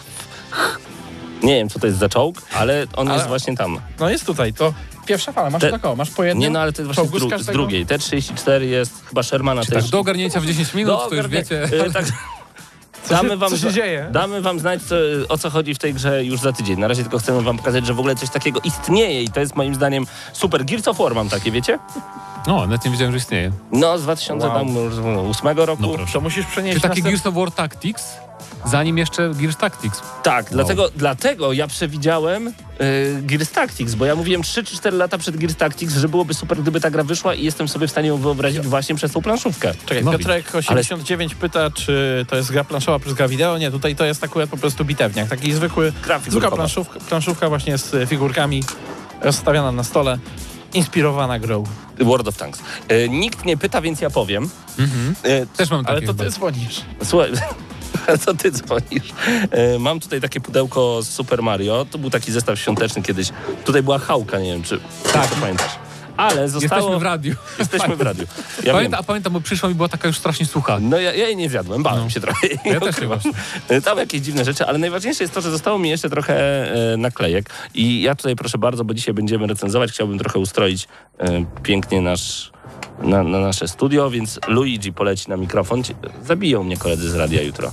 Nie 1.43 1.55
wiem, 1.55 1.69
co 1.69 1.79
to 1.79 1.87
jest 1.87 1.99
za 1.99 2.09
czołg, 2.09 2.41
ale 2.53 2.87
on 2.95 3.07
Ale- 3.07 3.17
jest 3.17 3.27
właśnie 3.27 3.57
tam. 3.57 3.79
No 3.99 4.09
jest 4.09 4.25
tutaj, 4.25 4.53
to 4.53 4.73
pierwsza 5.05 5.31
fala, 5.31 5.49
masz 5.49 5.61
tak 5.61 5.85
o, 5.85 5.95
masz 5.95 6.09
po 6.09 6.23
jednym. 6.23 6.41
Nie, 6.41 6.49
no 6.49 6.59
ale 6.59 6.73
to 6.73 6.81
jest 6.81 6.95
właśnie 6.95 7.19
z, 7.19 7.23
dru- 7.23 7.39
z 7.43 7.45
drugiej. 7.45 7.85
T34 7.85 8.61
jest 8.61 9.05
chyba 9.05 9.23
Shermana 9.23 9.61
Tak, 9.61 9.69
też. 9.69 9.89
do 9.89 9.99
ogarnięcia 9.99 10.39
w 10.39 10.45
10 10.45 10.73
minut, 10.73 10.99
to 11.09 11.15
już 11.15 11.27
wiecie. 11.27 11.63
y, 11.63 11.91
tak, 11.93 12.05
damy 13.09 13.29
się, 13.29 13.37
wam 13.37 13.49
co 13.49 13.57
się 13.57 13.73
dzieje? 13.73 14.07
Damy 14.11 14.41
wam 14.41 14.59
znać, 14.59 14.81
co, 14.83 14.95
o 15.29 15.37
co 15.37 15.49
chodzi 15.49 15.75
w 15.75 15.79
tej 15.79 15.93
grze 15.93 16.23
już 16.25 16.39
za 16.39 16.53
tydzień. 16.53 16.79
Na 16.79 16.87
razie 16.87 17.01
tylko 17.01 17.19
chcemy 17.19 17.41
wam 17.41 17.57
pokazać, 17.57 17.85
że 17.85 17.93
w 17.93 17.99
ogóle 17.99 18.15
coś 18.15 18.29
takiego 18.29 18.59
istnieje 18.63 19.23
i 19.23 19.29
to 19.29 19.39
jest 19.39 19.55
moim 19.55 19.75
zdaniem 19.75 20.05
super. 20.33 20.65
Gears 20.65 20.87
of 20.87 20.97
War 20.97 21.15
mam 21.15 21.29
takie, 21.29 21.51
wiecie? 21.51 21.79
No, 22.47 22.61
nawet 22.61 22.85
nie 22.85 22.91
wiedziałem, 22.91 23.11
że 23.11 23.17
istnieje. 23.17 23.51
No, 23.71 23.97
z 23.97 24.01
2008 24.03 25.57
roku. 25.59 25.81
No 25.81 25.89
proszę. 25.89 26.13
To 26.13 26.21
musisz 26.21 26.45
przenieść 26.45 26.75
Czy 26.75 26.81
taki 26.81 27.01
następ- 27.01 27.03
Gears 27.11 27.25
of 27.27 27.33
War 27.35 27.51
Tactics? 27.51 28.03
Zanim 28.65 28.97
jeszcze 28.97 29.31
Gears 29.35 29.57
Tactics. 29.57 30.01
Tak, 30.23 30.45
dlatego, 30.51 30.89
dlatego 30.95 31.53
ja 31.53 31.67
przewidziałem 31.67 32.47
y, 32.47 32.53
Gears 33.21 33.51
Tactics, 33.51 33.95
bo 33.95 34.05
ja 34.05 34.15
mówiłem 34.15 34.43
3 34.43 34.63
czy 34.63 34.75
4 34.77 34.97
lata 34.97 35.17
przed 35.17 35.37
Gears 35.37 35.55
Tactics, 35.55 35.93
że 35.95 36.09
byłoby 36.09 36.33
super, 36.33 36.61
gdyby 36.61 36.81
ta 36.81 36.89
gra 36.91 37.03
wyszła 37.03 37.33
i 37.33 37.43
jestem 37.43 37.67
sobie 37.67 37.87
w 37.87 37.91
stanie 37.91 38.07
ją 38.07 38.17
wyobrazić 38.17 38.67
właśnie 38.67 38.95
przez 38.95 39.11
tą 39.11 39.21
planszówkę. 39.21 39.73
Czekaj, 39.85 40.03
No 40.03 40.11
Piotrek 40.11 40.55
89 40.55 41.35
pyta, 41.35 41.71
czy 41.71 42.25
to 42.29 42.35
jest 42.35 42.51
gra 42.51 42.63
planszowa 42.63 42.99
plus 42.99 43.13
gra 43.13 43.27
wideo. 43.27 43.57
Nie, 43.57 43.71
tutaj 43.71 43.95
to 43.95 44.05
jest 44.05 44.23
akurat 44.23 44.49
po 44.49 44.57
prostu 44.57 44.85
bitewniak. 44.85 45.29
Taki 45.29 45.53
zwykły, 45.53 45.93
zwykła 46.27 46.51
planszówka, 46.51 46.99
planszówka 46.99 47.49
właśnie 47.49 47.77
z 47.77 48.09
figurkami 48.09 48.63
rozstawiana 49.21 49.71
na 49.71 49.83
stole, 49.83 50.17
inspirowana 50.73 51.39
grą. 51.39 51.63
World 51.99 52.27
of 52.27 52.37
Tanks. 52.37 52.59
Y, 52.91 53.09
nikt 53.09 53.45
nie 53.45 53.57
pyta, 53.57 53.81
więc 53.81 54.01
ja 54.01 54.09
powiem. 54.09 54.49
Y, 55.25 55.47
Też 55.57 55.69
mam 55.69 55.85
Ale 55.85 55.95
takie 55.95 56.07
to 56.07 56.13
chyba. 56.13 56.23
ty 56.23 56.31
dzwonisz. 56.31 56.81
Słuchaj, 57.03 57.31
to 58.25 58.33
ty 58.33 58.51
dzwonisz. 58.51 59.13
E, 59.51 59.79
Mam 59.79 59.99
tutaj 59.99 60.21
takie 60.21 60.39
pudełko 60.41 61.01
z 61.01 61.09
Super 61.09 61.43
Mario. 61.43 61.85
To 61.91 61.97
był 61.97 62.09
taki 62.09 62.31
zestaw 62.31 62.59
świąteczny 62.59 63.01
kiedyś. 63.01 63.29
Tutaj 63.65 63.83
była 63.83 63.99
chałka, 63.99 64.39
nie 64.39 64.51
wiem, 64.53 64.63
czy 64.63 64.79
tak. 65.13 65.27
pamiętasz. 65.27 65.71
Ale 66.17 66.49
zostało... 66.49 66.75
Jesteśmy 66.81 66.99
w 66.99 67.03
radiu. 67.03 67.35
Jesteśmy 67.59 67.95
w 67.95 68.01
radiu. 68.01 68.25
Ja 68.63 68.73
Pamiętam, 68.73 68.91
wiem. 68.91 68.99
a 68.99 69.03
pamiętam, 69.03 69.33
bo 69.33 69.41
przyszła 69.41 69.69
mi 69.69 69.75
była 69.75 69.89
taka 69.89 70.07
już 70.07 70.17
strasznie 70.17 70.45
sucha. 70.45 70.79
No 70.79 70.99
ja, 70.99 71.13
ja 71.13 71.27
jej 71.27 71.35
nie 71.35 71.49
zjadłem, 71.49 71.83
bałem 71.83 72.03
No. 72.03 72.09
się 72.09 72.19
trochę. 72.19 72.47
Ja 72.65 72.79
też 72.79 72.95
E, 73.69 73.81
Tam 73.81 73.97
jakieś 73.97 74.21
dziwne 74.21 74.45
rzeczy, 74.45 74.65
ale 74.65 74.77
najważniejsze 74.77 75.23
jest 75.23 75.33
to, 75.33 75.41
że 75.41 75.51
zostało 75.51 75.79
mi 75.79 75.89
jeszcze 75.89 76.09
trochę 76.09 76.35
e, 76.93 76.97
naklejek. 76.97 77.49
I 77.73 78.01
ja 78.01 78.15
tutaj 78.15 78.35
proszę 78.35 78.57
bardzo, 78.57 78.85
bo 78.85 78.93
dzisiaj 78.93 79.13
będziemy 79.13 79.47
recenzować, 79.47 79.91
chciałbym 79.91 80.19
trochę 80.19 80.39
ustroić 80.39 80.87
e, 81.19 81.45
pięknie 81.63 82.01
nasz, 82.01 82.51
na, 83.01 83.23
na 83.23 83.39
nasze 83.39 83.67
studio, 83.67 84.09
więc 84.09 84.39
Luigi 84.47 84.93
poleci 84.93 85.29
na 85.29 85.37
mikrofon. 85.37 85.81
Zabiją 86.25 86.63
mnie 86.63 86.77
koledzy 86.77 87.09
z 87.09 87.15
radia 87.15 87.41
jutro. 87.41 87.71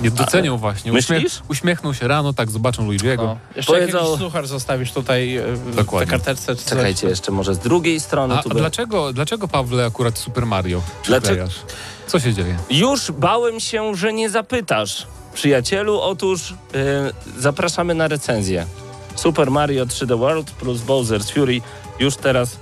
Nie 0.00 0.10
docenią 0.10 0.56
właśnie. 0.56 0.92
Myślisz? 0.92 1.40
uśmiechnął 1.48 1.94
się 1.94 2.08
rano, 2.08 2.32
tak 2.32 2.50
zobaczą 2.50 2.88
Luigi'ego. 2.88 3.16
No. 3.16 3.36
Jeszcze 3.56 3.72
Powiedzą- 3.72 3.98
jakiś 4.04 4.18
suchar 4.18 4.46
zostawisz 4.46 4.92
tutaj 4.92 5.36
e, 5.36 5.42
w 5.56 5.74
Dokładnie. 5.76 6.06
tej 6.06 6.18
karteczce. 6.18 6.56
Czy 6.56 6.62
coś. 6.62 6.70
Czekajcie 6.70 7.08
jeszcze 7.08 7.32
może 7.32 7.54
z 7.54 7.58
drugiej 7.58 8.00
strony. 8.00 8.34
A, 8.38 8.42
tu 8.42 8.48
a 8.50 8.54
by- 8.54 8.60
dlaczego, 8.60 9.12
dlaczego, 9.12 9.48
Pawle, 9.48 9.86
akurat 9.86 10.18
Super 10.18 10.46
Mario 10.46 10.82
Dlaczego-? 11.06 11.44
Co 12.06 12.20
się 12.20 12.34
dzieje? 12.34 12.56
Już 12.70 13.12
bałem 13.12 13.60
się, 13.60 13.94
że 13.96 14.12
nie 14.12 14.30
zapytasz. 14.30 15.06
Przyjacielu, 15.34 16.00
otóż 16.00 16.54
e, 16.74 17.40
zapraszamy 17.40 17.94
na 17.94 18.08
recenzję. 18.08 18.66
Super 19.14 19.50
Mario 19.50 19.86
3D 19.86 20.18
World 20.18 20.50
plus 20.50 20.80
Bowser's 20.80 21.32
Fury 21.34 21.60
już 21.98 22.16
teraz. 22.16 22.56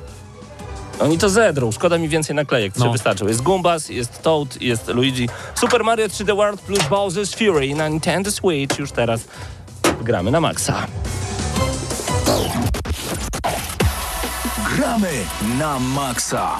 Oni 1.00 1.18
to 1.18 1.28
zedrą, 1.28 1.72
szkoda 1.72 1.98
mi 1.98 2.08
więcej 2.08 2.36
naklejek, 2.36 2.76
no. 2.76 2.84
No. 2.84 2.92
wystarczył. 2.92 3.28
Jest 3.28 3.42
Gumbas, 3.42 3.88
jest 3.88 4.22
Toad, 4.22 4.62
jest 4.62 4.88
Luigi. 4.88 5.28
Super 5.54 5.84
Mario 5.84 6.06
3D 6.06 6.36
World 6.36 6.60
plus 6.60 6.78
Bowser's 6.78 7.36
Fury 7.38 7.74
na 7.74 7.88
Nintendo 7.88 8.30
Switch 8.30 8.78
już 8.78 8.92
teraz 8.92 9.24
gramy 10.02 10.30
na 10.30 10.40
maksa. 10.40 10.86
Gramy 14.76 15.10
na 15.58 15.78
maksa. 15.78 16.50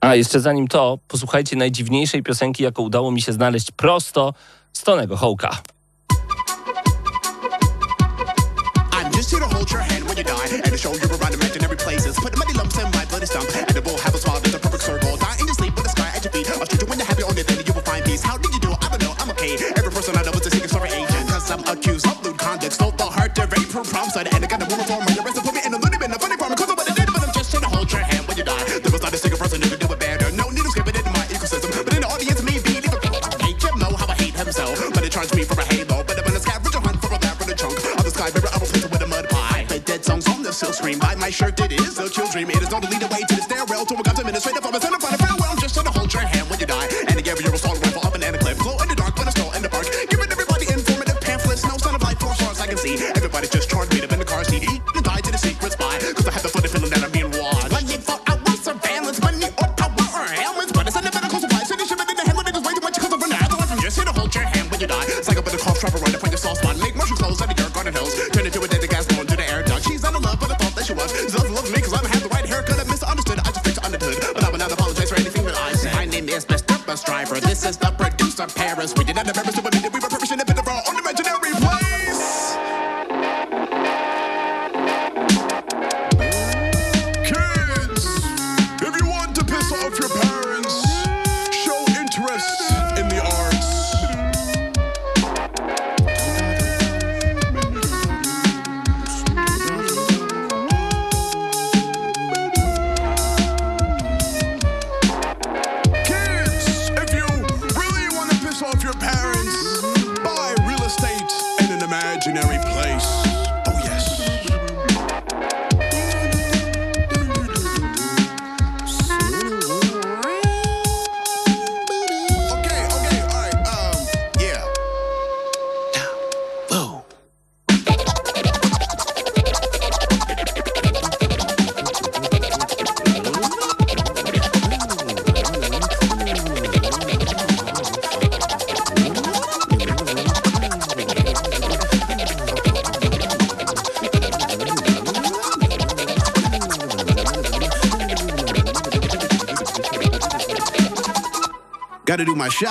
A 0.00 0.14
jeszcze 0.14 0.40
zanim 0.40 0.68
to, 0.68 0.98
posłuchajcie 1.08 1.56
najdziwniejszej 1.56 2.22
piosenki, 2.22 2.62
jaką 2.62 2.82
udało 2.82 3.10
mi 3.10 3.22
się 3.22 3.32
znaleźć 3.32 3.70
prosto 3.70 4.34
z 4.72 4.82
Tonego 4.82 5.16
Hołka. 5.16 5.50
To 10.78 10.82
show 10.82 10.94
you 10.94 11.08
around 11.10 11.34
imaginary 11.34 11.76
places. 11.76 12.14
Put 12.18 12.32
the 12.32 12.38
money 12.38 12.54
lumps 12.54 12.78
in 12.78 12.86
my 12.94 13.04
bloody 13.10 13.26
stump, 13.26 13.50
and 13.50 13.74
it 13.74 13.84
will 13.84 13.98
have 13.98 14.14
a 14.14 14.18
smile 14.18 14.38
that's 14.38 14.54
a 14.54 14.58
perfect 14.58 14.82
circle. 14.82 15.16
Die 15.16 15.36
in 15.40 15.46
your 15.46 15.54
sleep 15.58 15.74
with 15.74 15.84
the 15.84 15.90
sky 15.90 16.10
at 16.14 16.22
your 16.22 16.30
feet. 16.30 16.46
I'll 16.50 16.66
treat 16.66 16.82
you 16.82 16.88
when 16.88 16.98
you're 16.98 17.10
happy, 17.10 17.22
only 17.26 17.42
then 17.42 17.58
you 17.66 17.72
will 17.74 17.82
find 17.82 18.04
peace. 18.04 18.22
How 18.22 18.38
did 18.38 18.54
you 18.54 18.60
do? 18.62 18.70
I 18.78 18.86
don't 18.94 19.02
know, 19.02 19.14
I'm 19.18 19.30
okay. 19.34 19.58
Every 19.74 19.90
person 19.90 20.14
I 20.14 20.22
know 20.22 20.34
is 20.38 20.46
a 20.46 20.50
secret 20.50 20.70
story 20.70 20.90
agent. 20.94 21.26
Cause 21.30 21.50
I'm 21.50 21.62
accused 21.66 22.06
of 22.06 22.22
lewd 22.22 22.38
conduct, 22.38 22.74
stole 22.78 22.94
the 22.94 23.10
heart, 23.10 23.34
the 23.34 23.46
rape, 23.50 23.70
her 23.74 23.82
prom 23.82 24.08
side, 24.10 24.28
and 24.30 24.44
I 24.44 24.46
got 24.46 24.62
a 24.62 24.66
woman 24.70 24.86
for 24.86 24.98
my 25.02 25.12
arrest 25.18 25.36
and 25.38 25.44
put 25.46 25.54
me 25.54 25.62
in 25.66 25.72
a 25.74 25.78
little 25.78 25.98
bit 25.98 26.10
A 26.14 26.18
funny 26.18 26.36
farm. 26.38 26.54
Cause 26.54 26.70
of 26.70 26.76
what 26.78 26.86
I 26.90 26.94
did, 26.94 27.08
but 27.10 27.22
I'm 27.26 27.32
just 27.34 27.50
here 27.50 27.62
to 27.64 27.70
hold 27.74 27.90
your 27.90 28.04
hand 28.04 28.22
when 28.28 28.36
you 28.38 28.46
die. 28.46 28.64
There 28.78 28.92
was 28.94 29.02
not 29.02 29.12
a 29.12 29.18
single 29.18 29.38
person 29.38 29.58
who 29.62 29.68
could 29.72 29.82
do 29.82 29.90
it 29.90 29.98
better. 29.98 30.30
No 30.30 30.46
need 30.54 30.62
to 30.62 30.70
skip 30.70 30.86
it 30.86 30.94
in 30.94 31.04
my 31.10 31.26
ecosystem, 31.32 31.70
but 31.74 31.94
in 31.96 32.02
the 32.06 32.10
audience, 32.12 32.40
me 32.46 32.54
be 32.62 32.78
leave 32.84 32.94
a 32.94 32.98
Hey, 33.42 33.54
Jim 33.58 33.74
know 33.82 33.92
how 33.98 34.06
I 34.06 34.14
hate 34.14 34.36
himself, 34.36 34.78
but 34.94 35.02
it 35.02 35.10
charged 35.10 35.34
me 35.34 35.42
for 35.42 35.58
a 35.58 35.64
halo. 35.64 35.77
Songs 40.08 40.28
on 40.28 40.42
the 40.42 40.52
silk 40.52 40.72
screen 40.72 40.98
by 40.98 41.14
my 41.16 41.28
shirt. 41.28 41.60
It 41.60 41.72
is 41.72 41.98
a 41.98 42.08
kill 42.08 42.28
dream. 42.32 42.48
It 42.48 42.62
is 42.64 42.70
not 42.70 42.80
to 42.82 42.88
lead 42.88 43.02
away 43.04 43.20
to 43.28 43.34
the 43.36 43.44
stairwell 43.44 43.84
to 43.84 43.94
a 43.94 44.02
God's 44.02 44.20
administrative 44.20 44.64
from 44.64 44.74
a 44.74 44.80
center 44.80 44.98
front 44.98 45.14
of 45.14 45.20
farewell. 45.20 45.50
I'm 45.52 45.60
just 45.60 45.74
trying 45.74 45.84
to 45.84 45.92
hold 45.92 46.08
your 46.14 46.24
hand 46.24 46.48
when 46.48 46.58
you 46.58 46.64
die. 46.64 46.88
And 47.08 47.14
to 47.18 47.22
give 47.22 47.36
you 47.44 47.50
a 47.50 47.52
assault 47.52 47.76
rifle 47.84 48.00
up 48.06 48.14
an 48.16 48.22
and 48.24 48.34
a 48.34 48.38
clip. 48.38 48.56
Glow 48.56 48.80
in 48.80 48.88
the 48.88 48.96
dark, 48.96 49.12
but 49.16 49.28
a 49.28 49.32
stroll 49.36 49.52
in 49.52 49.60
the 49.60 49.68
park. 49.68 49.84
Giving 50.08 50.30
everybody 50.32 50.64
informative 50.72 51.20
pamphlets. 51.20 51.62
No 51.68 51.76
sign 51.76 51.94
of 51.94 52.00
life 52.00 52.18
for 52.18 52.32
as 52.32 52.60
I 52.60 52.66
can 52.66 52.78
see. 52.78 52.96
Everybody 53.20 53.48
just 53.48 53.68
charged 53.68 53.92
me 53.92 54.00
up 54.00 54.12
in 54.12 54.18
the 54.18 54.24
car 54.24 54.44
seat. 54.48 54.64
Eat 54.64 54.80
and 54.96 55.04
die 55.04 55.20
to 55.20 55.30
the 55.30 55.36
secret 55.36 55.72
spy. 55.76 56.00
Cause 56.16 56.26
I 56.26 56.32
have 56.32 56.42
the 56.42 56.48
funny 56.48 56.68
feeling 56.72 56.88
that 56.88 56.97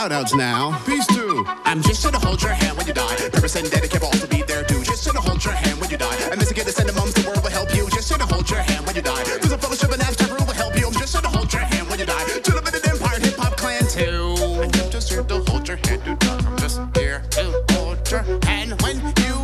shout 0.08 0.22
outs 0.22 0.34
now. 0.34 0.78
Peace 0.86 1.06
to. 1.08 1.43
I'm 1.65 1.82
just 1.82 2.02
to 2.02 2.17
hold 2.20 2.41
your 2.41 2.54
hand 2.54 2.78
when 2.78 2.88
you 2.88 2.93
die. 2.93 3.15
Purpose 3.32 3.56
and 3.56 3.70
dedicate 3.70 4.02
will 4.02 4.08
also 4.08 4.28
be 4.28 4.41
there 4.43 4.63
too. 4.63 4.82
Just 4.84 5.04
to 5.04 5.20
hold 5.20 5.43
your 5.43 5.54
hand 5.54 5.80
when 5.82 5.89
you 5.89 5.98
die. 5.98 6.15
This 6.36 6.52
again, 6.52 6.65
to 6.65 6.72
send 6.72 6.89
the 6.89 6.93
mums, 6.93 7.13
the 7.13 7.28
world 7.28 7.43
will 7.43 7.52
help 7.52 7.74
you. 7.76 7.89
Just 7.89 8.08
to 8.10 8.26
hold 8.26 8.50
your 8.50 8.60
hand 8.60 8.86
when 8.86 8.96
you 8.96 9.02
die. 9.02 9.24
There's 9.24 9.52
a 9.52 9.58
fellowship 9.58 9.91
and 9.91 10.02
abstract 10.02 10.32
rule 10.32 10.46
will 10.46 10.54
help 10.54 10.78
you. 10.80 10.88
I'm 10.88 10.93
just 10.93 11.13
to 11.15 11.28
hold 11.28 11.52
your 11.52 11.63
hand 11.63 11.89
when 11.89 12.00
you 12.00 12.06
die. 12.06 12.24
To 12.24 12.52
the 12.52 12.62
minute 12.62 12.88
empire, 12.88 13.20
hip 13.20 13.36
hop 13.36 13.58
clan 13.58 13.84
too. 13.88 14.36
I'm 14.63 14.91
just 14.91 15.10
here 15.10 15.24
to 15.24 15.39
hold 15.48 15.67
your 15.67 15.78
hand. 15.78 16.04
dude. 16.04 16.24
I'm 16.24 16.58
just 16.58 16.80
here 16.96 17.22
to 17.32 17.63
hold 17.72 18.12
your 18.12 18.24
hand 18.46 18.82
when 18.82 18.98
you. 19.24 19.36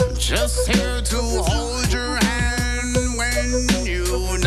I'm 0.00 0.16
just 0.16 0.68
here 0.68 1.00
to 1.02 1.20
hold 1.44 1.92
your 1.92 2.16
hand 2.24 2.96
when 3.18 3.84
you 3.84 4.38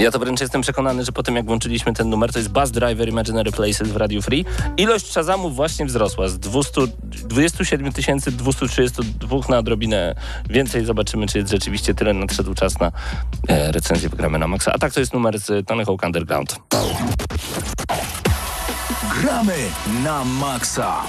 Ja 0.00 0.10
to 0.10 0.18
wręcz 0.18 0.40
jestem 0.40 0.62
przekonany, 0.62 1.04
że 1.04 1.12
po 1.12 1.22
tym 1.22 1.36
jak 1.36 1.46
włączyliśmy 1.46 1.92
ten 1.92 2.08
numer, 2.08 2.32
to 2.32 2.38
jest 2.38 2.50
Bus 2.50 2.70
Driver 2.70 3.08
Imaginary 3.08 3.52
Places 3.52 3.88
w 3.88 3.96
Radio 3.96 4.22
Free, 4.22 4.44
ilość 4.76 5.10
Shazamów 5.10 5.56
właśnie 5.56 5.86
wzrosła 5.86 6.28
z 6.28 6.38
200, 6.38 6.80
27 7.02 7.92
232 8.26 9.36
na 9.48 9.58
odrobinę 9.58 10.14
więcej. 10.50 10.84
Zobaczymy, 10.84 11.26
czy 11.26 11.38
jest 11.38 11.50
rzeczywiście 11.50 11.94
tyle. 11.94 12.14
Nadszedł 12.14 12.54
czas 12.54 12.80
na 12.80 12.92
e, 13.48 13.72
recenzję 13.72 14.08
Wygramy 14.08 14.38
na 14.38 14.48
Maxa. 14.48 14.72
A 14.72 14.78
tak 14.78 14.92
to 14.92 15.00
jest 15.00 15.14
numer 15.14 15.38
z 15.38 15.66
Tony 15.66 15.84
Hawk 15.84 16.02
Underground. 16.04 16.56
Gramy 19.20 19.56
na 20.04 20.24
maksa. 20.24 21.02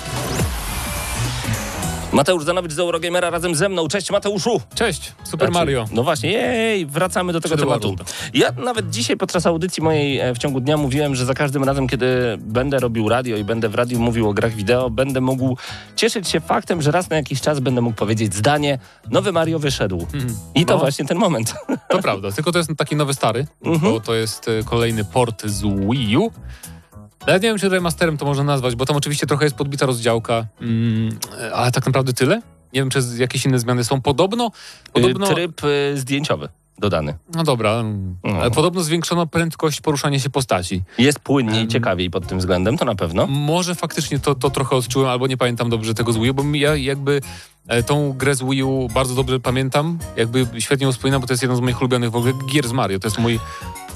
Mateusz 2.14 2.44
Zanowicz 2.44 2.72
z 2.74 2.80
Eurogamera 2.80 3.30
razem 3.30 3.56
ze 3.56 3.70
mną. 3.70 3.88
Cześć 3.88 4.12
Mateuszu! 4.12 4.62
Cześć, 4.76 5.02
Super 5.24 5.40
Znaczy, 5.40 5.52
Mario. 5.54 5.86
No 5.92 6.04
właśnie, 6.04 6.32
jej, 6.32 6.86
wracamy 6.86 7.34
do 7.34 7.42
tego 7.42 7.56
3D 7.56 7.60
tematu. 7.60 7.96
Ja 8.34 8.52
nawet 8.52 8.90
dzisiaj 8.90 9.18
podczas 9.18 9.46
audycji 9.46 9.84
mojej 9.84 10.20
e, 10.20 10.34
w 10.36 10.38
ciągu 10.38 10.60
dnia 10.62 10.78
mówiłem, 10.78 11.16
że 11.16 11.26
za 11.26 11.34
każdym 11.34 11.64
razem, 11.64 11.88
kiedy 11.88 12.38
będę 12.42 12.80
robił 12.80 13.10
radio 13.10 13.38
i 13.38 13.44
będę 13.44 13.70
w 13.70 13.76
radiu 13.76 14.00
mówił 14.00 14.30
o 14.30 14.34
grach 14.34 14.54
wideo, 14.54 14.90
będę 14.90 15.22
mógł 15.22 15.58
cieszyć 15.96 16.30
się 16.30 16.40
faktem, 16.40 16.82
że 16.82 16.92
raz 16.92 17.10
na 17.10 17.16
jakiś 17.16 17.42
czas 17.42 17.60
będę 17.60 17.82
mógł 17.82 17.96
powiedzieć 17.96 18.36
zdanie, 18.36 18.80
nowy 19.12 19.32
Mario 19.32 19.60
wyszedł. 19.60 20.08
I 20.56 20.66
to 20.66 20.74
No. 20.74 20.80
właśnie 20.80 21.06
ten 21.06 21.18
moment. 21.18 21.54
To 21.90 22.00
prawda, 22.00 22.32
tylko 22.32 22.52
to 22.52 22.58
jest 22.58 22.72
taki 22.78 22.96
nowy 22.96 23.14
stary, 23.14 23.48
Mhm. 23.66 23.94
bo 23.94 24.00
to 24.00 24.14
jest 24.16 24.48
e, 24.48 24.64
kolejny 24.64 25.06
port 25.06 25.46
z 25.46 25.62
Wii 25.64 26.18
U. 26.18 26.32
Nawet 27.28 27.44
nie 27.44 27.50
wiem, 27.50 27.58
czy 27.58 27.70
remasterem 27.70 28.18
to 28.18 28.26
można 28.26 28.44
nazwać, 28.44 28.76
bo 28.76 28.86
tam 28.86 28.98
oczywiście 28.98 29.28
trochę 29.28 29.46
jest 29.46 29.56
podbita 29.56 29.86
rozdziałka, 29.86 30.46
mm, 30.62 31.20
ale 31.54 31.72
tak 31.72 31.86
naprawdę 31.86 32.14
tyle. 32.14 32.36
Nie 32.74 32.82
wiem, 32.82 32.90
czy 32.90 33.00
jakieś 33.18 33.46
inne 33.46 33.60
zmiany 33.60 33.84
są. 33.84 34.02
Podobno, 34.02 34.52
podobno 34.94 35.28
Tryb 35.28 35.64
y, 35.64 35.98
zdjęciowy 35.98 36.50
dodany. 36.78 37.18
no 37.36 37.44
dobra, 37.44 37.72
mm, 37.72 38.16
No. 38.24 38.38
ale 38.42 38.52
podobno 38.52 38.84
zwiększono 38.84 39.28
prędkość 39.28 39.82
poruszania 39.82 40.20
się 40.20 40.30
postaci. 40.30 40.84
Jest 40.98 41.20
płynniej, 41.20 41.62
Em. 41.62 41.68
ciekawiej 41.70 42.10
pod 42.10 42.28
tym 42.28 42.40
względem, 42.40 42.78
to 42.78 42.86
na 42.86 42.96
pewno. 42.96 43.28
Może 43.28 43.76
faktycznie 43.76 44.20
to, 44.20 44.36
to 44.36 44.50
trochę 44.50 44.76
odczułem, 44.76 45.10
albo 45.10 45.28
nie 45.28 45.38
pamiętam 45.38 45.70
dobrze 45.70 45.94
tego 45.94 46.14
z 46.14 46.18
Wii 46.18 46.30
U, 46.30 46.34
bo 46.34 46.44
ja 46.54 46.76
jakby 46.76 47.22
e, 47.68 47.84
tą 47.84 48.14
grę 48.14 48.36
z 48.36 48.44
Wii 48.44 48.64
U 48.64 48.88
bardzo 48.94 49.16
dobrze 49.16 49.40
pamiętam, 49.40 49.98
jakby 50.18 50.48
świetnie 50.60 50.86
ją 50.86 50.92
wspominam, 50.92 51.22
bo 51.22 51.28
to 51.28 51.34
jest 51.34 51.44
jeden 51.44 51.58
z 51.58 51.60
moich 51.60 51.82
ulubionych 51.82 52.12
w 52.12 52.16
ogóle 52.16 52.34
gier 52.52 52.68
z 52.68 52.72
Mario. 52.72 53.00
To 53.00 53.08
jest 53.08 53.20
mój 53.20 53.40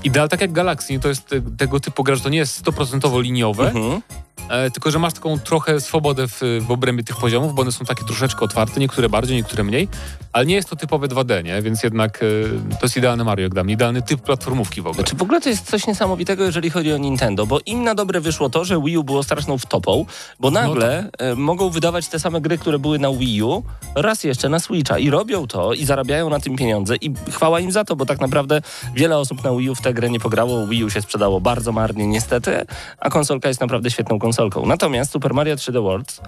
ideal, 0.06 0.30
tak 0.30 0.41
jak 0.41 0.51
Galaxy, 0.51 0.99
to 0.99 1.08
jest 1.08 1.36
tego 1.58 1.80
typu 1.80 2.03
gra, 2.03 2.16
że 2.16 2.22
to 2.22 2.30
nie 2.30 2.38
jest 2.38 2.66
100% 2.66 3.22
liniowe, 3.22 3.68
Mhm. 3.68 4.01
E, 4.50 4.72
tylko 4.72 4.91
że 4.91 5.00
masz 5.00 5.14
taką 5.14 5.39
trochę 5.39 5.82
swobodę 5.82 6.28
w, 6.28 6.41
w 6.68 6.72
obrębie 6.72 7.04
tych 7.04 7.18
poziomów, 7.18 7.56
bo 7.56 7.62
one 7.62 7.72
są 7.72 7.86
takie 7.86 8.06
troszeczkę 8.06 8.46
otwarte, 8.46 8.80
niektóre 8.80 9.10
bardziej, 9.10 9.38
niektóre 9.38 9.64
mniej, 9.64 9.88
ale 10.34 10.46
nie 10.46 10.56
jest 10.56 10.70
to 10.70 10.76
typowe 10.76 11.08
2D, 11.08 11.43
nie? 11.43 11.62
Więc 11.62 11.84
jednak 11.84 12.24
e, 12.24 12.76
to 12.76 12.80
jest 12.84 12.98
idealne 12.98 13.24
Mario, 13.24 13.50
dla 13.50 13.64
mnie, 13.64 13.74
idealny 13.74 14.02
typ 14.02 14.22
platformówki 14.22 14.82
w 14.82 14.88
ogóle. 14.88 14.93
Znaczy 14.93 15.16
w 15.16 15.22
ogóle 15.22 15.41
to 15.41 15.50
jest 15.50 15.70
coś 15.70 15.88
niesamowitego, 15.88 16.43
jeżeli 16.43 16.70
chodzi 16.70 16.93
o 16.93 16.98
Nintendo, 16.98 17.46
bo 17.46 17.60
im 17.66 17.84
na 17.84 17.96
dobre 17.96 18.22
wyszło 18.22 18.50
to, 18.50 18.66
że 18.66 18.82
Wii 18.82 18.98
U 18.98 19.04
było 19.04 19.24
straszną 19.24 19.58
wtopą, 19.58 20.06
bo 20.39 20.52
nagle 20.52 21.10
e, 21.18 21.36
mogą 21.36 21.70
wydawać 21.70 22.08
te 22.08 22.20
same 22.20 22.41
gry, 22.41 22.58
które 22.58 22.80
były 22.80 23.00
na 23.00 23.12
Wii 23.12 23.43
U, 23.43 23.64
raz 23.96 24.24
jeszcze 24.24 24.50
na 24.50 24.60
Switcha 24.60 25.00
i 25.00 25.10
robią 25.10 25.48
to 25.48 25.74
i 25.74 25.86
zarabiają 25.86 26.30
na 26.30 26.39
tym 26.39 26.56
pieniądze 26.56 26.96
i 26.96 27.14
chwała 27.32 27.60
im 27.60 27.72
za 27.72 27.84
to, 27.84 27.96
bo 27.96 28.06
tak 28.06 28.22
naprawdę 28.22 28.62
wiele 28.96 29.18
osób 29.18 29.43
na 29.43 29.56
Wii 29.56 29.70
U 29.70 29.76
w 29.76 29.82
tę 29.82 29.93
grę 29.93 30.10
nie 30.10 30.20
pograło, 30.20 30.68
Wii 30.68 30.84
U 30.84 30.89
się 30.89 31.02
sprzedało 31.02 31.41
bardzo 31.41 31.72
marnie 31.72 32.08
niestety, 32.08 32.66
a 33.00 33.10
konsolka 33.10 33.48
jest 33.48 33.62
naprawdę 33.62 33.91
świetną 33.91 34.20
konsolką. 34.36 34.66
Natomiast 34.66 35.12
Super 35.12 35.34
Mario 35.34 35.56
3D 35.56 35.84
World 35.84 36.22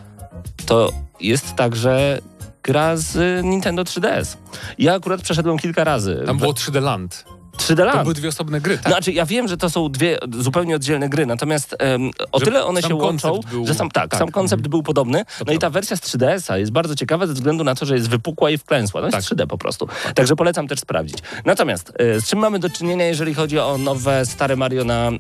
to 0.66 0.92
jest 1.20 1.56
także 1.56 2.20
gra 2.64 2.98
z 2.98 3.44
Nintendo 3.46 3.84
3DS. 3.84 4.38
Ja 4.80 4.94
akurat 4.94 5.22
przeszedłem 5.22 5.58
kilka 5.58 5.84
razy. 5.84 6.24
Tam 6.26 6.38
było 6.38 6.54
3D 6.54 6.82
Land. 6.82 7.26
3D 7.58 7.76
To 7.78 7.86
Land. 7.86 8.02
były 8.02 8.14
dwie 8.14 8.30
osobne 8.30 8.62
gry, 8.62 8.78
tak? 8.78 8.94
Znaczy, 8.94 9.12
ja 9.12 9.26
wiem, 9.26 9.48
że 9.48 9.58
to 9.58 9.70
są 9.70 9.90
dwie 9.92 10.18
zupełnie 10.40 10.76
oddzielne 10.76 11.10
gry, 11.10 11.26
natomiast 11.26 11.76
em, 11.80 12.12
o 12.32 12.40
Że 12.40 12.46
tyle 12.46 12.66
one 12.66 12.82
się 12.82 12.96
łączą, 12.96 13.40
był- 13.52 13.68
że 13.68 13.74
sam, 13.74 13.92
tak, 13.92 14.10
tak, 14.12 14.20
sam 14.20 14.32
koncept 14.32 14.60
mhm. 14.60 14.70
był 14.70 14.84
podobny. 14.84 15.26
No 15.48 15.54
i 15.54 15.60
ta 15.60 15.70
wersja 15.70 15.98
z 15.98 16.02
3DS-a 16.02 16.58
jest 16.58 16.72
bardzo 16.72 16.96
ciekawa 16.96 17.28
ze 17.28 17.34
względu 17.34 17.64
na 17.64 17.76
to, 17.76 17.86
że 17.86 17.96
jest 17.96 18.10
wypukła 18.10 18.50
i 18.50 18.58
wklęsła. 18.58 19.02
No 19.02 19.08
jest 19.08 19.30
Tak. 19.30 19.38
3D 19.38 19.48
po 19.48 19.58
prostu. 19.58 19.88
Także 20.16 20.36
polecam 20.36 20.68
też 20.68 20.80
sprawdzić. 20.80 21.18
Natomiast 21.46 21.94
e, 22.00 22.22
z 22.22 22.26
czym 22.28 22.40
mamy 22.40 22.60
do 22.60 22.70
czynienia, 22.70 23.06
jeżeli 23.06 23.34
chodzi 23.34 23.60
o 23.60 23.78
nowe, 23.78 24.26
stare 24.26 24.56
Mario 24.56 24.84
na 24.84 25.12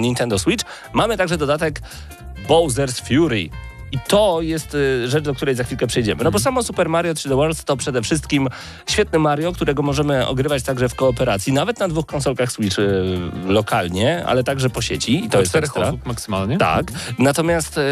Nintendo 0.00 0.38
Switch? 0.38 0.64
Mamy 0.92 1.16
także 1.16 1.36
dodatek 1.36 1.80
Bowser's 2.48 3.00
Fury. 3.08 3.48
I 3.92 3.98
to 4.08 4.40
jest 4.40 4.74
y, 4.74 5.08
rzecz, 5.08 5.24
do 5.24 5.34
której 5.34 5.54
za 5.54 5.64
chwilkę 5.64 5.86
przejdziemy. 5.86 6.24
No 6.24 6.30
bo 6.30 6.38
samo 6.38 6.62
Super 6.62 6.88
Mario 6.88 7.14
3D 7.14 7.36
World 7.36 7.64
to 7.64 7.76
przede 7.76 8.02
wszystkim 8.02 8.48
świetny 8.86 9.18
Mario, 9.18 9.52
którego 9.52 9.82
możemy 9.82 10.26
ogrywać 10.26 10.62
także 10.62 10.88
w 10.88 10.94
kooperacji, 10.94 11.52
nawet 11.52 11.80
na 11.80 11.88
dwóch 11.88 12.06
konsolkach 12.06 12.52
Switch 12.52 12.78
y, 12.78 12.82
lokalnie, 13.46 14.24
ale 14.26 14.44
także 14.44 14.70
po 14.70 14.82
sieci. 14.82 15.24
I 15.24 15.28
to 15.28 15.38
jest 15.38 15.50
czterech 15.50 15.70
ekstra. 15.70 15.88
osób 15.88 16.06
maksymalnie. 16.06 16.58
Tak, 16.58 16.86
natomiast 17.18 17.78
e, 17.78 17.82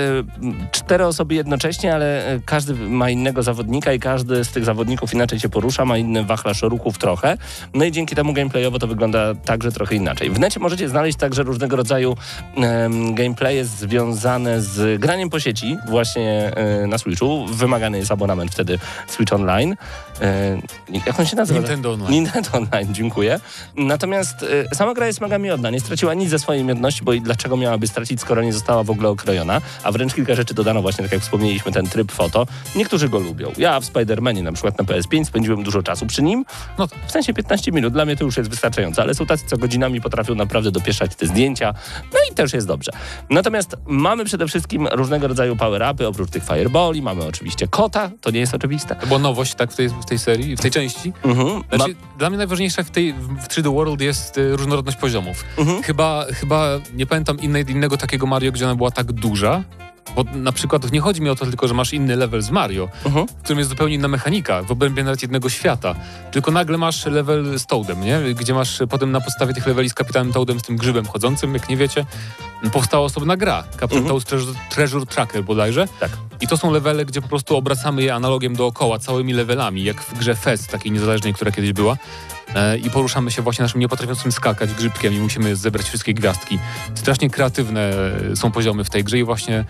cztery 0.72 1.06
osoby 1.06 1.34
jednocześnie, 1.34 1.94
ale 1.94 2.40
każdy 2.44 2.74
ma 2.74 3.10
innego 3.10 3.42
zawodnika 3.42 3.92
i 3.92 4.00
każdy 4.00 4.44
z 4.44 4.50
tych 4.50 4.64
zawodników 4.64 5.14
inaczej 5.14 5.40
się 5.40 5.48
porusza, 5.48 5.84
ma 5.84 5.98
inny 5.98 6.24
wachlarz 6.24 6.62
ruchów 6.62 6.98
trochę. 6.98 7.36
No 7.74 7.84
i 7.84 7.92
dzięki 7.92 8.16
temu 8.16 8.32
gameplayowo 8.32 8.78
to 8.78 8.86
wygląda 8.86 9.34
także 9.34 9.72
trochę 9.72 9.94
inaczej. 9.94 10.30
W 10.30 10.38
necie 10.38 10.60
możecie 10.60 10.88
znaleźć 10.88 11.18
także 11.18 11.42
różnego 11.42 11.76
rodzaju 11.76 12.16
gameplaye 13.10 13.64
związane 13.64 14.60
z 14.60 15.00
graniem 15.00 15.30
po 15.30 15.40
sieci, 15.40 15.76
właśnie 15.84 16.52
e, 16.56 16.86
na 16.86 16.98
Switchu. 16.98 17.46
Wymagany 17.46 17.98
jest 17.98 18.10
abonament 18.10 18.50
wtedy 18.50 18.78
Switch 19.08 19.32
Online. 19.32 19.76
E, 20.20 20.58
jak 21.06 21.20
on 21.20 21.26
się 21.26 21.36
nazywa? 21.36 21.58
Nintendo 21.58 21.92
Online. 21.92 22.10
Nintendo 22.10 22.50
Online, 22.52 22.94
dziękuję. 22.94 23.40
Natomiast 23.76 24.42
y, 24.42 24.74
sama 24.74 24.94
gra 24.94 25.06
jest 25.06 25.20
mega 25.20 25.38
miodna. 25.38 25.70
Nie 25.70 25.80
straciła 25.80 26.14
nic 26.14 26.30
ze 26.30 26.38
swojej 26.38 26.64
miodności, 26.64 27.04
bo 27.04 27.12
i 27.12 27.20
dlaczego 27.20 27.56
miałaby 27.56 27.86
stracić, 27.86 28.20
skoro 28.20 28.42
nie 28.42 28.52
została 28.52 28.84
w 28.84 28.90
ogóle 28.90 29.08
okrojona? 29.08 29.60
A 29.82 29.92
wręcz 29.92 30.14
kilka 30.14 30.34
rzeczy 30.34 30.54
dodano 30.54 30.82
właśnie, 30.82 31.04
tak 31.04 31.12
jak 31.12 31.22
wspomnieliśmy, 31.22 31.72
ten 31.72 31.86
tryb 31.86 32.12
foto. 32.12 32.46
Niektórzy 32.76 33.08
go 33.08 33.18
lubią. 33.18 33.52
Ja 33.56 33.80
w 33.80 33.84
Spider-Manie 33.84 34.42
na 34.42 34.52
przykład 34.52 34.78
na 34.78 34.84
PS5 34.84 35.24
spędziłem 35.24 35.62
dużo 35.62 35.82
czasu 35.82 36.06
przy 36.06 36.22
nim. 36.22 36.44
No 36.78 36.86
W 37.06 37.12
sensie 37.12 37.34
15 37.34 37.72
minut. 37.72 37.92
Dla 37.92 38.04
mnie 38.04 38.16
to 38.16 38.24
już 38.24 38.36
jest 38.36 38.50
wystarczające, 38.50 39.02
ale 39.02 39.14
są 39.14 39.26
tacy, 39.26 39.44
co 39.46 39.56
godzinami 39.56 40.00
potrafią 40.00 40.34
naprawdę 40.34 40.70
dopieszać 40.70 41.14
te 41.14 41.26
zdjęcia. 41.26 41.74
No 42.12 42.18
i 42.32 42.34
też 42.34 42.52
jest 42.52 42.66
dobrze. 42.66 42.92
Natomiast 43.30 43.76
mamy 43.86 44.24
przede 44.24 44.46
wszystkim 44.46 44.88
różnego 44.92 45.28
rodzaju 45.28 45.56
power-upy, 45.56 46.06
oprócz 46.06 46.30
tych 46.30 46.44
fireballi. 46.44 47.02
Mamy 47.02 47.24
oczywiście 47.24 47.68
kota, 47.68 48.10
to 48.20 48.30
nie 48.30 48.40
jest 48.40 48.54
oczywiste. 48.54 48.94
To 48.94 49.06
była 49.06 49.18
nowość 49.18 49.54
tak, 49.54 49.72
w, 49.72 49.76
tej, 49.76 49.88
w 50.04 50.06
tej 50.06 50.18
serii, 50.18 50.56
w 50.56 50.60
tej 50.60 50.70
części. 50.70 51.12
Mhm. 51.24 51.62
Znaczy, 51.72 51.94
Dla 52.18 52.30
mnie 52.30 52.38
najważniejsza 52.38 52.82
w 52.82 52.90
tej 52.90 53.12
w 53.12 53.48
3D 53.48 53.74
World 53.74 54.00
jest 54.00 54.38
y, 54.38 54.56
różnorodność 54.56 54.98
poziomów. 54.98 55.44
Mhm. 55.58 55.82
Chyba, 55.82 56.26
chyba 56.30 56.68
nie 56.94 57.06
pamiętam 57.06 57.40
innej, 57.40 57.70
innego 57.70 57.96
takiego 57.96 58.26
Mario, 58.26 58.52
gdzie 58.52 58.64
ona 58.64 58.74
była 58.74 58.90
tak 58.90 59.12
duża. 59.12 59.64
Bo 60.16 60.24
na 60.34 60.52
przykład 60.52 60.92
nie 60.92 61.00
chodzi 61.00 61.22
mi 61.22 61.28
o 61.30 61.34
to 61.34 61.46
tylko, 61.46 61.68
że 61.68 61.74
masz 61.74 61.92
inny 61.92 62.16
level 62.16 62.42
z 62.42 62.50
Mario, 62.50 62.88
Mhm. 63.04 63.26
w 63.28 63.32
którym 63.42 63.58
jest 63.58 63.70
zupełnie 63.70 63.94
inna 63.94 64.08
mechanika, 64.08 64.62
w 64.62 64.70
obrębie 64.70 65.04
nawet 65.04 65.22
jednego 65.22 65.48
świata. 65.48 65.94
Tylko 66.32 66.50
nagle 66.50 66.78
masz 66.78 67.06
level 67.06 67.58
z 67.58 67.66
Toadem, 67.66 68.00
nie? 68.00 68.20
Gdzie 68.34 68.54
masz 68.54 68.78
potem 68.90 69.12
na 69.12 69.20
podstawie 69.20 69.54
tych 69.54 69.66
leveli 69.66 69.90
z 69.90 69.94
Kapitanem 69.94 70.32
Toadem, 70.32 70.60
z 70.60 70.62
tym 70.62 70.76
grzybem 70.76 71.06
chodzącym, 71.06 71.54
jak 71.54 71.68
nie 71.68 71.76
wiecie, 71.76 72.06
powstała 72.72 73.04
osobna 73.04 73.36
gra. 73.36 73.64
Kapitan 73.76 73.98
Mhm. 74.02 74.06
Toad 74.08 74.24
Treasure, 74.24 74.54
Treasure 74.70 75.06
Tracker 75.06 75.44
bodajże. 75.44 75.88
Tak. 76.00 76.10
I 76.40 76.46
to 76.46 76.56
są 76.56 76.70
levele, 76.72 77.04
gdzie 77.04 77.22
po 77.22 77.28
prostu 77.28 77.56
obracamy 77.56 78.02
je 78.02 78.14
analogiem 78.14 78.56
dookoła, 78.56 78.98
całymi 78.98 79.32
levelami, 79.32 79.84
jak 79.84 80.02
w 80.02 80.18
grze 80.18 80.34
Fest, 80.34 80.68
takiej 80.70 80.92
niezależnej, 80.92 81.34
która 81.34 81.50
kiedyś 81.52 81.72
była. 81.72 81.96
E, 82.54 82.78
I 82.78 82.90
poruszamy 82.90 83.30
się 83.30 83.42
właśnie 83.42 83.62
naszym 83.62 83.80
niepotrafiącym 83.80 84.32
skakać 84.32 84.74
grzybkiem 84.74 85.14
i 85.14 85.20
musimy 85.20 85.56
zebrać 85.56 85.86
wszystkie 85.86 86.14
gwiazdki. 86.14 86.58
Strasznie 86.94 87.30
kreatywne 87.30 87.92
e, 88.30 88.36
są 88.36 88.50
poziomy 88.50 88.84
w 88.84 88.90
tej 88.90 89.04
grze 89.04 89.18
i 89.18 89.24
właśnie 89.24 89.64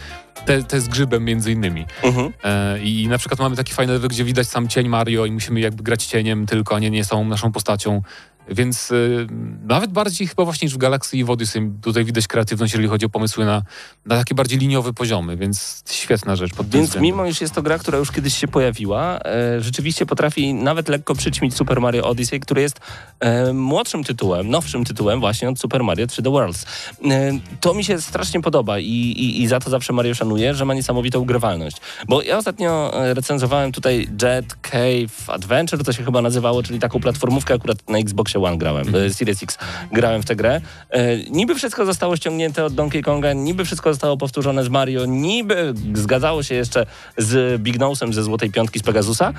te, 0.46 0.62
te 0.62 0.80
z 0.80 0.88
grzybem 0.88 1.24
między 1.24 1.52
innymi. 1.52 1.86
Mhm. 2.02 2.32
E, 2.44 2.78
I 2.78 3.08
na 3.08 3.18
przykład 3.18 3.40
mamy 3.40 3.56
taki 3.56 3.72
fajny 3.72 3.92
level, 3.92 4.08
gdzie 4.08 4.24
widać 4.24 4.48
sam 4.48 4.68
cień 4.68 4.88
Mario 4.88 5.26
i 5.26 5.32
musimy 5.32 5.60
jakby 5.60 5.82
grać 5.82 6.06
cieniem 6.06 6.46
tylko, 6.46 6.76
a 6.76 6.78
nie, 6.78 6.90
nie 6.90 7.04
samą 7.04 7.24
naszą 7.24 7.52
postacią. 7.52 8.02
Więc 8.48 8.90
y, 8.90 9.26
nawet 9.66 9.92
bardziej 9.92 10.28
chyba 10.28 10.44
właśnie 10.44 10.66
niż 10.66 10.74
w 10.74 10.78
Galaxy 10.78 11.16
i 11.16 11.24
w 11.24 11.30
Odyssey 11.30 11.70
tutaj 11.82 12.04
widać 12.04 12.26
kreatywność, 12.26 12.72
jeżeli 12.72 12.88
chodzi 12.88 13.06
o 13.06 13.08
pomysły 13.08 13.44
na, 13.44 13.62
na 14.06 14.16
takie 14.16 14.34
bardziej 14.34 14.58
liniowe 14.58 14.92
poziomy, 14.92 15.36
więc 15.36 15.84
świetna 15.90 16.36
rzecz 16.36 16.54
pod 16.54 16.68
Więc 16.68 16.88
względem. 16.88 17.02
mimo, 17.02 17.26
iż 17.26 17.40
jest 17.40 17.54
to 17.54 17.62
gra, 17.62 17.78
która 17.78 17.98
już 17.98 18.12
kiedyś 18.12 18.34
się 18.34 18.48
pojawiła, 18.48 19.18
e, 19.24 19.60
rzeczywiście 19.60 20.06
potrafi 20.06 20.54
nawet 20.54 20.88
lekko 20.88 21.14
przyćmić 21.14 21.54
Super 21.54 21.80
Mario 21.80 22.04
Odyssey, 22.04 22.40
który 22.40 22.60
jest 22.62 22.80
e, 23.20 23.52
młodszym 23.52 24.04
tytułem, 24.04 24.50
nowszym 24.50 24.84
tytułem 24.84 25.20
właśnie 25.20 25.48
od 25.48 25.58
Super 25.58 25.84
Mario 25.84 26.06
3D 26.06 26.32
Worlds. 26.32 26.66
E, 27.04 27.32
to 27.60 27.74
mi 27.74 27.84
się 27.84 28.00
strasznie 28.00 28.42
podoba 28.42 28.78
i, 28.78 28.84
i, 28.84 29.42
i 29.42 29.46
za 29.46 29.60
to 29.60 29.70
zawsze 29.70 29.92
Mario 29.92 30.14
szanuję, 30.14 30.54
że 30.54 30.64
ma 30.64 30.74
niesamowitą 30.74 31.24
grywalność. 31.24 31.76
Bo 32.08 32.22
ja 32.22 32.38
ostatnio 32.38 33.04
e, 33.04 33.14
recenzowałem 33.14 33.72
tutaj 33.72 34.08
Jet 34.22 34.54
Cave 34.62 35.30
Adventure, 35.30 35.84
to 35.84 35.92
się 35.92 36.04
chyba 36.04 36.22
nazywało, 36.22 36.62
czyli 36.62 36.78
taką 36.78 37.00
platformówkę 37.00 37.54
akurat 37.54 37.90
na 37.90 37.98
Xboxie 38.34 38.40
One 38.40 38.58
grałem, 38.58 38.94
e, 38.94 39.10
Series 39.10 39.42
X 39.42 39.58
grałem 39.92 40.22
w 40.22 40.24
tę 40.24 40.36
grę. 40.36 40.60
E, 40.90 41.16
niby 41.16 41.54
wszystko 41.54 41.86
zostało 41.86 42.16
ściągnięte 42.16 42.64
od 42.64 42.74
Donkey 42.74 43.02
Konga, 43.02 43.32
niby 43.32 43.64
wszystko 43.64 43.92
zostało 43.92 44.16
powtórzone 44.16 44.64
z 44.64 44.68
Mario, 44.68 45.06
niby 45.06 45.74
zgadzało 45.94 46.42
się 46.42 46.54
jeszcze 46.54 46.86
z 47.16 47.62
Big 47.62 47.78
Nose'em 47.78 48.12
ze 48.12 48.22
Złotej 48.22 48.50
Piątki 48.50 48.78
z 48.78 48.82
Pegasusa, 48.82 49.32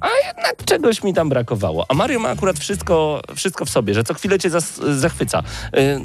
a 0.00 0.08
jednak 0.26 0.64
czegoś 0.64 1.02
mi 1.02 1.14
tam 1.14 1.28
brakowało. 1.28 1.86
A 1.88 1.94
Mario 1.94 2.18
ma 2.20 2.28
akurat 2.28 2.58
wszystko, 2.58 3.22
wszystko 3.34 3.64
w 3.64 3.70
sobie, 3.70 3.94
że 3.94 4.04
co 4.04 4.14
chwilę 4.14 4.38
cię 4.38 4.50
zachwyca. 4.96 5.42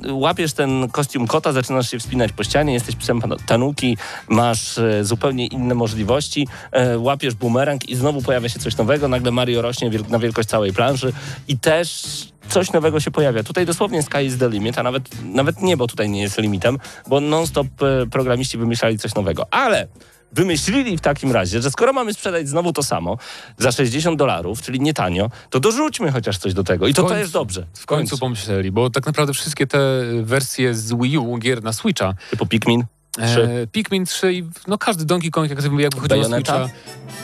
Y, 0.05 0.13
łapiesz 0.13 0.53
ten 0.53 0.89
kostium 0.89 1.27
kota, 1.27 1.51
zaczynasz 1.53 1.91
się 1.91 1.99
wspinać 1.99 2.31
po 2.31 2.43
ścianie, 2.43 2.73
jesteś 2.73 2.95
psem 2.95 3.21
tanuki, 3.45 3.97
masz 4.29 4.77
y, 4.77 5.05
zupełnie 5.05 5.47
inne 5.47 5.75
możliwości, 5.75 6.47
y, 6.93 6.99
łapiesz 6.99 7.33
bumerang 7.33 7.89
i 7.89 7.95
znowu 7.95 8.21
pojawia 8.21 8.49
się 8.49 8.59
coś 8.59 8.77
nowego, 8.77 9.07
nagle 9.07 9.31
Mario 9.31 9.61
rośnie 9.61 9.89
wiel- 9.89 10.09
na 10.09 10.19
wielkość 10.19 10.49
całej 10.49 10.73
planszy 10.73 11.13
i 11.47 11.57
też 11.59 12.03
coś 12.49 12.71
nowego 12.73 12.99
się 12.99 13.11
pojawia. 13.11 13.43
Tutaj 13.43 13.65
dosłownie 13.65 14.03
sky 14.03 14.23
is 14.25 14.37
the 14.37 14.49
limit, 14.49 14.77
a 14.77 14.83
nawet, 14.83 15.03
nawet 15.23 15.61
niebo 15.61 15.87
tutaj 15.87 16.09
nie 16.09 16.21
jest 16.21 16.37
limitem, 16.37 16.77
bo 17.07 17.19
non-stop 17.19 17.67
e, 17.83 18.05
programiści 18.07 18.57
wymyślali 18.57 18.97
coś 18.97 19.15
nowego. 19.15 19.45
Ale 19.51 19.87
wymyślili 20.31 20.97
w 20.97 21.01
takim 21.01 21.31
razie, 21.31 21.61
że 21.61 21.71
skoro 21.71 21.93
mamy 21.93 22.13
sprzedać 22.13 22.49
znowu 22.49 22.73
to 22.73 22.83
samo 22.83 23.17
za 23.57 23.71
60 23.71 24.19
dolarów, 24.19 24.61
czyli 24.61 24.79
nie 24.79 24.93
tanio, 24.93 25.29
to 25.49 25.59
dorzućmy 25.59 26.11
chociaż 26.11 26.37
coś 26.37 26.53
do 26.53 26.63
tego. 26.63 26.87
I 26.87 26.93
to 26.93 27.03
końcu. 27.03 27.15
też 27.15 27.31
dobrze. 27.31 27.65
W 27.73 27.85
końcu 27.85 28.17
pomyśleli, 28.17 28.71
bo 28.71 28.89
tak 28.89 29.05
naprawdę 29.05 29.33
wszystkie 29.33 29.67
te 29.67 29.79
wersje 30.23 30.75
z 30.75 30.93
Wii 30.93 31.17
U 31.17 31.37
gier 31.37 31.63
na 31.63 31.73
Switcha, 31.73 32.13
Typu 32.29 32.45
Pikmin 32.45 32.83
3. 33.11 33.23
e, 33.23 33.67
Pikmin 33.67 34.05
3 34.05 34.33
i 34.33 34.43
no 34.67 34.77
każdy 34.77 35.05
Donkey 35.05 35.31
Kong, 35.31 35.49
jak, 35.49 35.59
jak 35.63 35.95
wychodził 35.95 36.17
na 36.17 36.23
Bayonetta? 36.23 36.67
Switcha, 36.67 36.79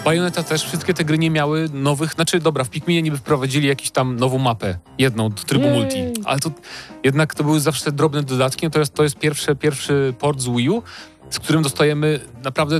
Bayonetta 0.05 0.43
też, 0.43 0.63
wszystkie 0.63 0.93
te 0.93 1.05
gry 1.05 1.17
nie 1.17 1.29
miały 1.29 1.69
nowych, 1.73 2.13
znaczy 2.13 2.39
dobra, 2.39 2.63
w 2.63 2.69
Pikminie 2.69 3.01
niby 3.01 3.17
wprowadzili 3.17 3.67
jakąś 3.67 3.91
tam 3.91 4.15
nową 4.15 4.37
mapę, 4.37 4.77
jedną 4.97 5.29
do 5.29 5.43
trybu 5.43 5.65
Jej. 5.65 5.73
multi, 5.73 6.03
ale 6.25 6.39
to 6.39 6.51
jednak 7.03 7.35
to 7.35 7.43
były 7.43 7.59
zawsze 7.59 7.91
drobne 7.91 8.23
dodatki, 8.23 8.65
no 8.65 8.69
to 8.69 8.79
jest, 8.79 8.93
to 8.93 9.03
jest 9.03 9.19
pierwszy, 9.19 9.55
pierwszy 9.55 10.13
port 10.19 10.39
z 10.39 10.47
Wii 10.47 10.69
U, 10.69 10.83
z 11.29 11.39
którym 11.39 11.63
dostajemy 11.63 12.19
naprawdę 12.43 12.79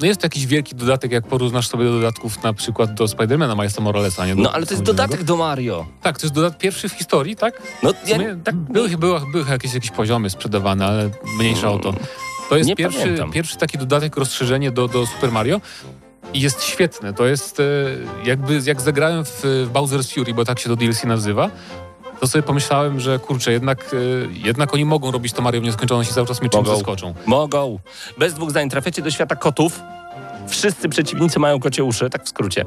no 0.00 0.06
jest 0.06 0.20
to 0.20 0.26
jakiś 0.26 0.46
wielki 0.46 0.74
dodatek, 0.74 1.12
jak 1.12 1.26
porównasz 1.26 1.68
sobie 1.68 1.84
do 1.84 1.92
dodatków 1.92 2.42
na 2.42 2.52
przykład 2.52 2.94
do 2.94 3.08
Spidermana 3.08 3.54
Milesa 3.54 3.80
Moralesa, 3.80 4.26
nie? 4.26 4.34
No 4.34 4.52
ale 4.52 4.66
to 4.66 4.74
jest 4.74 4.84
do- 4.84 4.92
dodatek 4.94 5.22
do 5.24 5.36
Mario. 5.36 5.86
Tak, 6.02 6.18
to 6.18 6.26
jest 6.26 6.34
dodatek 6.34 6.58
pierwszy 6.58 6.88
w 6.88 6.92
historii, 6.92 7.36
tak? 7.36 7.62
No 7.82 7.92
ja, 8.06 8.16
sumie, 8.16 8.36
tak, 8.44 8.54
były, 8.54 8.88
były, 8.88 9.20
były 9.32 9.44
jakieś, 9.50 9.74
jakieś 9.74 9.90
poziomy 9.90 10.30
sprzedawane, 10.30 10.86
ale 10.86 11.10
mniejsza 11.38 11.70
o 11.70 11.78
to. 11.78 11.94
To 12.48 12.56
jest 12.56 12.68
Nie 12.68 12.76
pierwszy, 12.76 12.98
pamiętam. 13.00 13.32
pierwszy 13.32 13.56
taki 13.56 13.78
dodatek, 13.78 14.16
rozszerzenie 14.16 14.70
do, 14.70 14.88
do 14.88 15.06
Super 15.06 15.32
Mario. 15.32 15.60
I 16.34 16.40
jest 16.40 16.62
świetne. 16.64 17.12
To 17.12 17.26
jest 17.26 17.60
e, 17.60 17.64
jakby 18.24 18.60
jak 18.64 18.80
zagrałem 18.80 19.24
w, 19.24 19.30
w 19.42 19.70
Bowser's 19.72 20.14
Fury, 20.14 20.34
bo 20.34 20.44
tak 20.44 20.58
się 20.58 20.68
to 20.68 20.76
DLC 20.76 21.04
nazywa, 21.04 21.50
to 22.20 22.26
sobie 22.26 22.42
pomyślałem, 22.42 23.00
że 23.00 23.18
kurczę, 23.18 23.52
jednak, 23.52 23.84
e, 23.94 23.96
jednak 24.32 24.74
oni 24.74 24.84
mogą 24.84 25.10
robić 25.10 25.32
to 25.32 25.42
Mario 25.42 25.60
w 25.60 25.64
nieskończoność 25.64 26.10
i 26.10 26.14
cały 26.14 26.26
czas 26.26 26.40
mnie 26.40 26.50
czymś 26.50 26.64
Mogą. 26.66 26.76
zaskoczą. 26.76 27.14
Mogą. 27.26 27.78
Bez 28.18 28.34
dwóch 28.34 28.50
zdań 28.50 28.70
trafiacie 28.70 29.02
do 29.02 29.10
świata 29.10 29.36
kotów. 29.36 29.80
Wszyscy 30.48 30.88
przeciwnicy 30.88 31.38
mają 31.38 31.60
kocie 31.60 31.84
uszy, 31.84 32.10
tak 32.10 32.24
w 32.24 32.28
skrócie. 32.28 32.64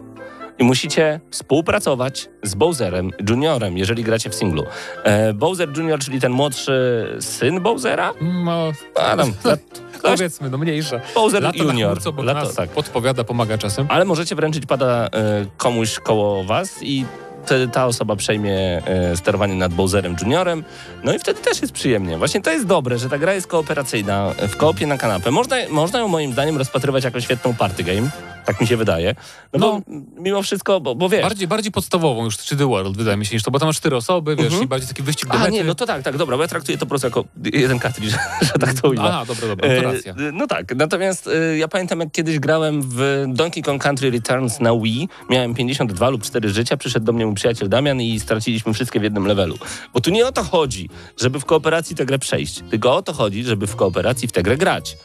I 0.59 0.63
musicie 0.63 1.19
współpracować 1.31 2.29
z 2.43 2.55
Bowserem 2.55 3.11
Juniorem, 3.29 3.77
jeżeli 3.77 4.03
gracie 4.03 4.29
w 4.29 4.35
singlu. 4.35 4.65
E, 5.03 5.33
Bowser 5.33 5.69
Junior, 5.77 5.99
czyli 5.99 6.21
ten 6.21 6.31
młodszy 6.31 7.05
syn 7.19 7.59
Bowsera? 7.61 8.13
No, 8.21 8.71
A, 8.95 9.17
tam, 9.17 9.33
lat, 9.43 9.59
ktoś, 9.97 10.17
powiedzmy, 10.17 10.49
no 10.49 10.57
mniejsza. 10.57 10.99
Bowser 11.15 11.43
na 11.43 11.51
Junior. 11.55 11.91
chmurce 11.91 12.09
obok 12.09 12.25
Lato, 12.25 12.39
nas 12.39 12.55
tak. 12.55 12.69
podpowiada, 12.69 13.23
pomaga 13.23 13.57
czasem. 13.57 13.85
Ale 13.89 14.05
możecie 14.05 14.35
wręczyć 14.35 14.65
pada 14.65 15.05
e, 15.07 15.09
komuś 15.57 15.99
koło 15.99 16.43
was 16.43 16.69
i 16.81 17.05
wtedy 17.43 17.67
ta 17.67 17.85
osoba 17.85 18.15
przejmie 18.15 18.81
e, 18.85 19.17
sterowanie 19.17 19.55
nad 19.55 19.73
Bowserem 19.73 20.15
Juniorem. 20.21 20.63
No 21.03 21.13
i 21.13 21.19
wtedy 21.19 21.41
też 21.41 21.61
jest 21.61 21.73
przyjemnie. 21.73 22.17
Właśnie 22.17 22.41
to 22.41 22.51
jest 22.51 22.65
dobre, 22.65 22.97
że 22.97 23.09
ta 23.09 23.17
gra 23.17 23.33
jest 23.33 23.47
kooperacyjna, 23.47 24.33
w 24.47 24.55
koopie 24.55 24.87
na 24.87 24.97
kanapę. 24.97 25.31
Można, 25.31 25.55
można 25.69 25.99
ją 25.99 26.07
moim 26.07 26.33
zdaniem 26.33 26.57
rozpatrywać 26.57 27.03
jako 27.03 27.21
świetną 27.21 27.55
party 27.55 27.83
game. 27.83 28.09
Tak 28.45 28.61
mi 28.61 28.67
się 28.67 28.77
wydaje. 28.77 29.15
No, 29.53 29.59
bo 29.59 29.81
mimo 30.21 30.41
wszystko, 30.43 30.81
bo, 30.81 30.95
bo 30.95 31.09
wiesz... 31.09 31.21
Bardziej, 31.23 31.47
bardziej 31.47 31.71
podstawową 31.71 32.25
już 32.25 32.37
3D 32.37 32.69
World, 32.69 32.97
wydaje 32.97 33.17
mi 33.17 33.25
się, 33.25 33.35
niż 33.35 33.43
to, 33.43 33.51
bo 33.51 33.59
tam 33.59 33.67
masz 33.69 33.77
cztery 33.77 33.95
osoby, 33.95 34.35
wiesz, 34.35 34.45
Mhm. 34.45 34.63
i 34.63 34.67
bardziej 34.67 34.87
taki 34.87 35.03
wyścig 35.03 35.29
do 35.29 35.33
A 35.35 35.39
mety. 35.39 35.51
nie, 35.51 35.63
no 35.63 35.75
to 35.75 35.85
tak, 35.85 36.03
tak, 36.03 36.17
dobra, 36.17 36.37
bo 36.37 36.43
ja 36.43 36.47
traktuję 36.47 36.77
to 36.77 36.85
po 36.85 36.89
prostu 36.89 37.07
jako 37.07 37.25
jeden 37.53 37.79
cartridge, 37.79 38.11
że 38.41 38.53
tak 38.59 38.73
to 38.81 38.89
ujmę. 38.89 39.03
A, 39.13 39.25
dobra, 39.25 39.47
dobra, 39.47 39.67
to 39.67 39.73
E, 39.73 39.81
racja. 39.81 40.15
No 40.33 40.47
tak, 40.47 40.75
natomiast 40.75 41.27
e, 41.27 41.57
ja 41.57 41.67
pamiętam 41.67 41.99
jak 41.99 42.11
kiedyś 42.11 42.39
grałem 42.39 42.81
w 42.83 43.25
Donkey 43.27 43.63
Kong 43.63 43.83
Country 43.83 44.11
Returns 44.11 44.59
na 44.59 44.75
Wii, 44.75 45.09
miałem 45.29 45.53
52 45.55 46.09
lub 46.09 46.23
4 46.23 46.49
życia, 46.49 46.77
przyszedł 46.77 47.05
do 47.05 47.13
mnie 47.13 47.25
mój 47.25 47.35
przyjaciel 47.35 47.69
Damian 47.69 48.01
i 48.01 48.19
straciliśmy 48.19 48.73
wszystkie 48.73 48.99
w 48.99 49.03
jednym 49.03 49.25
levelu. 49.27 49.55
Bo 49.93 50.01
tu 50.01 50.09
nie 50.11 50.27
o 50.27 50.31
to 50.31 50.43
chodzi, 50.43 50.89
żeby 51.21 51.39
w 51.39 51.45
kooperacji 51.45 51.95
tę 51.95 52.05
grę 52.05 52.19
przejść, 52.19 52.61
tylko 52.69 52.95
o 52.95 53.01
to 53.01 53.13
chodzi, 53.13 53.43
żeby 53.43 53.67
w 53.67 53.75
kooperacji 53.75 54.27
w 54.27 54.31
tę 54.31 54.43
grę 54.43 54.57
grać. 54.57 54.97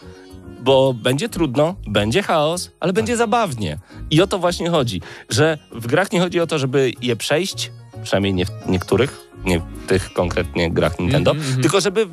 Bo 0.65 0.95
będzie 0.95 1.29
trudno, 1.29 1.75
będzie 1.87 2.23
chaos, 2.23 2.71
ale 2.81 2.93
będzie 2.93 3.17
zabawnie. 3.17 3.79
I 4.11 4.23
o 4.23 4.27
to 4.27 4.39
właśnie 4.39 4.71
chodzi, 4.71 5.01
że 5.31 5.59
w 5.73 5.87
grach 5.87 6.13
nie 6.13 6.21
chodzi 6.21 6.41
o 6.41 6.47
to, 6.47 6.59
żeby 6.59 6.93
je 7.03 7.17
przejść, 7.17 7.71
przynajmniej 8.03 8.35
nie 8.35 8.47
w 8.47 8.51
niektórych, 8.69 9.21
nie 9.45 9.59
w 9.61 9.87
tych 9.87 10.13
konkretnie 10.13 10.71
grach 10.71 10.99
Nintendo, 10.99 11.31
Mhm, 11.31 11.47
mhm. 11.47 11.63
tylko 11.63 11.81
żeby 11.81 12.09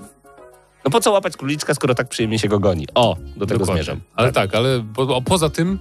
no 0.86 0.92
po 0.92 1.00
co 1.02 1.12
łapać 1.12 1.38
króliczka, 1.38 1.74
skoro 1.74 1.96
tak 1.96 2.10
przyjemnie 2.10 2.40
się 2.40 2.48
go 2.48 2.60
goni? 2.60 2.88
O, 2.96 3.18
do 3.38 3.46
tego 3.46 3.60
Dokładnie. 3.60 3.84
zmierzam. 3.84 4.02
Ale 4.16 4.32
tak, 4.32 4.56
ale 4.56 4.84
po, 4.96 5.22
poza 5.22 5.50
tym, 5.50 5.80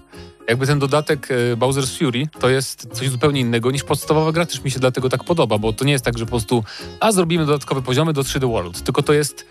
jakby 0.48 0.66
ten 0.66 0.78
dodatek 0.78 1.28
e, 1.30 1.56
Bowser's 1.56 1.98
Fury 1.98 2.26
to 2.40 2.48
jest 2.48 2.88
coś 2.92 3.08
zupełnie 3.08 3.40
innego 3.40 3.70
niż 3.70 3.84
podstawowa 3.84 4.32
gra, 4.32 4.46
też 4.46 4.64
mi 4.64 4.70
się 4.70 4.80
dlatego 4.80 5.08
tak 5.08 5.24
podoba, 5.24 5.58
bo 5.58 5.72
to 5.72 5.84
nie 5.84 5.92
jest 5.92 6.04
tak, 6.04 6.18
że 6.18 6.24
po 6.24 6.30
prostu 6.30 6.64
a 7.00 7.12
zrobimy 7.12 7.46
dodatkowe 7.46 7.82
poziomy 7.82 8.12
do 8.12 8.22
3D 8.22 8.50
World, 8.50 8.82
tylko 8.82 9.02
to 9.02 9.12
jest 9.12 9.46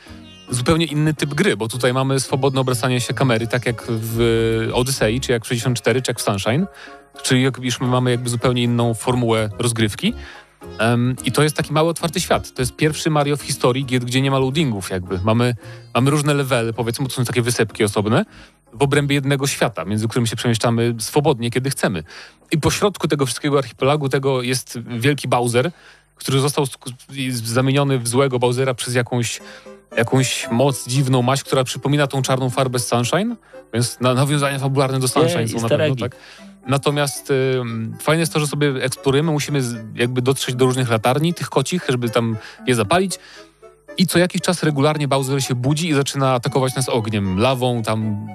zupełnie 0.50 0.86
inny 0.86 1.14
typ 1.14 1.34
gry, 1.34 1.58
bo 1.58 1.68
tutaj 1.68 1.94
mamy 1.94 2.20
swobodne 2.20 2.62
obracanie 2.62 3.02
się 3.02 3.14
kamery, 3.14 3.48
tak 3.48 3.66
jak 3.66 3.84
w 3.88 4.70
Odyssey, 4.74 5.20
czy 5.20 5.32
jak 5.32 5.46
w 5.46 5.48
64, 5.48 6.02
czy 6.02 6.12
jak 6.12 6.20
w 6.20 6.22
Sunshine, 6.22 6.66
czyli 7.24 7.42
jak 7.44 7.58
już 7.58 7.82
my 7.82 7.88
mamy 7.88 8.12
jakby 8.12 8.30
zupełnie 8.30 8.64
inną 8.64 8.94
formułę 8.94 9.50
rozgrywki. 9.60 10.14
Em, 10.78 11.16
I 11.24 11.32
to 11.32 11.44
jest 11.44 11.56
taki 11.56 11.74
mały, 11.74 11.90
otwarty 11.90 12.22
świat. 12.22 12.54
To 12.54 12.62
jest 12.62 12.76
pierwszy 12.76 13.10
Mario 13.10 13.38
w 13.38 13.42
historii, 13.42 13.86
gdzie 13.86 14.22
nie 14.22 14.32
ma 14.32 14.40
loadingów 14.40 14.90
jakby. 14.90 15.20
Mamy, 15.24 15.56
mamy 15.94 16.12
różne 16.12 16.34
levely, 16.34 16.74
powiedzmy, 16.74 17.08
to 17.08 17.14
są 17.14 17.26
takie 17.26 17.42
wysepki 17.42 17.84
osobne, 17.84 18.26
w 18.74 18.82
obrębie 18.82 19.16
jednego 19.16 19.48
świata, 19.48 19.86
między 19.86 20.08
którym 20.08 20.26
się 20.26 20.36
przemieszczamy 20.36 20.96
swobodnie, 21.00 21.52
kiedy 21.52 21.70
chcemy. 21.70 22.04
I 22.52 22.58
po 22.58 22.72
środku 22.72 23.08
tego 23.08 23.26
wszystkiego 23.26 23.58
archipelagu 23.58 24.10
tego 24.10 24.42
jest 24.42 24.80
wielki 25.00 25.28
Bowser, 25.28 25.72
który 26.16 26.40
został 26.40 26.66
zamieniony 27.44 28.00
w 28.00 28.08
złego 28.08 28.40
Bowsera 28.40 28.74
przez 28.74 28.96
jakąś, 28.96 29.40
jakąś 29.98 30.48
moc, 30.52 30.88
dziwną 30.88 31.22
maść, 31.22 31.44
która 31.44 31.64
przypomina 31.64 32.08
tą 32.08 32.22
czarną 32.22 32.50
farbę 32.50 32.80
z 32.80 32.88
Sunshine, 32.88 33.36
więc 33.74 34.00
na, 34.00 34.14
nawiązania 34.14 34.60
fabularne 34.60 35.00
do 35.00 35.08
Sunshine 35.08 35.40
Jej, 35.40 35.50
są 35.50 35.62
na 35.62 35.70
pewno, 35.70 35.96
tak? 35.96 36.16
Natomiast 36.68 37.32
ym, 37.32 37.98
fajne 38.02 38.20
jest 38.20 38.34
to, 38.34 38.40
że 38.40 38.48
sobie 38.48 38.84
eksplorujemy, 38.84 39.32
musimy 39.32 39.62
z, 39.62 39.78
jakby 39.96 40.22
dotrzeć 40.22 40.56
do 40.56 40.66
różnych 40.66 40.90
latarni, 40.90 41.34
tych 41.34 41.50
kocich, 41.50 41.86
żeby 41.90 42.10
tam 42.10 42.38
je 42.68 42.76
zapalić. 42.76 43.20
I 43.98 44.08
co 44.08 44.20
jakiś 44.20 44.42
czas 44.42 44.64
regularnie 44.64 45.08
Bowser 45.08 45.44
się 45.44 45.56
budzi 45.56 45.90
i 45.90 45.94
zaczyna 45.94 46.34
atakować 46.34 46.76
nas 46.76 46.90
ogniem, 46.90 47.40
lawą, 47.40 47.84
tam 47.84 48.28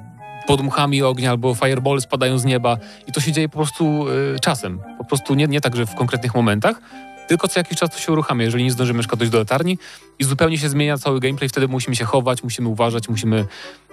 podmuchami 0.46 1.02
ognia 1.02 1.30
albo 1.30 1.54
fireball 1.54 2.00
spadają 2.00 2.38
z 2.38 2.44
nieba. 2.44 2.76
I 3.06 3.12
to 3.12 3.20
się 3.20 3.32
dzieje 3.32 3.48
po 3.48 3.58
prostu 3.58 4.08
y, 4.08 4.40
czasem. 4.40 4.80
Po 4.98 5.04
prostu 5.04 5.34
nie, 5.34 5.46
nie 5.46 5.60
tak, 5.60 5.76
że 5.76 5.86
w 5.86 5.94
konkretnych 5.94 6.34
momentach, 6.34 6.80
tylko 7.28 7.48
co 7.48 7.60
jakiś 7.60 7.78
czas 7.78 7.90
to 7.90 7.98
się 7.98 8.12
uruchamia, 8.12 8.44
jeżeli 8.44 8.64
nie 8.64 8.70
zdążymy 8.70 8.98
przykład 8.98 9.18
dojść 9.18 9.32
do 9.32 9.38
latarni 9.38 9.78
i 10.18 10.24
zupełnie 10.24 10.58
się 10.58 10.68
zmienia 10.68 10.98
cały 10.98 11.20
gameplay, 11.20 11.48
wtedy 11.48 11.68
musimy 11.68 11.96
się 11.96 12.04
chować, 12.04 12.42
musimy 12.42 12.68
uważać, 12.68 13.08
musimy 13.08 13.46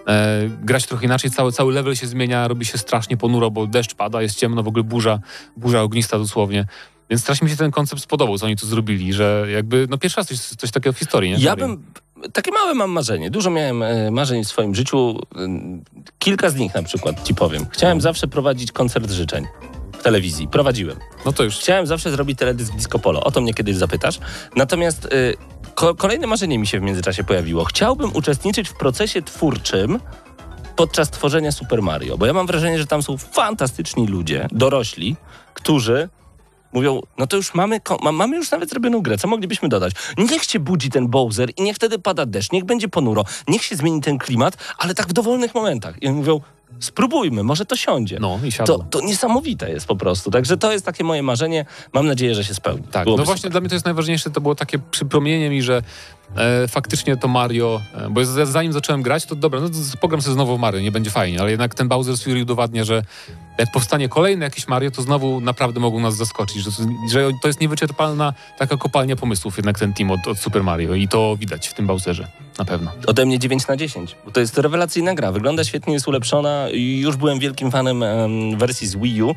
e, 0.07 0.49
grać 0.63 0.85
trochę 0.85 1.05
inaczej, 1.05 1.31
cały, 1.31 1.51
cały 1.51 1.73
level 1.73 1.95
się 1.95 2.07
zmienia, 2.07 2.47
robi 2.47 2.65
się 2.65 2.77
strasznie 2.77 3.17
ponuro, 3.17 3.51
bo 3.51 3.67
deszcz 3.67 3.95
pada, 3.95 4.21
jest 4.21 4.39
ciemno, 4.39 4.63
w 4.63 4.67
ogóle 4.67 4.83
burza, 4.83 5.19
burza 5.57 5.81
ognista 5.81 6.17
dosłownie. 6.17 6.65
Więc 7.09 7.21
strasznie 7.21 7.45
mi 7.45 7.51
się 7.51 7.57
ten 7.57 7.71
koncept 7.71 8.01
spodobał, 8.01 8.37
co 8.37 8.45
oni 8.45 8.55
tu 8.55 8.67
zrobili, 8.67 9.13
że 9.13 9.47
jakby, 9.53 9.87
no 9.89 9.97
pierwszy 9.97 10.17
raz 10.17 10.27
coś, 10.27 10.39
coś 10.39 10.71
takiego 10.71 10.93
w 10.93 10.99
historii, 10.99 11.31
nie? 11.31 11.37
Ja 11.37 11.55
bym. 11.55 11.83
Takie 12.33 12.51
małe 12.51 12.73
mam 12.73 12.91
marzenie. 12.91 13.31
Dużo 13.31 13.49
miałem 13.49 13.83
e, 13.83 14.11
marzeń 14.11 14.43
w 14.43 14.47
swoim 14.47 14.75
życiu. 14.75 15.19
Kilka 16.19 16.49
z 16.49 16.55
nich 16.55 16.75
na 16.75 16.83
przykład 16.83 17.23
ci 17.23 17.35
powiem. 17.35 17.65
Chciałem 17.71 18.01
zawsze 18.01 18.27
prowadzić 18.27 18.71
koncert 18.71 19.11
życzeń 19.11 19.47
w 20.01 20.03
telewizji. 20.03 20.47
Prowadziłem. 20.47 20.97
No 21.25 21.33
to 21.33 21.43
już 21.43 21.57
Chciałem 21.57 21.87
zawsze 21.87 22.11
zrobić 22.11 22.39
teledysk 22.39 22.73
Disco 22.73 22.99
Polo. 22.99 23.23
O 23.23 23.31
to 23.31 23.41
mnie 23.41 23.53
kiedyś 23.53 23.75
zapytasz. 23.75 24.19
Natomiast 24.55 25.05
y, 25.05 25.35
ko- 25.75 25.95
kolejne 25.95 26.27
marzenie 26.27 26.59
mi 26.59 26.67
się 26.67 26.79
w 26.79 26.83
międzyczasie 26.83 27.23
pojawiło. 27.23 27.65
Chciałbym 27.65 28.15
uczestniczyć 28.15 28.69
w 28.69 28.73
procesie 28.73 29.21
twórczym 29.21 29.99
podczas 30.75 31.09
tworzenia 31.09 31.51
Super 31.51 31.81
Mario, 31.81 32.17
bo 32.17 32.25
ja 32.25 32.33
mam 32.33 32.47
wrażenie, 32.47 32.79
że 32.79 32.87
tam 32.87 33.03
są 33.03 33.17
fantastyczni 33.17 34.07
ludzie, 34.07 34.47
dorośli, 34.51 35.15
którzy 35.53 36.09
mówią, 36.73 37.01
no 37.17 37.27
to 37.27 37.37
już 37.37 37.53
mamy, 37.53 37.81
mamy 38.13 38.35
już 38.35 38.51
nawet 38.51 38.69
zrobioną 38.69 39.01
grę, 39.01 39.17
co 39.17 39.27
moglibyśmy 39.27 39.69
dodać? 39.69 39.93
Niech 40.17 40.43
się 40.43 40.59
budzi 40.59 40.89
ten 40.89 41.07
Bowser 41.07 41.49
i 41.57 41.61
niech 41.61 41.75
wtedy 41.75 41.99
pada 41.99 42.25
deszcz, 42.25 42.51
niech 42.51 42.65
będzie 42.65 42.87
ponuro, 42.87 43.23
niech 43.47 43.63
się 43.63 43.75
zmieni 43.75 44.01
ten 44.01 44.17
klimat, 44.17 44.57
ale 44.77 44.95
tak 44.95 45.07
w 45.07 45.13
dowolnych 45.13 45.55
momentach. 45.55 46.03
I 46.03 46.07
oni 46.07 46.15
mówią, 46.15 46.41
spróbujmy, 46.81 47.43
może 47.43 47.65
to 47.65 47.75
siądzie. 47.75 48.17
No 48.19 48.39
i 48.43 48.51
siadło. 48.51 48.77
To, 48.77 48.83
to 48.83 49.01
niesamowite 49.05 49.71
jest 49.71 49.87
po 49.87 49.95
prostu. 49.95 50.31
Także 50.31 50.57
to 50.57 50.71
jest 50.71 50.85
takie 50.85 51.03
moje 51.03 51.23
marzenie. 51.23 51.65
Mam 51.93 52.07
nadzieję, 52.07 52.35
że 52.35 52.43
się 52.43 52.53
spełni. 52.53 52.83
Tak, 52.91 53.03
Byłoby 53.03 53.21
no 53.21 53.25
właśnie 53.25 53.41
super. 53.41 53.51
dla 53.51 53.61
mnie 53.61 53.69
to 53.69 53.75
jest 53.75 53.85
najważniejsze, 53.85 54.29
to 54.29 54.41
było 54.41 54.55
takie 54.55 54.79
przypomnienie 54.91 55.49
mi, 55.49 55.61
że 55.61 55.81
e, 56.35 56.67
faktycznie 56.67 57.17
to 57.17 57.27
Mario, 57.27 57.81
e, 57.95 58.09
bo 58.09 58.25
z- 58.25 58.49
zanim 58.49 58.73
zacząłem 58.73 59.01
grać, 59.01 59.25
to 59.25 59.35
dobra, 59.35 59.59
no 59.59 59.69
to 59.69 59.75
pogram 60.01 60.21
sobie 60.21 60.33
znowu 60.33 60.57
Mario, 60.57 60.79
nie 60.81 60.91
będzie 60.91 61.11
fajnie, 61.11 61.41
ale 61.41 61.51
jednak 61.51 61.75
ten 61.75 61.89
Bowser's 61.89 62.23
Fury 62.23 62.41
udowadnia, 62.41 62.83
że 62.83 63.03
jak 63.57 63.71
powstanie 63.71 64.09
kolejne 64.09 64.45
jakieś 64.45 64.67
Mario, 64.67 64.91
to 64.91 65.01
znowu 65.01 65.41
naprawdę 65.41 65.79
mogą 65.79 65.99
nas 65.99 66.15
zaskoczyć, 66.15 66.63
że, 66.63 66.71
że 67.11 67.29
to 67.41 67.47
jest 67.47 67.61
niewyczerpalna 67.61 68.33
taka 68.57 68.77
kopalnia 68.77 69.15
pomysłów 69.15 69.57
jednak 69.57 69.79
ten 69.79 69.93
team 69.93 70.11
od, 70.11 70.27
od 70.27 70.39
Super 70.39 70.63
Mario 70.63 70.93
i 70.95 71.07
to 71.07 71.37
widać 71.39 71.67
w 71.67 71.73
tym 71.73 71.87
Bowserze, 71.87 72.27
na 72.59 72.65
pewno. 72.65 72.91
Ode 73.07 73.25
mnie 73.25 73.39
9 73.39 73.67
na 73.67 73.77
10, 73.77 74.15
bo 74.25 74.31
to 74.31 74.39
jest 74.39 74.57
rewelacyjna 74.57 75.13
gra. 75.15 75.31
Wygląda 75.31 75.63
świetnie, 75.63 75.93
jest 75.93 76.07
ulepszona. 76.07 76.65
Już 76.73 77.15
byłem 77.17 77.39
wielkim 77.39 77.71
fanem 77.71 78.03
em, 78.03 78.57
wersji 78.57 78.87
z 78.87 78.95
Wii 78.95 79.23
U. 79.23 79.35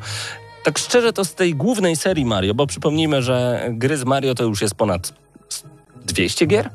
Tak 0.63 0.77
szczerze 0.77 1.13
to 1.13 1.25
z 1.25 1.35
tej 1.35 1.55
głównej 1.55 1.95
serii 1.95 2.25
Mario, 2.25 2.53
bo 2.53 2.67
przypomnijmy, 2.67 3.21
że 3.21 3.67
gry 3.71 3.97
z 3.97 4.03
Mario 4.03 4.35
to 4.35 4.43
już 4.43 4.61
jest 4.61 4.75
ponad 4.75 5.13
200 6.05 6.45
gier? 6.45 6.69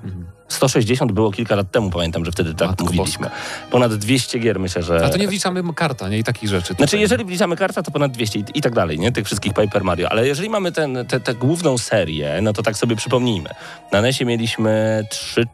160 0.49 1.12
było 1.12 1.31
kilka 1.33 1.57
lat 1.57 1.70
temu, 1.70 1.91
pamiętam, 1.91 2.24
że 2.24 2.33
wtedy 2.33 2.55
tak 2.55 2.68
Matko 2.68 2.85
mówiliśmy. 2.85 3.31
Ponad 3.70 3.95
200 3.95 4.39
gier 4.39 4.61
myślę, 4.61 4.83
że... 4.83 5.05
A 5.05 5.09
to 5.09 5.18
nie 5.18 5.28
wliczamy 5.28 5.62
karta, 5.74 6.09
nie? 6.09 6.18
I 6.18 6.24
takich 6.24 6.49
rzeczy. 6.51 6.66
Znaczy, 6.66 6.85
tutaj. 6.85 7.01
jeżeli 7.01 7.24
wliczamy 7.24 7.57
karta, 7.57 7.83
to 7.83 7.91
ponad 7.91 8.12
200 8.12 8.39
i, 8.39 8.45
i 8.55 8.61
tak 8.61 8.74
dalej, 8.74 8.99
nie? 8.99 9.12
Tych 9.12 9.26
wszystkich 9.26 9.53
Paper 9.55 9.85
Mario. 9.85 10.09
Ale 10.09 10.26
jeżeli 10.26 10.51
mamy 10.51 10.72
ten, 10.72 10.99
te- 11.09 11.20
tę 11.20 11.35
główną 11.35 11.78
serię, 11.78 12.39
no 12.43 12.53
to 12.53 12.62
tak 12.62 12.76
sobie 12.76 12.97
przypomnijmy. 12.97 13.51
Na 13.93 14.01
NESie 14.01 14.24
mieliśmy 14.24 15.05
trzy 15.11 15.45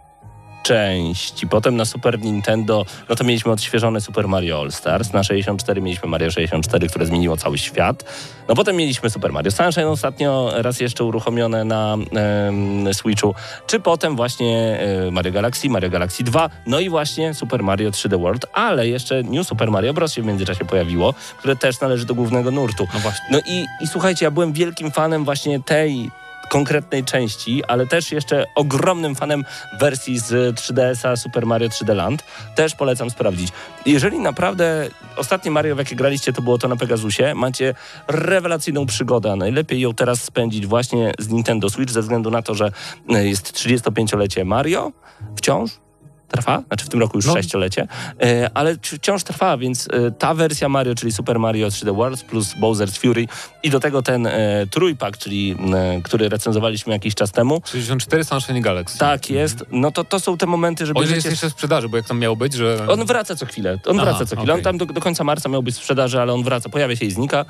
części, 0.67 1.47
potem 1.47 1.77
na 1.77 1.85
Super 1.85 2.21
Nintendo, 2.21 2.87
no 3.09 3.17
to 3.17 3.25
mieliśmy 3.25 3.53
odświeżone 3.53 4.01
Super 4.01 4.29
Mario 4.29 4.61
All 4.61 4.73
Stars, 4.73 5.13
na 5.13 5.23
64 5.23 5.81
mieliśmy 5.81 6.09
Mario 6.09 6.31
64, 6.31 6.89
które 6.89 7.07
zmieniło 7.07 7.37
cały 7.37 7.59
świat. 7.59 8.05
No 8.49 8.55
potem 8.55 8.77
mieliśmy 8.77 9.11
Super 9.11 9.33
Mario 9.33 9.51
Sunshine 9.51 9.87
ostatnio 9.87 10.51
raz 10.55 10.81
jeszcze 10.81 11.05
uruchomione 11.05 11.65
na 11.65 11.95
em, 11.95 12.95
Switchu, 12.95 13.35
czy 13.67 13.81
potem 13.81 14.17
właśnie 14.17 14.79
e, 15.07 15.11
Mario 15.11 15.33
Galaxy, 15.33 15.69
Mario 15.69 15.91
Galaxy 15.91 16.25
2, 16.25 16.51
no 16.67 16.81
i 16.81 16.89
właśnie 16.89 17.35
Super 17.35 17.63
Mario 17.63 17.91
3D 17.91 18.21
World, 18.21 18.47
ale 18.53 18.89
jeszcze 18.89 19.23
New 19.23 19.47
Super 19.47 19.71
Mario 19.71 19.95
Bros. 19.95 20.13
się 20.13 20.23
w 20.23 20.27
międzyczasie 20.27 20.65
pojawiło, 20.65 21.15
które 21.39 21.57
też 21.57 21.81
należy 21.81 22.07
do 22.07 22.15
głównego 22.15 22.51
nurtu. 22.51 22.87
No 22.95 23.01
właśnie. 23.01 23.27
No 23.31 23.39
i, 23.47 23.67
i 23.81 23.87
słuchajcie, 23.87 24.25
ja 24.25 24.31
byłem 24.31 24.53
wielkim 24.53 24.91
fanem 24.91 25.25
właśnie 25.25 25.61
tej 25.61 26.11
konkretnej 26.49 27.05
części, 27.05 27.65
ale 27.65 27.87
też 27.87 28.13
jeszcze 28.13 28.45
ogromnym 28.55 29.15
fanem 29.15 29.45
wersji 29.81 30.19
z 30.19 30.57
3DS-a 30.57 31.17
Super 31.17 31.47
Mario 31.47 31.69
3D 31.69 31.95
Land. 31.95 32.25
Też 32.55 32.75
polecam 32.75 33.11
sprawdzić. 33.11 33.53
Jeżeli 33.87 34.19
naprawdę 34.19 34.89
ostatnie 35.17 35.51
Mario, 35.51 35.75
w 35.75 35.79
jakie 35.79 35.97
graliście, 35.97 36.33
to 36.33 36.43
było 36.43 36.59
to 36.59 36.69
na 36.69 36.77
Pegasusie, 36.77 37.35
macie 37.35 37.75
rewelacyjną 38.09 38.87
przygodę. 38.87 39.37
Najlepiej 39.37 39.81
ją 39.81 39.95
teraz 39.95 40.23
spędzić 40.23 40.67
właśnie 40.67 41.13
z 41.19 41.29
Nintendo 41.29 41.71
Switch, 41.71 41.93
ze 41.93 42.03
względu 42.03 42.31
na 42.31 42.43
to, 42.43 42.55
że 42.55 42.71
jest 43.09 43.53
35-lecie 43.53 44.45
Mario 44.45 44.93
wciąż. 45.37 45.86
Trwa, 46.29 46.63
znaczy 46.67 46.85
w 46.87 46.89
tym 46.89 47.01
roku 47.01 47.19
już 47.19 47.27
No. 47.27 47.33
sześciolecie, 47.33 47.87
e, 48.23 48.51
ale 48.55 48.77
wciąż 48.83 49.23
trwa, 49.23 49.57
więc 49.57 49.89
e, 49.93 50.11
ta 50.11 50.35
wersja 50.35 50.69
Mario, 50.69 50.95
czyli 50.95 51.13
Super 51.13 51.39
Mario 51.39 51.69
3D 51.69 51.97
World 51.97 52.23
plus 52.23 52.55
Bowser's 52.61 52.99
Fury 52.99 53.27
i 53.63 53.71
do 53.71 53.81
tego 53.81 54.03
ten 54.03 54.27
e, 54.27 54.67
trójpak, 54.71 55.19
czyli 55.19 55.57
który 56.05 56.29
recenzowaliśmy 56.29 56.93
jakiś 56.93 57.15
czas 57.15 57.33
temu. 57.33 57.63
64 57.65 58.25
Sunshine 58.25 58.61
Galaxy. 58.61 58.99
Tak 58.99 59.31
jest, 59.31 59.65
no 59.71 59.91
to 59.91 60.05
to 60.05 60.21
są 60.21 60.37
te 60.37 60.47
momenty, 60.47 60.87
że 60.87 60.95
O 60.95 61.03
ile 61.03 61.15
jest 61.15 61.31
jeszcze 61.31 61.49
w 61.49 61.53
sprzedaży, 61.53 61.89
bo 61.89 61.97
jak 61.97 62.07
tam 62.07 62.19
miało 62.19 62.37
być, 62.37 62.53
że... 62.55 62.87
On 62.89 63.05
wraca 63.07 63.37
co 63.37 63.47
chwilę, 63.47 63.79
on 63.87 63.97
Aha, 64.01 64.05
wraca 64.05 64.27
co 64.27 64.37
chwilę. 64.37 64.53
On 64.53 64.61
okej. 64.61 64.65
tam 64.65 64.79
do, 64.79 64.87
do 64.87 65.01
końca 65.01 65.25
marca 65.25 65.49
miał 65.49 65.63
być 65.63 65.75
w 65.75 65.79
sprzedaży, 65.79 66.21
ale 66.21 66.33
on 66.33 66.43
wraca, 66.43 66.69
pojawia 66.69 66.97
się 66.97 67.07
i 67.07 67.11
znika. 67.11 67.45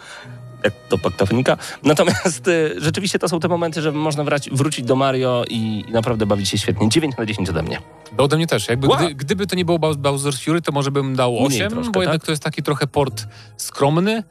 Jak 0.66 0.74
to. 0.88 0.96
Natomiast 1.82 2.48
e, 2.48 2.80
rzeczywiście 2.80 3.18
to 3.18 3.28
są 3.28 3.40
te 3.40 3.48
momenty, 3.48 3.82
że 3.82 3.92
można 3.92 4.24
wrać, 4.24 4.50
wrócić 4.50 4.84
do 4.84 4.96
Mario 4.96 5.44
i, 5.48 5.84
i 5.88 5.92
naprawdę 5.92 6.26
bawić 6.26 6.48
się 6.48 6.58
świetnie. 6.58 6.88
9 6.88 7.16
na 7.16 7.26
10 7.26 7.48
ode 7.50 7.62
mnie. 7.62 7.78
To 8.16 8.24
ode 8.24 8.36
mnie 8.36 8.46
też. 8.46 8.68
Jakby 8.68 8.86
Wow. 8.88 8.98
gdy, 8.98 9.14
gdyby 9.14 9.46
to 9.46 9.56
nie 9.56 9.64
było 9.64 9.78
Bow- 9.78 9.96
Bowser's 9.96 10.44
Fury, 10.44 10.62
to 10.62 10.72
może 10.72 10.90
bym 10.90 11.16
dał 11.16 11.32
Mniej 11.32 11.46
8, 11.46 11.70
troszkę, 11.70 11.92
bo 11.92 12.00
jednak 12.00 12.20
tak? 12.20 12.26
to 12.26 12.32
jest 12.32 12.42
taki 12.42 12.62
trochę 12.62 12.86
port 12.86 13.26
skromny. 13.56 14.22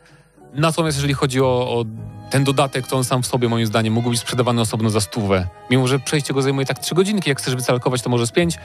Natomiast 0.53 0.97
jeżeli 0.97 1.13
chodzi 1.13 1.41
o, 1.41 1.45
o 1.45 1.86
ten 2.29 2.43
dodatek, 2.43 2.88
to 2.88 2.97
on 2.97 3.03
sam 3.03 3.23
w 3.23 3.27
sobie 3.27 3.49
moim 3.49 3.65
zdaniem 3.65 3.93
mógł 3.93 4.09
być 4.09 4.19
sprzedawany 4.19 4.61
osobno 4.61 4.89
za 4.89 5.01
stówę. 5.01 5.47
Mimo, 5.69 5.88
że 5.88 5.99
przejście 5.99 6.33
go 6.33 6.41
zajmuje 6.41 6.65
tak 6.65 6.79
3 6.79 6.95
godzinki, 6.95 7.29
jak 7.29 7.39
chcesz 7.39 7.55
wycalkować, 7.55 8.01
to 8.01 8.09
może 8.09 8.27
z 8.27 8.31
5, 8.31 8.57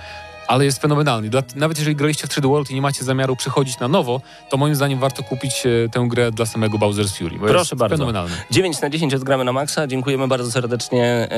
ale 0.50 0.64
jest 0.64 0.82
fenomenalny. 0.82 1.30
Nawet 1.56 1.78
jeżeli 1.78 1.96
graliście 1.96 2.26
w 2.26 2.30
3D 2.30 2.48
World 2.48 2.70
i 2.70 2.74
nie 2.74 2.82
macie 2.82 3.04
zamiaru 3.04 3.36
przychodzić 3.36 3.78
na 3.78 3.88
nowo, 3.88 4.20
to 4.48 4.56
moim 4.56 4.74
zdaniem 4.74 4.98
warto 4.98 5.22
kupić 5.22 5.66
e, 5.66 5.88
tę 5.88 6.06
grę 6.08 6.32
dla 6.32 6.46
samego 6.46 6.78
Bowser's 6.78 7.18
Fury. 7.18 7.38
Proszę 7.38 7.76
bardzo. 7.76 7.96
fenomenalny. 7.96 8.36
9 8.50 8.80
na 8.80 8.90
10 8.90 9.14
odgramy 9.14 9.44
na 9.44 9.52
maksa. 9.52 9.86
Dziękujemy 9.86 10.28
bardzo 10.28 10.52
serdecznie 10.52 11.28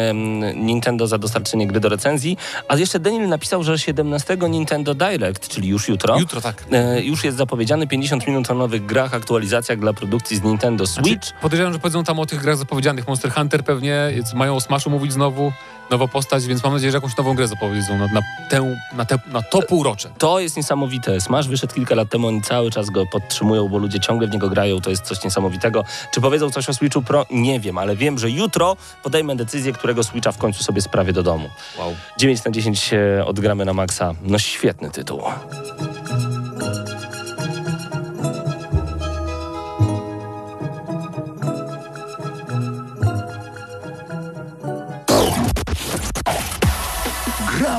Nintendo 0.54 1.06
za 1.06 1.18
dostarczenie 1.18 1.66
gry 1.66 1.80
do 1.80 1.88
recenzji. 1.88 2.36
A 2.68 2.76
jeszcze 2.76 3.00
Daniel 3.00 3.28
napisał, 3.28 3.64
że 3.64 3.78
17 3.78 4.36
Nintendo 4.50 4.94
Direct, 4.94 5.48
czyli 5.48 5.68
już 5.68 5.88
jutro, 5.88 6.18
Jutro 6.18 6.40
tak. 6.40 6.64
e, 6.72 7.02
już 7.02 7.24
jest 7.24 7.36
zapowiedziany 7.36 7.86
50 7.86 8.26
minut 8.26 8.50
o 8.50 8.54
nowych 8.54 8.86
grach, 8.86 9.14
aktualizacjach 9.14 9.78
dla 9.78 9.92
produkcji 9.92 10.36
z 10.36 10.42
Nintendo 10.42 10.86
Switch. 10.86 11.26
Znaczy, 11.26 11.32
podejrzewam, 11.42 11.72
że 11.72 11.78
powiedzą 11.78 12.04
tam 12.04 12.18
o 12.18 12.26
tych 12.26 12.40
grach 12.40 12.56
zapowiedzianych. 12.56 13.08
Monster 13.08 13.32
Hunter 13.32 13.64
pewnie, 13.64 14.10
mają 14.34 14.56
o 14.56 14.60
Smashu 14.60 14.90
mówić 14.90 15.12
znowu, 15.12 15.52
nowa 15.92 16.08
postać, 16.08 16.46
więc 16.46 16.64
mam 16.64 16.72
nadzieję, 16.72 16.92
że 16.92 16.96
jakąś 16.96 17.16
nową 17.16 17.34
grę 17.34 17.48
zapowiedzą 17.48 17.98
na, 17.98 18.06
na, 18.06 18.20
tę, 18.48 18.76
na, 18.92 19.04
te, 19.04 19.18
na 19.26 19.42
to 19.42 19.62
półrocze. 19.62 20.10
To 20.18 20.40
jest 20.40 20.56
niesamowite. 20.56 21.20
Smash 21.20 21.48
wyszedł 21.48 21.74
kilka 21.74 21.94
lat 21.94 22.10
temu, 22.10 22.28
oni 22.28 22.42
cały 22.42 22.70
czas 22.70 22.90
go 22.90 23.06
podtrzymują, 23.06 23.68
bo 23.68 23.78
ludzie 23.78 24.00
ciągle 24.00 24.28
w 24.28 24.30
niego 24.30 24.48
grają. 24.48 24.80
To 24.80 24.90
jest 24.90 25.04
coś 25.04 25.24
niesamowitego. 25.24 25.84
Czy 26.14 26.20
powiedzą 26.20 26.50
coś 26.50 26.68
o 26.68 26.74
Switchu 26.74 27.02
Pro? 27.02 27.26
Nie 27.30 27.60
wiem, 27.60 27.78
ale 27.78 27.96
wiem, 27.96 28.18
że 28.18 28.30
jutro 28.30 28.76
podejmę 29.02 29.36
decyzję, 29.36 29.72
którego 29.72 30.04
Switcha 30.04 30.32
w 30.32 30.38
końcu 30.38 30.64
sobie 30.64 30.82
sprawię 30.82 31.12
do 31.12 31.22
domu. 31.22 31.48
Wow. 31.78 31.94
9 32.18 32.44
na 32.44 32.50
10 32.50 32.90
e, 32.94 33.24
odgramy 33.26 33.64
na 33.64 33.72
maksa. 33.72 34.14
No 34.22 34.38
świetny 34.38 34.90
tytuł. 34.90 35.22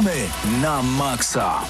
Gramy 0.03 0.27
na 0.61 0.81
maksa. 0.83 1.63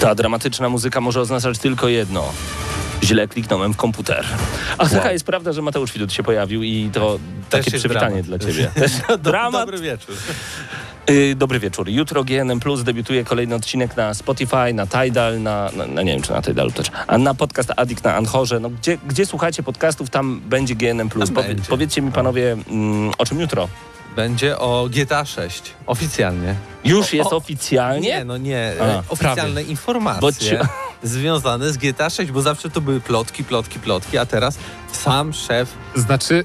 Ta 0.00 0.14
dramatyczna 0.14 0.68
muzyka 0.68 1.00
może 1.00 1.20
oznaczać 1.20 1.58
tylko 1.58 1.88
jedno. 1.88 2.32
Źle 3.02 3.28
kliknąłem 3.28 3.72
w 3.72 3.76
komputer. 3.76 4.26
A 4.78 4.86
taka 4.86 5.12
jest 5.12 5.24
prawda, 5.24 5.52
że 5.52 5.62
Mateusz 5.62 5.92
Widut 5.92 6.12
się 6.12 6.22
pojawił 6.22 6.62
i 6.62 6.90
to 6.92 7.18
takie 7.50 7.70
jest 7.70 7.76
przywitanie 7.84 8.22
dramat. 8.22 8.26
dla 8.26 8.38
ciebie. 8.38 8.70
Też 8.74 8.92
dramat. 9.18 9.62
Dobry 9.62 9.78
wieczór. 9.78 10.14
Y, 11.10 11.34
Dobry 11.34 11.58
wieczór. 11.58 11.88
Jutro 11.88 12.24
GNM 12.24 12.60
Plus 12.60 12.82
debiutuje 12.82 13.24
kolejny 13.24 13.54
odcinek 13.54 13.96
na 13.96 14.14
Spotify, 14.14 14.74
na 14.74 14.86
Tidal, 14.86 15.42
na, 15.42 15.70
na, 15.76 15.86
na 15.86 16.02
nie 16.02 16.12
wiem 16.12 16.22
czy 16.22 16.32
na 16.32 16.42
Tidalu 16.42 16.70
też, 16.70 16.86
a 17.06 17.18
na 17.18 17.34
podcast 17.34 17.72
Addict 17.76 18.04
na 18.04 18.14
Anchorze. 18.14 18.60
No, 18.60 18.70
gdzie, 18.70 18.98
gdzie 19.06 19.26
słuchacie 19.26 19.62
podcastów, 19.62 20.10
tam 20.10 20.40
będzie 20.40 20.74
GNM 20.74 21.08
Plus. 21.08 21.30
Powie, 21.30 21.56
powiedzcie 21.68 22.02
mi 22.02 22.12
panowie, 22.12 22.56
mm, 22.70 23.12
o 23.18 23.26
czym 23.26 23.40
jutro? 23.40 23.68
Będzie 24.18 24.58
o 24.58 24.88
GTA 24.90 25.24
6. 25.24 25.62
Oficjalnie. 25.86 26.54
Już 26.84 27.14
O, 27.14 27.16
jest 27.16 27.32
o, 27.32 27.36
oficjalnie? 27.36 28.08
Nie, 28.08 28.24
no 28.24 28.36
nie. 28.36 28.72
A, 28.80 28.84
e, 28.84 29.02
oficjalne 29.08 29.52
prawie. 29.52 29.70
informacje 29.70 30.20
Bo 30.20 30.32
ci- 30.32 30.68
związane 31.02 31.72
z 31.72 31.76
GTA 31.76 32.10
6, 32.10 32.30
bo 32.30 32.42
zawsze 32.42 32.70
to 32.70 32.80
były 32.80 33.00
plotki, 33.00 33.44
plotki, 33.44 33.78
plotki, 33.78 34.18
a 34.18 34.26
teraz 34.26 34.58
sam 34.92 35.32
szef 35.32 35.74
Znaczy, 35.94 36.44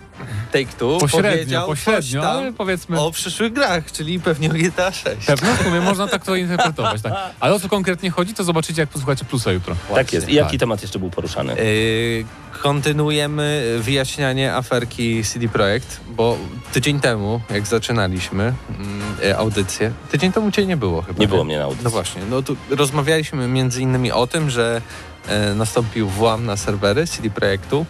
Take-Two 0.51 0.99
pośrednio, 0.99 1.31
powiedział 1.31 1.67
coś 1.67 1.83
pośrednio, 1.83 2.21
tam 2.21 2.37
ale 2.37 2.53
powiedzmy... 2.53 2.99
o 2.99 3.11
przyszłych 3.11 3.53
grach, 3.53 3.91
czyli 3.91 4.19
pewnie 4.19 4.49
o 4.49 4.53
GTA 4.53 4.91
6. 4.91 5.25
Pewno, 5.27 5.55
w 5.55 5.63
sumie 5.63 5.81
można 5.91 6.07
tak 6.07 6.25
to 6.25 6.35
interpretować. 6.35 7.01
Tak. 7.01 7.13
Ale 7.39 7.53
o 7.53 7.59
co 7.59 7.69
konkretnie 7.69 8.11
chodzi, 8.11 8.33
to 8.33 8.43
zobaczycie, 8.43 8.81
jak 8.81 8.89
posłuchacie 8.89 9.25
plusa 9.25 9.51
jutro. 9.51 9.75
Tak 9.95 10.13
jest. 10.13 10.29
I 10.29 10.33
jaki 10.33 10.51
tak. 10.51 10.59
temat 10.59 10.81
jeszcze 10.81 10.99
był 10.99 11.09
poruszany? 11.09 11.55
Yy, 11.55 12.25
kontynuujemy 12.61 13.77
wyjaśnianie 13.79 14.53
aferki 14.53 15.23
CD 15.23 15.47
Projekt, 15.47 15.99
bo 16.07 16.37
tydzień 16.73 16.99
temu, 16.99 17.41
jak 17.49 17.67
zaczynaliśmy 17.67 18.43
mm, 18.43 19.01
e, 19.23 19.37
audycję, 19.37 19.91
tydzień 20.11 20.31
temu 20.31 20.51
cię 20.51 20.65
nie 20.65 20.77
było 20.77 21.01
chyba. 21.01 21.19
Nie 21.19 21.27
było 21.27 21.43
mnie 21.43 21.57
na 21.57 21.63
audycji. 21.63 21.83
No 21.83 21.89
właśnie, 21.89 22.21
no 22.29 22.41
tu 22.41 22.55
rozmawialiśmy 22.69 23.47
między 23.47 23.81
innymi 23.81 24.11
o 24.11 24.27
tym, 24.27 24.49
że 24.49 24.81
e, 25.27 25.55
nastąpił 25.55 26.09
włam 26.09 26.45
na 26.45 26.57
serwery 26.57 27.07
CD 27.07 27.29
Projektu. 27.29 27.85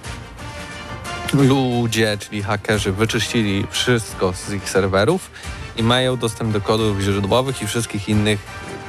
Ludzie, 1.34 2.18
czyli 2.20 2.44
hakerzy, 2.44 2.92
wyczyścili 2.92 3.66
wszystko 3.72 4.34
z 4.34 4.54
ich 4.54 4.70
serwerów 4.70 5.32
i 5.78 5.84
mają 5.84 6.18
dostęp 6.18 6.54
do 6.54 6.62
kodów 6.62 7.00
źródłowych 7.00 7.62
i 7.62 7.68
wszystkich 7.68 8.10
innych 8.10 8.40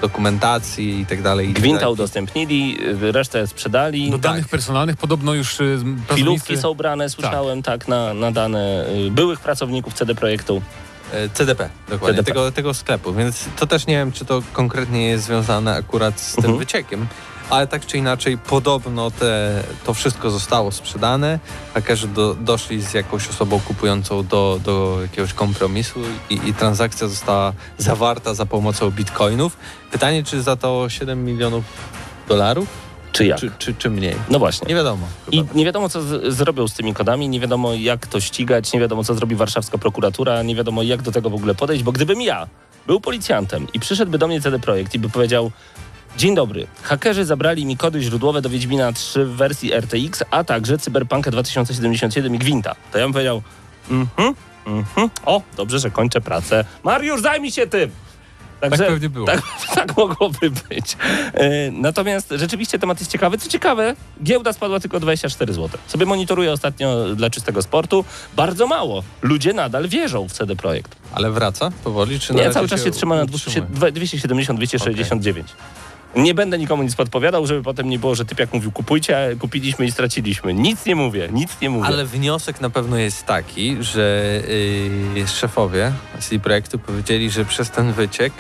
dokumentacji 0.09 1.01
i 1.01 1.07
tak 1.07 1.23
dalej. 1.23 1.51
i 1.51 1.55
tak 1.55 1.63
Gwinta 1.63 1.89
udostępnili, 1.89 2.79
y, 3.03 3.13
resztę 3.13 3.47
sprzedali. 3.47 4.11
Do 4.11 4.19
danych 4.19 4.49
personalnych 4.49 4.97
podobno 4.97 5.35
już 5.35 5.61
y, 5.61 5.79
pracownicy- 6.09 6.57
są 6.61 6.75
brane, 6.75 7.09
słyszałem, 7.09 7.63
tak, 7.63 7.89
na, 7.89 8.15
na 8.15 8.31
dane 8.33 8.87
y, 9.07 9.11
byłych 9.11 9.41
pracowników 9.41 9.95
CD 9.95 10.15
Projektu. 10.15 10.63
E, 11.13 11.29
CDP, 11.29 11.69
dokładnie, 11.89 12.17
CDP. 12.17 12.31
Tego, 12.31 12.53
tego 12.53 12.75
sklepu, 12.75 13.13
więc 13.15 13.45
to 13.57 13.67
też 13.67 13.87
nie 13.87 13.95
wiem, 13.95 14.13
czy 14.13 14.25
to 14.25 14.43
konkretnie 14.53 15.07
jest 15.09 15.25
związane 15.25 15.75
akurat 15.77 16.21
z 16.21 16.35
tym 16.35 16.45
Mhm. 16.45 16.59
wyciekiem, 16.59 17.07
ale 17.51 17.67
tak 17.67 17.87
czy 17.87 17.99
inaczej 17.99 18.39
podobno 18.39 19.11
te, 19.11 19.63
to 19.87 19.95
wszystko 19.95 20.31
zostało 20.31 20.73
sprzedane, 20.73 21.39
hakerzy 21.75 22.09
do, 22.09 22.35
doszli 22.35 22.83
z 22.83 22.95
jakąś 22.95 23.29
osobą 23.29 23.61
kupującą 23.61 24.27
do, 24.27 24.61
do 24.65 24.99
jakiegoś 25.03 25.33
kompromisu 25.33 26.01
i, 26.31 26.35
i 26.49 26.55
transakcja 26.55 27.09
została 27.09 27.53
zawarta 27.79 28.35
za 28.35 28.47
pomocą 28.47 28.91
bitcoinów. 28.91 29.57
Pytanie, 29.91 30.25
czy 30.25 30.43
za 30.43 30.57
to 30.57 30.89
7 30.89 31.25
milionów 31.25 31.65
dolarów, 32.29 32.69
Czy 33.13 33.27
jak? 33.27 33.39
czy, 33.39 33.51
czy, 33.59 33.75
czy 33.75 33.91
mniej? 33.91 34.15
No 34.31 34.39
właśnie. 34.39 34.69
Nie 34.69 34.75
wiadomo. 34.75 35.07
I 35.31 35.39
chyba. 35.39 35.53
nie 35.55 35.65
wiadomo, 35.65 35.89
co 35.89 36.03
z, 36.03 36.35
zrobią 36.35 36.69
z 36.69 36.75
tymi 36.75 36.95
kodami, 36.95 37.29
nie 37.29 37.41
wiadomo, 37.41 37.75
jak 37.75 38.07
to 38.07 38.21
ścigać, 38.21 38.73
nie 38.73 38.81
wiadomo, 38.81 39.05
co 39.05 39.15
zrobi 39.15 39.37
warszawska 39.37 39.79
prokuratura, 39.79 40.43
nie 40.43 40.55
wiadomo, 40.57 40.83
jak 40.83 41.03
do 41.03 41.13
tego 41.13 41.31
w 41.31 41.35
ogóle 41.35 41.55
podejść, 41.55 41.83
bo 41.83 41.93
gdybym 41.93 42.23
ja 42.23 42.47
był 42.87 43.01
policjantem 43.01 43.67
i 43.75 43.81
przyszedłby 43.81 44.19
do 44.19 44.27
mnie 44.27 44.41
CD 44.41 44.59
Projekt 44.59 44.95
i 44.95 44.99
by 44.99 45.09
powiedział 45.09 45.51
Dzień 46.17 46.35
dobry, 46.35 46.67
hakerzy 46.83 47.25
zabrali 47.25 47.67
mi 47.67 47.77
kody 47.77 48.03
źródłowe 48.03 48.43
do 48.43 48.51
Wiedźmina 48.51 48.93
3 48.93 49.25
w 49.25 49.37
wersji 49.37 49.73
RTX, 49.73 50.25
a 50.31 50.45
także 50.45 50.79
Cyberpunka 50.79 51.31
2077 51.31 52.35
i 52.35 52.39
Gwinta. 52.39 52.75
To 52.93 52.99
ja 52.99 53.05
bym 53.05 53.13
powiedział, 53.13 53.43
mhm, 53.91 54.35
mhm, 54.67 55.11
o, 55.27 55.43
dobrze, 55.57 55.79
że 55.79 55.91
kończę 55.91 56.21
pracę. 56.21 56.65
Mariusz, 56.85 57.23
zajmij 57.23 57.51
się 57.51 57.67
tym! 57.67 57.91
Tak 58.61 58.71
pewnie 58.79 59.09
było. 59.09 59.27
Tak, 59.27 59.43
tak 59.75 59.97
mogłoby 59.97 60.51
być. 60.51 60.97
E, 61.35 61.71
Natomiast 61.71 62.35
rzeczywiście 62.37 62.79
temat 62.79 63.01
jest 63.01 63.13
ciekawy. 63.13 63.39
Co 63.39 63.49
ciekawe, 63.49 63.97
giełda 64.23 64.53
spadła 64.53 64.81
tylko 64.81 65.01
24 65.01 65.53
zł. 65.53 65.81
Sobie 65.87 66.07
monitoruję 66.07 66.53
ostatnio 66.53 67.15
dla 67.15 67.31
czystego 67.31 67.63
sportu. 67.63 68.05
Bardzo 68.37 68.67
mało. 68.67 69.03
Ludzie 69.23 69.53
nadal 69.53 69.89
wierzą 69.89 70.29
w 70.29 70.33
CD 70.33 70.57
Projekt. 70.57 70.97
Ale 71.13 71.31
wraca 71.31 71.71
powoli, 71.85 72.21
czy 72.21 72.35
na 72.35 72.43
Nie, 72.43 72.51
cały 72.51 72.69
czas 72.69 72.85
się 72.85 72.91
trzyma 72.91 73.17
na 73.17 73.25
200 73.27 73.51
utrzymuje? 74.97 75.05
270, 76.15 76.17
269. 76.17 76.25
Nie 76.25 76.35
będę 76.35 76.59
nikomu 76.59 76.83
nic 76.83 76.95
podpowiadał, 76.95 77.47
żeby 77.47 77.63
potem 77.63 77.89
nie 77.89 77.99
było, 77.99 78.15
że 78.15 78.25
typ 78.25 78.39
jak 78.39 78.53
mówił 78.53 78.73
kupujcie, 78.73 79.37
kupiliśmy 79.39 79.87
i 79.87 79.93
straciliśmy. 79.93 80.55
Nic 80.55 80.87
nie 80.87 80.97
mówię, 80.97 81.29
nic 81.33 81.61
nie 81.63 81.71
mówię. 81.71 81.87
Ale 81.87 82.05
wniosek 82.05 82.61
na 82.61 82.71
pewno 82.71 82.97
jest 82.97 83.27
taki, 83.27 83.77
że 83.81 84.41
yy, 85.15 85.29
szefowie 85.29 85.93
CD 86.21 86.39
Projektu 86.39 86.79
powiedzieli, 86.79 87.31
że 87.31 87.45
przez 87.45 87.71
ten 87.71 87.93
wyciek 87.93 88.33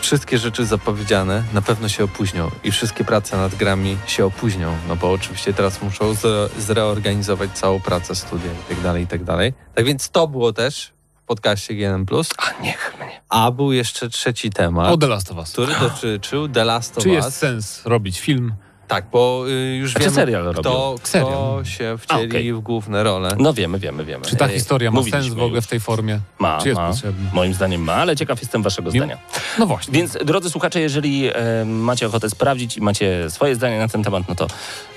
wszystkie 0.00 0.38
rzeczy 0.38 0.64
zapowiedziane 0.66 1.42
na 1.54 1.62
pewno 1.62 1.88
się 1.88 2.04
opóźnią 2.04 2.50
i 2.64 2.70
wszystkie 2.70 3.04
prace 3.04 3.36
nad 3.36 3.54
grami 3.54 3.96
się 4.06 4.26
opóźnią, 4.26 4.76
no 4.88 4.96
bo 4.96 5.12
oczywiście 5.12 5.52
teraz 5.52 5.82
muszą 5.82 6.12
zre- 6.12 6.48
zreorganizować 6.58 7.50
całą 7.50 7.80
pracę 7.80 8.14
studia 8.14 8.50
tak 8.68 9.08
tak 9.10 9.24
dalej. 9.24 9.54
Tak 9.74 9.84
więc 9.84 10.10
to 10.10 10.28
było 10.28 10.52
też 10.52 10.97
podcaście 11.28 11.74
GNM+, 11.74 12.06
A 12.38 12.62
niech 12.62 12.94
mnie. 13.00 13.20
a 13.28 13.50
był 13.50 13.72
jeszcze 13.72 14.08
trzeci 14.08 14.50
temat, 14.50 14.92
O 14.92 14.96
The 14.96 15.06
Last 15.06 15.30
of 15.30 15.36
Us. 15.38 15.52
który 15.52 15.72
dotyczył 15.80 16.48
The 16.48 16.64
Last 16.64 16.98
of 16.98 17.02
Czy 17.04 17.08
Us. 17.10 17.16
jest 17.16 17.36
sens 17.36 17.82
robić 17.86 18.20
film? 18.20 18.54
Tak, 18.88 19.04
bo 19.12 19.44
y, 19.48 19.76
już 19.76 19.90
A 19.90 19.94
czy 19.94 20.00
wiemy, 20.04 20.14
serial 20.14 20.54
kto, 20.54 20.94
kto 21.02 21.60
się 21.64 21.96
wcieli 21.98 22.22
A, 22.22 22.26
okej. 22.28 22.52
w 22.52 22.60
główne 22.60 23.02
role. 23.02 23.28
No 23.38 23.52
wiemy, 23.54 23.78
wiemy, 23.78 24.04
wiemy. 24.04 24.24
Czy 24.24 24.36
ta 24.36 24.48
historia 24.48 24.90
ma 24.90 24.94
mówiliśmy 24.94 25.22
sens 25.22 25.34
w 25.34 25.42
ogóle 25.42 25.62
w 25.62 25.66
tej 25.66 25.80
formie? 25.80 26.20
Ma, 26.38 26.58
Czy 26.62 26.68
jest 26.68 26.80
ma. 26.80 26.92
Moim 27.32 27.54
zdaniem 27.54 27.82
ma, 27.82 27.94
ale 27.94 28.16
ciekaw 28.16 28.40
jestem 28.40 28.62
waszego 28.62 28.90
zdania. 28.90 29.18
No 29.58 29.66
właśnie. 29.66 29.92
Więc 29.94 30.18
drodzy 30.24 30.50
słuchacze, 30.50 30.80
jeżeli 30.80 31.28
e, 31.28 31.64
macie 31.64 32.06
ochotę 32.06 32.30
sprawdzić 32.30 32.76
i 32.76 32.80
macie 32.80 33.30
swoje 33.30 33.54
zdanie 33.54 33.78
na 33.78 33.88
ten 33.88 34.02
temat, 34.04 34.22
no 34.28 34.34
to 34.34 34.46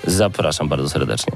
zapraszam 0.06 0.68
bardzo 0.68 0.88
serdecznie. 0.88 1.32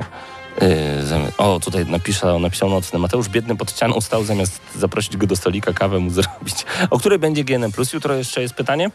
Zami- 1.05 1.33
o, 1.39 1.61
tutaj 1.61 1.87
napisał, 1.87 2.39
napisał 2.41 2.71
nocny. 2.71 2.99
Mateusz 2.99 3.29
biedny 3.29 3.57
pod 3.57 3.71
ścianą 3.71 4.01
stał, 4.01 4.25
zamiast 4.25 4.61
zaprosić 4.79 5.17
go 5.17 5.27
do 5.27 5.37
stolika, 5.37 5.73
kawę 5.73 5.99
mu 5.99 6.11
zrobić. 6.21 6.65
O 6.91 6.99
której 6.99 7.19
będzie 7.19 7.45
GNM 7.45 7.73
Plus? 7.73 7.93
Jutro 7.93 8.15
jeszcze 8.15 8.43
jest 8.43 8.55
pytanie? 8.55 8.91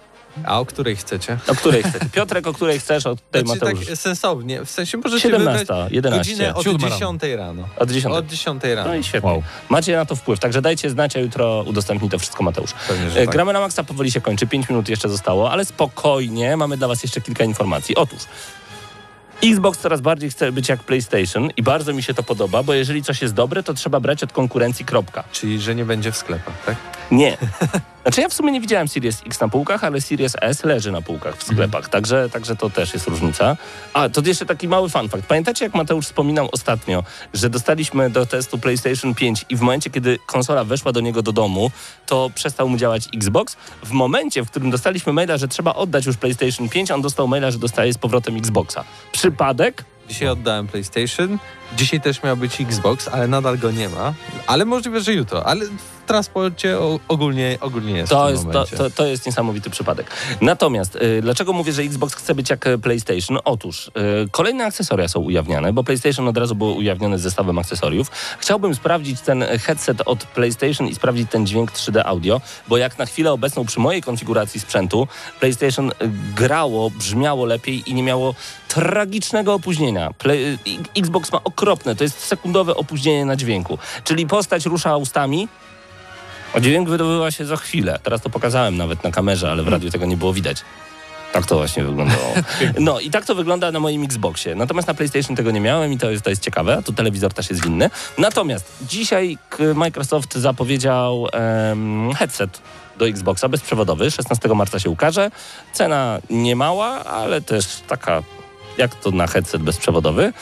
A 0.46 0.60
o 0.60 0.66
której 0.66 0.96
chcecie? 0.96 1.38
O 1.48 1.56
której 1.56 1.84
chcesz? 1.84 2.02
Piotrek, 2.12 2.48
o 2.48 2.54
której 2.54 2.80
chcesz? 2.80 3.06
O 3.06 3.16
tej 3.32 3.42
Znaczy, 3.46 3.60
Mateusz. 3.66 3.86
tak 3.88 3.98
sensownie, 3.98 4.66
w 4.66 4.70
sensie 4.70 4.98
możecie 4.98 5.22
17, 5.22 5.60
wybrać 5.60 5.92
11. 5.92 6.18
godzinę 6.32 6.56
od 6.56 6.64
Siódma 6.64 6.90
10 6.90 7.24
rano. 7.38 7.68
Od 7.78 7.92
10. 7.92 8.16
Od 8.16 8.28
10 8.28 8.64
rano. 8.64 8.90
No 8.90 8.96
i 8.96 9.04
świetnie. 9.04 9.30
Wow. 9.30 9.44
Macie 9.70 9.96
na 9.96 10.06
to 10.06 10.16
wpływ, 10.16 10.40
także 10.40 10.62
dajcie 10.62 10.90
znać, 10.90 11.16
a 11.16 11.20
jutro 11.20 11.64
udostępni 11.68 12.10
to 12.10 12.20
wszystko 12.20 12.44
Mateusz. 12.44 12.72
Pewnie, 12.88 13.08
E, 13.22 13.26
tak. 13.26 13.30
Gramy 13.30 13.54
na 13.54 13.60
maksa 13.60 13.84
powoli 13.84 14.12
się 14.12 14.22
kończy, 14.22 14.48
5 14.48 14.70
minut 14.70 14.90
jeszcze 14.90 15.10
zostało, 15.10 15.52
ale 15.52 15.66
spokojnie, 15.66 16.58
mamy 16.58 16.78
dla 16.78 16.88
Was 16.88 17.04
jeszcze 17.04 17.22
kilka 17.22 17.44
informacji. 17.44 17.96
Otóż 17.96 18.20
Xbox 19.44 19.80
coraz 19.80 20.02
bardziej 20.02 20.30
chce 20.30 20.52
być 20.52 20.70
jak 20.70 20.84
PlayStation 20.84 21.50
i 21.58 21.64
bardzo 21.64 21.94
mi 21.94 22.04
się 22.04 22.14
to 22.14 22.24
podoba, 22.24 22.64
bo 22.64 22.74
jeżeli 22.74 23.04
coś 23.04 23.22
jest 23.22 23.34
dobre, 23.34 23.64
to 23.64 23.74
trzeba 23.74 24.00
brać 24.00 24.24
od 24.24 24.32
konkurencji, 24.32 24.86
kropka. 24.86 25.24
Czyli, 25.32 25.60
że 25.60 25.76
nie 25.76 25.86
będzie 25.86 26.12
w 26.12 26.18
sklepach, 26.18 26.66
tak? 26.66 26.76
Nie. 27.12 27.38
Znaczy 28.02 28.22
ja 28.22 28.30
w 28.30 28.34
sumie 28.34 28.52
nie 28.52 28.62
widziałem 28.62 28.88
Series 28.88 29.22
X 29.26 29.40
na 29.40 29.48
półkach, 29.48 29.84
ale 29.84 30.02
Series 30.02 30.36
S 30.42 30.64
leży 30.64 30.92
na 30.92 31.02
półkach 31.02 31.38
w 31.38 31.44
sklepach, 31.44 31.90
także, 31.90 32.30
także 32.30 32.56
to 32.56 32.70
też 32.70 32.94
jest 32.94 33.08
różnica. 33.08 33.58
A, 33.94 34.10
to 34.10 34.22
jeszcze 34.26 34.46
taki 34.46 34.68
mały 34.68 34.90
fun 34.90 35.10
fact. 35.10 35.26
Pamiętacie, 35.26 35.66
jak 35.66 35.74
Mateusz 35.74 36.06
wspominał 36.06 36.50
ostatnio, 36.52 37.04
że 37.34 37.50
dostaliśmy 37.50 38.10
do 38.10 38.26
testu 38.26 38.58
PlayStation 38.58 39.16
5 39.16 39.46
i 39.50 39.56
w 39.56 39.62
momencie, 39.62 39.90
kiedy 39.90 40.20
konsola 40.26 40.64
weszła 40.64 40.92
do 40.92 41.00
niego 41.00 41.22
do 41.22 41.32
domu, 41.32 41.72
to 42.06 42.30
przestał 42.36 42.70
mu 42.70 42.78
działać 42.78 43.08
Xbox? 43.16 43.58
W 43.84 43.92
momencie, 43.92 44.44
w 44.44 44.50
którym 44.50 44.72
dostaliśmy 44.72 45.14
maila, 45.14 45.38
że 45.38 45.48
trzeba 45.48 45.74
oddać 45.74 46.06
już 46.06 46.18
PlayStation 46.18 46.70
5, 46.70 46.92
on 46.92 47.02
dostał 47.02 47.28
maila, 47.28 47.52
że 47.52 47.60
dostaje 47.60 47.94
z 47.94 47.98
powrotem 47.98 48.38
Xboxa. 48.38 48.84
Przypadek? 49.12 49.84
Dzisiaj 50.10 50.28
oddałem 50.28 50.68
PlayStation, 50.68 51.38
dzisiaj 51.78 52.02
też 52.02 52.24
miał 52.24 52.38
być 52.38 52.62
Xbox, 52.62 53.08
ale 53.08 53.28
nadal 53.28 53.58
go 53.58 53.72
nie 53.72 53.90
ma. 53.90 54.14
Ale 54.48 54.66
możliwe, 54.66 55.02
że 55.02 55.14
jutro. 55.14 55.46
Ale 55.46 55.66
transporcie 56.12 56.78
ogólnie, 57.08 57.58
ogólnie 57.62 57.98
jest 57.98 58.10
To 58.10 58.30
jest, 58.30 58.52
to, 58.52 58.66
to, 58.66 58.90
to 58.90 59.06
jest 59.06 59.26
niesamowity 59.26 59.70
przypadek. 59.70 60.08
Natomiast 60.42 60.96
y, 60.96 61.22
dlaczego 61.22 61.54
mówię, 61.54 61.74
że 61.74 61.82
Xbox 61.82 62.16
chce 62.16 62.36
być 62.36 62.50
jak 62.50 62.68
e, 62.68 62.78
PlayStation? 62.78 63.38
Otóż 63.46 63.88
y, 63.88 63.92
kolejne 64.32 64.66
akcesoria 64.66 65.08
są 65.08 65.20
ujawniane, 65.20 65.74
bo 65.74 65.84
PlayStation 65.84 66.28
od 66.28 66.38
razu 66.38 66.56
było 66.56 66.74
ujawnione 66.74 67.20
z 67.20 67.22
zestawem 67.22 67.60
akcesoriów. 67.60 68.12
Chciałbym 68.40 68.76
sprawdzić 68.76 69.22
ten 69.22 69.44
headset 69.44 70.02
od 70.06 70.26
PlayStation 70.26 70.88
i 70.88 70.96
sprawdzić 70.96 71.32
ten 71.32 71.48
dźwięk 71.48 71.72
3D 71.72 72.02
audio, 72.06 72.42
bo 72.68 72.78
jak 72.78 72.98
na 72.98 73.06
chwilę 73.06 73.32
obecną 73.32 73.66
przy 73.66 73.80
mojej 73.80 74.02
konfiguracji 74.02 74.60
sprzętu 74.60 75.08
PlayStation 75.40 75.90
y, 75.90 75.94
grało, 76.36 76.90
brzmiało 76.90 77.46
lepiej 77.46 77.90
i 77.90 77.94
nie 77.94 78.04
miało 78.04 78.36
tragicznego 78.68 79.54
opóźnienia. 79.54 80.14
Play, 80.14 80.46
y, 80.46 80.58
Xbox 81.00 81.32
ma 81.32 81.44
okropne, 81.44 81.96
to 81.96 82.04
jest 82.04 82.20
sekundowe 82.20 82.76
opóźnienie 82.76 83.26
na 83.26 83.36
dźwięku. 83.36 83.78
Czyli 84.04 84.28
postać 84.28 84.66
rusza 84.66 84.98
ustami, 84.98 85.48
a 86.54 86.60
dźwięk 86.60 86.90
wydobywa 86.90 87.32
się 87.32 87.46
za 87.46 87.58
chwilę. 87.58 88.00
Teraz 88.04 88.22
to 88.22 88.30
pokazałem 88.30 88.78
nawet 88.78 89.04
na 89.04 89.12
kamerze, 89.12 89.52
ale 89.52 89.64
w 89.64 89.68
radiu 89.68 89.92
tego 89.92 90.06
nie 90.06 90.18
było 90.18 90.34
widać. 90.34 90.64
Tak 91.32 91.46
to 91.46 91.56
właśnie 91.56 91.84
wyglądało. 91.84 92.34
No 92.80 93.00
i 93.00 93.10
tak 93.10 93.26
to 93.26 93.36
wygląda 93.36 93.72
na 93.72 93.80
moim 93.80 94.04
Xboxie. 94.04 94.56
Natomiast 94.56 94.88
na 94.88 94.94
PlayStation 94.94 95.36
tego 95.36 95.52
nie 95.52 95.62
miałem 95.62 95.94
i 95.94 95.98
to 95.98 96.12
jest, 96.12 96.24
to 96.24 96.30
jest 96.30 96.44
ciekawe, 96.44 96.82
tu 96.86 96.94
telewizor 96.94 97.34
też 97.34 97.50
jest 97.50 97.64
winny. 97.64 97.90
Natomiast 98.18 98.74
dzisiaj 98.82 99.38
Microsoft 99.76 100.36
zapowiedział 100.36 101.28
em, 101.34 102.14
headset 102.14 102.62
do 102.98 103.08
Xboxa 103.08 103.50
bezprzewodowy. 103.50 104.12
16 104.12 104.50
marca 104.50 104.80
się 104.80 104.90
ukaże. 104.90 105.32
Cena 105.74 106.20
niemała, 106.30 107.04
ale 107.04 107.42
też 107.42 107.66
taka 107.88 108.24
jak 108.78 108.96
to 108.96 109.12
na 109.12 109.28
headset 109.28 109.62
bezprzewodowy. 109.62 110.34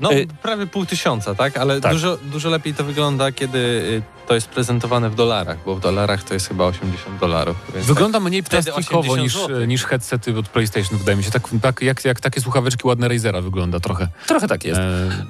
No, 0.00 0.12
y- 0.12 0.26
prawie 0.42 0.66
pół 0.66 0.86
tysiąca, 0.86 1.34
tak? 1.34 1.56
Ale 1.56 1.80
Tak. 1.80 1.92
Dużo, 1.92 2.16
dużo 2.22 2.48
lepiej 2.48 2.74
to 2.74 2.84
wygląda, 2.84 3.32
kiedy 3.32 3.58
y, 3.58 4.02
to 4.28 4.34
jest 4.34 4.48
prezentowane 4.48 5.10
w 5.10 5.14
dolarach, 5.14 5.56
bo 5.66 5.76
w 5.76 5.80
dolarach 5.80 6.22
to 6.24 6.34
jest 6.34 6.48
chyba 6.48 6.64
80 6.64 7.20
dolarów. 7.20 7.56
Więc 7.74 7.86
Wygląda 7.86 8.20
mniej 8.20 8.42
Wtedy 8.42 8.62
plastikowo 8.72 9.00
80 9.12 9.22
niż, 9.22 9.32
złotych. 9.32 9.68
niż 9.68 9.84
headsety 9.84 10.38
od 10.38 10.48
PlayStation, 10.48 10.98
wydaje 10.98 11.16
mi 11.16 11.24
się. 11.24 11.30
Tak, 11.30 11.42
tak 11.62 11.82
jak, 11.82 12.04
jak 12.04 12.20
takie 12.20 12.40
słuchaweczki 12.40 12.86
ładne 12.88 13.08
Razera 13.08 13.40
wygląda 13.40 13.80
trochę 13.80 14.08
Trochę 14.26 14.48
tak 14.48 14.64
jest. 14.64 14.80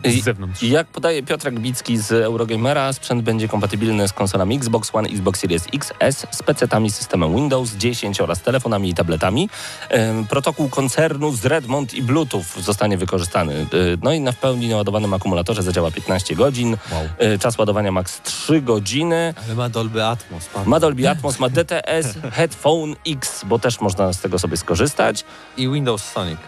e, 0.05 0.11
I- 0.11 0.21
z 0.21 0.25
zewnątrz. 0.25 0.63
I 0.63 0.71
Jak 0.71 0.87
podaje 0.87 1.23
Piotrek 1.23 1.61
Bicki 1.61 1.99
z 1.99 2.13
Eurogamera, 2.13 2.93
sprzęt 2.93 3.23
będzie 3.23 3.49
kompatybilny 3.49 4.09
z 4.09 4.13
konsolami 4.13 4.57
Xbox 4.57 4.91
One, 4.93 5.09
Xbox 5.09 5.41
Series 5.41 5.65
XS, 5.75 6.27
z 6.31 6.43
PC-tami 6.43 6.91
systemem 6.91 7.35
Windows 7.37 7.73
10 7.75 8.21
oraz 8.21 8.43
telefonami 8.43 8.89
i 8.91 8.95
tabletami. 8.95 9.49
Em, 9.89 10.27
Protokół 10.27 10.69
koncernu 10.69 11.33
z 11.33 11.45
Redmond 11.47 11.95
i 11.95 12.03
Bluetooth 12.03 12.45
zostanie 12.61 12.97
wykorzystany. 12.99 13.55
E, 13.55 13.67
No 14.03 14.13
i 14.13 14.21
na 14.21 14.33
w 14.33 14.37
pełni 14.37 14.58
naładowanym 14.67 15.15
akumulatorze 15.15 15.63
zadziała 15.63 15.91
15 15.91 16.35
godzin. 16.37 16.77
Wow. 16.93 17.03
E, 17.19 17.39
Czas 17.39 17.59
ładowania 17.59 17.93
max 17.93 18.21
3 18.23 18.63
godziny. 18.63 19.35
Ale 19.47 19.55
ma 19.55 19.69
Dolby 19.69 20.05
Atmos. 20.05 20.47
Pan. 20.47 20.67
Ma 20.67 20.81
Dolby 20.81 21.09
Atmos, 21.11 21.39
ma 21.41 21.49
DTS, 21.49 22.15
Headphone 22.33 22.95
X, 23.07 23.45
bo 23.45 23.59
też 23.59 23.81
można 23.81 24.13
z 24.13 24.21
tego 24.21 24.39
sobie 24.39 24.57
skorzystać. 24.57 25.25
I 25.57 25.69
Windows 25.69 26.05
Sonic. 26.05 26.39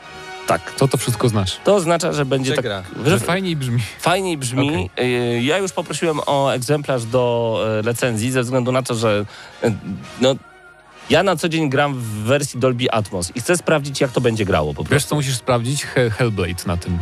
Tak. 0.46 0.72
Co 0.76 0.88
to 0.88 0.96
wszystko 0.98 1.28
znaczy? 1.28 1.56
To 1.64 1.74
oznacza, 1.74 2.12
że 2.12 2.24
będzie 2.24 2.50
Że 2.50 2.56
tak... 2.56 2.64
gra. 2.64 2.82
że- 3.04 3.10
Że 3.10 3.18
fajniej 3.20 3.56
brzmi. 3.56 3.80
Fajniej 4.00 4.36
brzmi. 4.38 4.90
Y, 5.00 5.40
Ja 5.42 5.58
już 5.58 5.72
poprosiłem 5.72 6.20
o 6.26 6.54
egzemplarz 6.54 7.04
do 7.04 7.60
e, 7.78 7.82
recenzji 7.82 8.30
ze 8.30 8.42
względu 8.42 8.72
na 8.72 8.82
to, 8.82 8.94
że 8.94 9.24
e, 9.62 9.72
no, 10.20 10.34
ja 11.10 11.22
na 11.22 11.36
co 11.36 11.48
dzień 11.48 11.70
gram 11.70 11.94
w 11.94 12.02
wersji 12.04 12.60
Dolby 12.60 12.90
Atmos 12.92 13.32
i 13.34 13.40
chcę 13.40 13.56
sprawdzić, 13.56 14.00
jak 14.00 14.12
to 14.12 14.20
będzie 14.20 14.44
grało 14.44 14.74
po 14.74 14.82
Wiesz, 14.82 14.88
prostu. 14.90 15.08
co 15.08 15.14
musisz 15.16 15.36
sprawdzić? 15.36 15.84
He- 15.84 16.10
Hellblade 16.10 16.66
na 16.66 16.76
tym. 16.76 16.98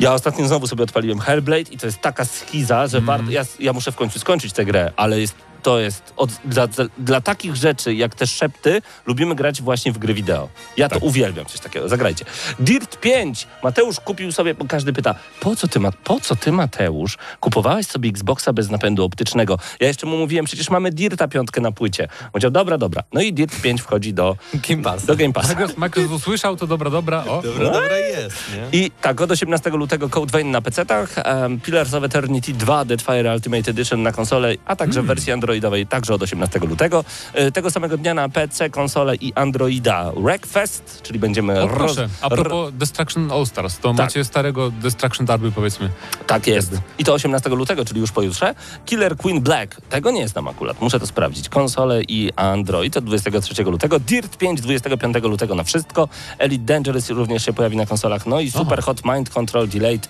Ja 0.00 0.12
ostatnio 0.14 0.46
znowu 0.48 0.66
sobie 0.66 0.84
odpaliłem 0.84 1.18
Hellblade 1.20 1.70
i 1.72 1.78
to 1.78 1.86
jest 1.86 2.00
taka 2.00 2.24
schiza, 2.24 2.86
że 2.86 2.98
Mm. 2.98 3.30
ja, 3.30 3.42
ja 3.60 3.72
muszę 3.72 3.92
w 3.92 3.96
końcu 3.96 4.18
skończyć 4.18 4.52
tę 4.52 4.64
grę, 4.64 4.92
ale 4.96 5.20
jest 5.20 5.34
to 5.62 5.80
jest 5.80 6.12
od, 6.16 6.30
dla, 6.44 6.68
dla, 6.98 7.20
takich 7.20 7.56
rzeczy 7.56 7.94
jak 7.94 8.14
te 8.14 8.26
szepty 8.26 8.82
lubimy 9.06 9.34
grać 9.34 9.62
właśnie 9.62 9.92
w 9.92 9.98
gry 9.98 10.14
wideo. 10.14 10.48
Ja 10.76 10.88
to 10.88 10.98
uwielbiam, 10.98 11.46
coś 11.46 11.60
takiego. 11.60 11.88
Zagrajcie. 11.88 12.24
Dirt 12.58 13.00
5. 13.00 13.46
Mateusz 13.62 14.00
kupił 14.00 14.32
sobie, 14.32 14.54
bo 14.54 14.64
każdy 14.64 14.92
pyta, 14.92 15.14
po 15.40 15.56
co 15.56 15.68
ty, 15.68 15.80
ma, 15.80 15.92
po 15.92 16.20
co 16.20 16.36
ty 16.36 16.52
Mateusz, 16.52 17.18
kupowałeś 17.40 17.86
sobie 17.86 18.08
Xboxa 18.08 18.52
bez 18.52 18.70
napędu 18.70 19.04
optycznego? 19.04 19.58
Ja 19.80 19.86
jeszcze 19.88 20.06
mu 20.06 20.16
mówiłem, 20.18 20.44
przecież 20.44 20.70
mamy 20.70 20.90
Dirta 20.90 21.28
piątkę 21.28 21.60
na 21.60 21.72
płycie. 21.72 22.08
Powiedział, 22.32 22.50
dobra, 22.50 22.78
dobra. 22.78 23.02
No 23.12 23.20
i 23.20 23.32
Dirt 23.32 23.60
5 23.60 23.80
wchodzi 23.82 24.14
do, 24.14 24.36
Game 24.68 24.82
Pass. 24.82 25.04
do 25.06 25.16
Game 25.16 25.32
Passa. 25.32 25.54
Microsoft, 25.76 26.14
usłyszał, 26.14 26.56
to 26.56 26.66
dobra, 26.66 26.90
dobra. 26.90 27.24
O, 27.24 27.42
Dobra, 27.42 27.70
dobra 27.70 27.98
jest, 27.98 28.36
nie? 28.72 28.80
I 28.80 28.90
tak, 28.90 29.20
od 29.20 29.30
18 29.30 29.70
lutego 29.70 30.08
Code 30.08 30.32
Vein 30.32 30.50
na 30.50 30.60
PC-tach, 30.60 31.08
um, 31.42 31.60
Pillars 31.60 31.94
of 31.94 32.04
Eternity 32.04 32.52
2 32.52 32.84
Deadfire 32.84 33.34
Ultimate 33.34 33.70
Edition 33.70 34.02
na 34.02 34.12
konsolę, 34.12 34.54
a 34.66 34.76
także 34.76 35.02
w 35.02 35.06
wersji 35.06 35.32
androidowej 35.52 35.86
także 35.86 36.14
od 36.14 36.22
18 36.22 36.58
lutego. 36.58 37.04
E, 37.34 37.52
tego 37.52 37.70
samego 37.70 37.96
dnia 37.98 38.14
na 38.14 38.28
PC, 38.28 38.70
konsolę 38.70 39.14
i 39.16 39.32
Androida 39.34 40.12
Wreckfest, 40.16 41.02
czyli 41.02 41.18
będziemy... 41.18 41.62
o 41.62 41.68
roz- 41.68 41.76
proszę. 41.78 42.08
A 42.20 42.30
propos 42.30 42.72
Destruction 42.72 43.32
All 43.32 43.46
Stars, 43.46 43.78
to 43.78 43.88
Tak. 43.88 43.98
macie 43.98 44.24
starego 44.24 44.70
Destruction 44.70 45.26
Derby, 45.26 45.52
powiedzmy. 45.52 45.90
Tak 46.26 46.46
jest. 46.46 46.78
I 46.98 47.04
to 47.04 47.12
18 47.12 47.50
lutego, 47.50 47.84
czyli 47.84 48.00
już 48.00 48.12
pojutrze. 48.12 48.54
Killer 48.86 49.16
Queen 49.16 49.40
Black. 49.40 49.80
Tego 49.88 50.10
nie 50.10 50.28
znam 50.28 50.48
akurat. 50.48 50.80
Muszę 50.80 51.00
to 51.00 51.06
sprawdzić. 51.06 51.48
Konsole 51.48 52.02
i 52.02 52.32
Android 52.36 52.94
to 52.94 53.00
23 53.00 53.62
lutego. 53.62 53.98
Dirt 53.98 54.36
5 54.36 54.60
25 54.60 55.16
lutego 55.22 55.54
na 55.54 55.62
wszystko. 55.64 56.08
Elite 56.38 56.64
Dangerous 56.64 57.10
również 57.10 57.44
się 57.44 57.52
pojawi 57.52 57.76
na 57.76 57.86
konsolach. 57.86 58.26
No 58.26 58.40
i 58.40 58.50
Super 58.50 58.82
Hot 58.82 59.04
Mind 59.04 59.30
Control 59.30 59.68
Delete, 59.68 60.08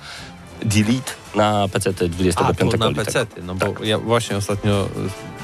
Delete 0.64 1.12
na 1.34 1.68
PC 1.72 1.92
25 1.92 2.36
A, 2.36 2.54
to 2.70 2.76
na 2.76 2.86
lutego. 2.86 3.04
PC, 3.04 3.26
no 3.42 3.54
bo 3.54 3.84
ja 3.84 3.98
właśnie 3.98 4.36
ostatnio 4.36 4.88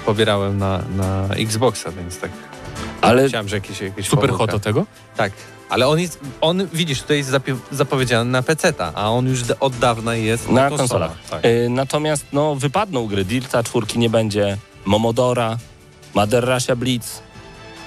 pobierałem 0.09 0.59
na, 0.59 0.83
na 0.97 1.29
Xboxa, 1.35 1.93
więc 1.93 2.19
tak 2.19 2.31
Ale 3.01 3.29
chciałem, 3.29 3.49
że 3.49 3.57
jakieś, 3.57 3.81
jakieś 3.81 4.09
Super 4.09 4.31
hot 4.31 4.51
do 4.51 4.61
tego? 4.61 4.87
Tak, 5.17 5.33
ale 5.69 5.89
on 5.89 6.01
jest, 6.01 6.21
on 6.41 6.67
widzisz, 6.73 7.03
tutaj 7.03 7.17
jest 7.17 7.31
zapowiedziany 7.73 8.31
na 8.31 8.43
PC-ta, 8.43 8.93
a 8.95 9.11
on 9.11 9.27
już 9.27 9.41
od 9.61 9.77
dawna 9.77 10.15
jest 10.15 10.49
na, 10.49 10.71
na 10.71 10.77
konsolach. 10.77 11.13
Tak. 11.31 11.45
Y, 11.45 11.69
natomiast 11.71 12.27
no, 12.33 12.55
wypadną 12.55 13.07
gry. 13.07 13.25
Dirta 13.25 13.63
czwórki 13.63 13.99
nie 13.99 14.11
będzie. 14.11 14.59
Momodora, 14.85 15.59
Mother 16.15 16.45
Russia 16.45 16.77
Blitz, 16.77 17.23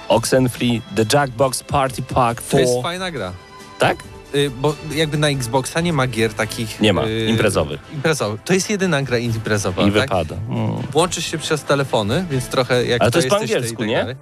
Oxenfree, 0.08 0.82
The 0.96 1.04
Jackbox 1.12 1.62
Party 1.62 2.02
Pack 2.02 2.42
4. 2.42 2.64
To 2.64 2.70
jest 2.70 2.82
fajna 2.82 3.10
gra. 3.10 3.32
Tak? 3.78 3.96
Y, 4.34 4.50
bo 4.50 4.74
jakby 4.94 5.18
na 5.18 5.28
Xboxa 5.28 5.80
nie 5.80 5.92
ma 5.92 6.06
gier 6.06 6.34
takich... 6.34 6.80
Nie 6.80 6.92
ma. 6.92 7.06
y, 7.06 7.26
Imprezowych. 7.30 7.80
Imprezowych. 7.94 8.40
To 8.44 8.54
jest 8.54 8.70
jedyna 8.70 9.02
gra 9.02 9.18
imprezowa, 9.18 9.82
I 9.82 9.92
tak? 9.92 10.02
wypada. 10.02 10.36
Mm. 10.50 10.72
Łączysz 10.94 11.26
się 11.26 11.38
przez 11.38 11.64
telefony, 11.64 12.24
więc 12.30 12.46
trochę 12.46 12.84
jak 12.84 13.02
Ale 13.02 13.10
to 13.10 13.18
jest 13.18 13.28
po 13.28 13.36
angielsku, 13.36 13.76
tak 13.78 13.88
nie? 13.88 14.16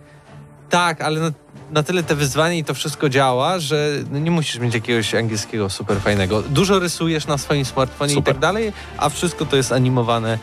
Tak, 0.71 1.01
ale 1.01 1.21
na, 1.21 1.31
na 1.71 1.83
tyle 1.83 2.03
te 2.03 2.15
wyzwanie 2.15 2.59
i 2.59 2.65
to 2.65 2.75
wszystko 2.75 3.09
działa, 3.09 3.59
że 3.59 3.91
no 4.11 4.19
nie 4.19 4.31
musisz 4.31 4.59
mieć 4.59 4.75
jakiegoś 4.75 5.15
angielskiego 5.15 5.71
super 5.71 6.01
fajnego. 6.01 6.43
Dużo 6.43 6.79
rysujesz 6.79 7.27
na 7.27 7.39
swoim 7.39 7.65
smartfonie 7.65 8.15
Super. 8.15 8.33
i 8.33 8.35
tak 8.35 8.41
dalej, 8.43 8.73
a 8.97 9.09
wszystko 9.09 9.47
to 9.47 9.57
jest 9.57 9.73
animowane 9.73 10.39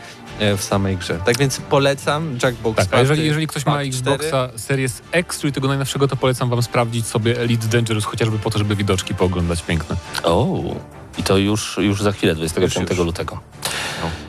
w 0.56 0.62
samej 0.62 0.96
grze. 0.96 1.18
Tak 1.24 1.38
więc 1.38 1.60
polecam 1.60 2.38
Jackbox 2.42 2.76
Tak, 2.76 2.86
a 2.86 2.90
Party 2.90 3.02
jeżeli, 3.02 3.26
jeżeli 3.26 3.46
ktoś 3.46 3.66
ma 3.66 3.72
Pack 3.72 3.92
4. 3.92 4.16
Xboxa 4.16 4.48
Series 4.58 5.02
X, 5.12 5.40
czyli 5.40 5.52
tego 5.52 5.68
najnowszego, 5.68 6.08
to 6.08 6.16
polecam 6.16 6.50
wam 6.50 6.62
sprawdzić 6.62 7.06
sobie 7.06 7.40
Elite 7.40 7.66
Dangerous, 7.66 8.04
chociażby 8.04 8.38
po 8.38 8.50
to, 8.50 8.58
żeby 8.58 8.76
widoczki 8.76 9.14
pooglądać 9.14 9.62
piękne. 9.62 9.96
O, 10.22 10.62
i 11.18 11.22
to 11.22 11.36
już, 11.36 11.76
już 11.78 12.02
za 12.02 12.12
chwilę, 12.12 12.34
25 12.34 12.80
Już, 12.80 12.90
już. 12.90 13.06
lutego. 13.06 13.40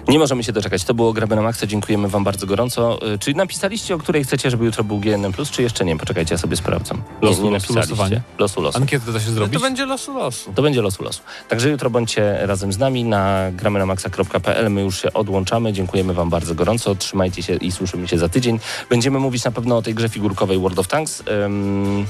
Nie 0.10 0.20
możemy 0.20 0.44
się 0.44 0.52
doczekać. 0.54 0.84
To 0.84 0.94
było 0.94 1.14
Graby 1.14 1.36
na 1.36 1.42
Maxa. 1.42 1.68
Dziękujemy 1.68 2.08
wam 2.08 2.24
bardzo 2.24 2.48
gorąco. 2.48 3.00
Y, 3.14 3.20
Czy 3.20 3.34
napisaliście, 3.34 3.96
o 3.96 3.98
której 3.98 4.24
chcecie, 4.24 4.52
żeby 4.52 4.66
jutro 4.66 4.84
był 4.84 4.98
GNM+, 5.00 5.34
czy 5.52 5.62
jeszcze 5.62 5.86
nie? 5.86 5.98
Poczekajcie, 5.98 6.34
ja 6.34 6.38
sobie 6.38 6.56
sprawdzam. 6.56 7.02
Losu, 7.22 7.38
nie, 7.44 7.48
nie 7.48 7.54
losu, 7.54 7.74
napisaliście. 7.74 7.92
losowanie? 7.94 8.22
Losu, 8.40 8.62
losu. 8.62 8.78
Ankietę 8.78 9.12
da 9.12 9.20
się 9.20 9.26
No 9.28 9.34
zrobić? 9.34 9.54
to 9.54 9.60
będzie 9.60 9.86
losu 9.86 10.14
losu. 10.14 10.54
To 10.54 10.62
będzie 10.62 10.82
losu, 10.82 11.04
losu. 11.04 11.22
Także 11.50 11.70
jutro 11.70 11.90
bądźcie 11.90 12.38
razem 12.42 12.74
z 12.74 12.78
nami 12.78 13.04
na 13.04 13.52
gramynamaxa.pl. 13.52 14.70
My 14.72 14.82
już 14.82 15.02
się 15.02 15.14
odłączamy. 15.14 15.74
Dziękujemy 15.74 16.14
wam 16.14 16.30
bardzo 16.30 16.56
gorąco. 16.56 16.96
Trzymajcie 16.96 17.44
się 17.44 17.56
i 17.56 17.72
słyszymy 17.72 18.08
się 18.08 18.18
za 18.18 18.30
tydzień. 18.30 18.60
Będziemy 18.90 19.20
mówić 19.20 19.44
na 19.44 19.52
pewno 19.52 19.78
o 19.78 19.82
tej 19.82 19.96
grze 19.96 20.10
figurkowej 20.10 20.60
World 20.60 20.80
of 20.80 20.88
Tanks. 20.88 21.24
Ym, 21.46 22.06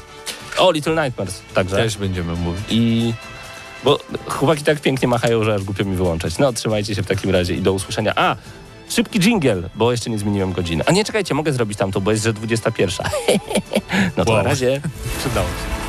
o 0.57 0.71
Little 0.71 1.03
Nightmares 1.03 1.41
także. 1.53 1.75
Też 1.75 1.97
będziemy 1.97 2.35
mówić. 2.35 2.63
I... 2.69 3.13
Bo 3.83 3.99
chłopaki 4.27 4.63
tak 4.63 4.79
pięknie 4.81 5.07
machają, 5.07 5.43
że 5.43 5.53
aż 5.55 5.63
głupio 5.63 5.85
mi 5.85 5.95
wyłączać. 5.95 6.37
No, 6.37 6.53
trzymajcie 6.53 6.95
się 6.95 7.03
w 7.03 7.07
takim 7.07 7.29
razie 7.31 7.53
i 7.53 7.61
do 7.61 7.73
usłyszenia. 7.73 8.13
A, 8.15 8.35
szybki 8.89 9.19
jingle, 9.19 9.69
bo 9.75 9.91
jeszcze 9.91 10.09
nie 10.09 10.17
zmieniłem 10.19 10.53
godziny. 10.53 10.83
A 10.87 10.91
nie, 10.91 11.05
czekajcie, 11.05 11.33
mogę 11.33 11.53
zrobić 11.53 11.77
tamto, 11.77 12.01
bo 12.01 12.11
jest, 12.11 12.23
że 12.23 12.33
21. 12.33 13.07
no 14.17 14.25
to 14.25 14.31
Wow. 14.31 14.43
na 14.43 14.49
razie. 14.49 14.81
Przydało 15.19 15.47
się. 15.47 15.88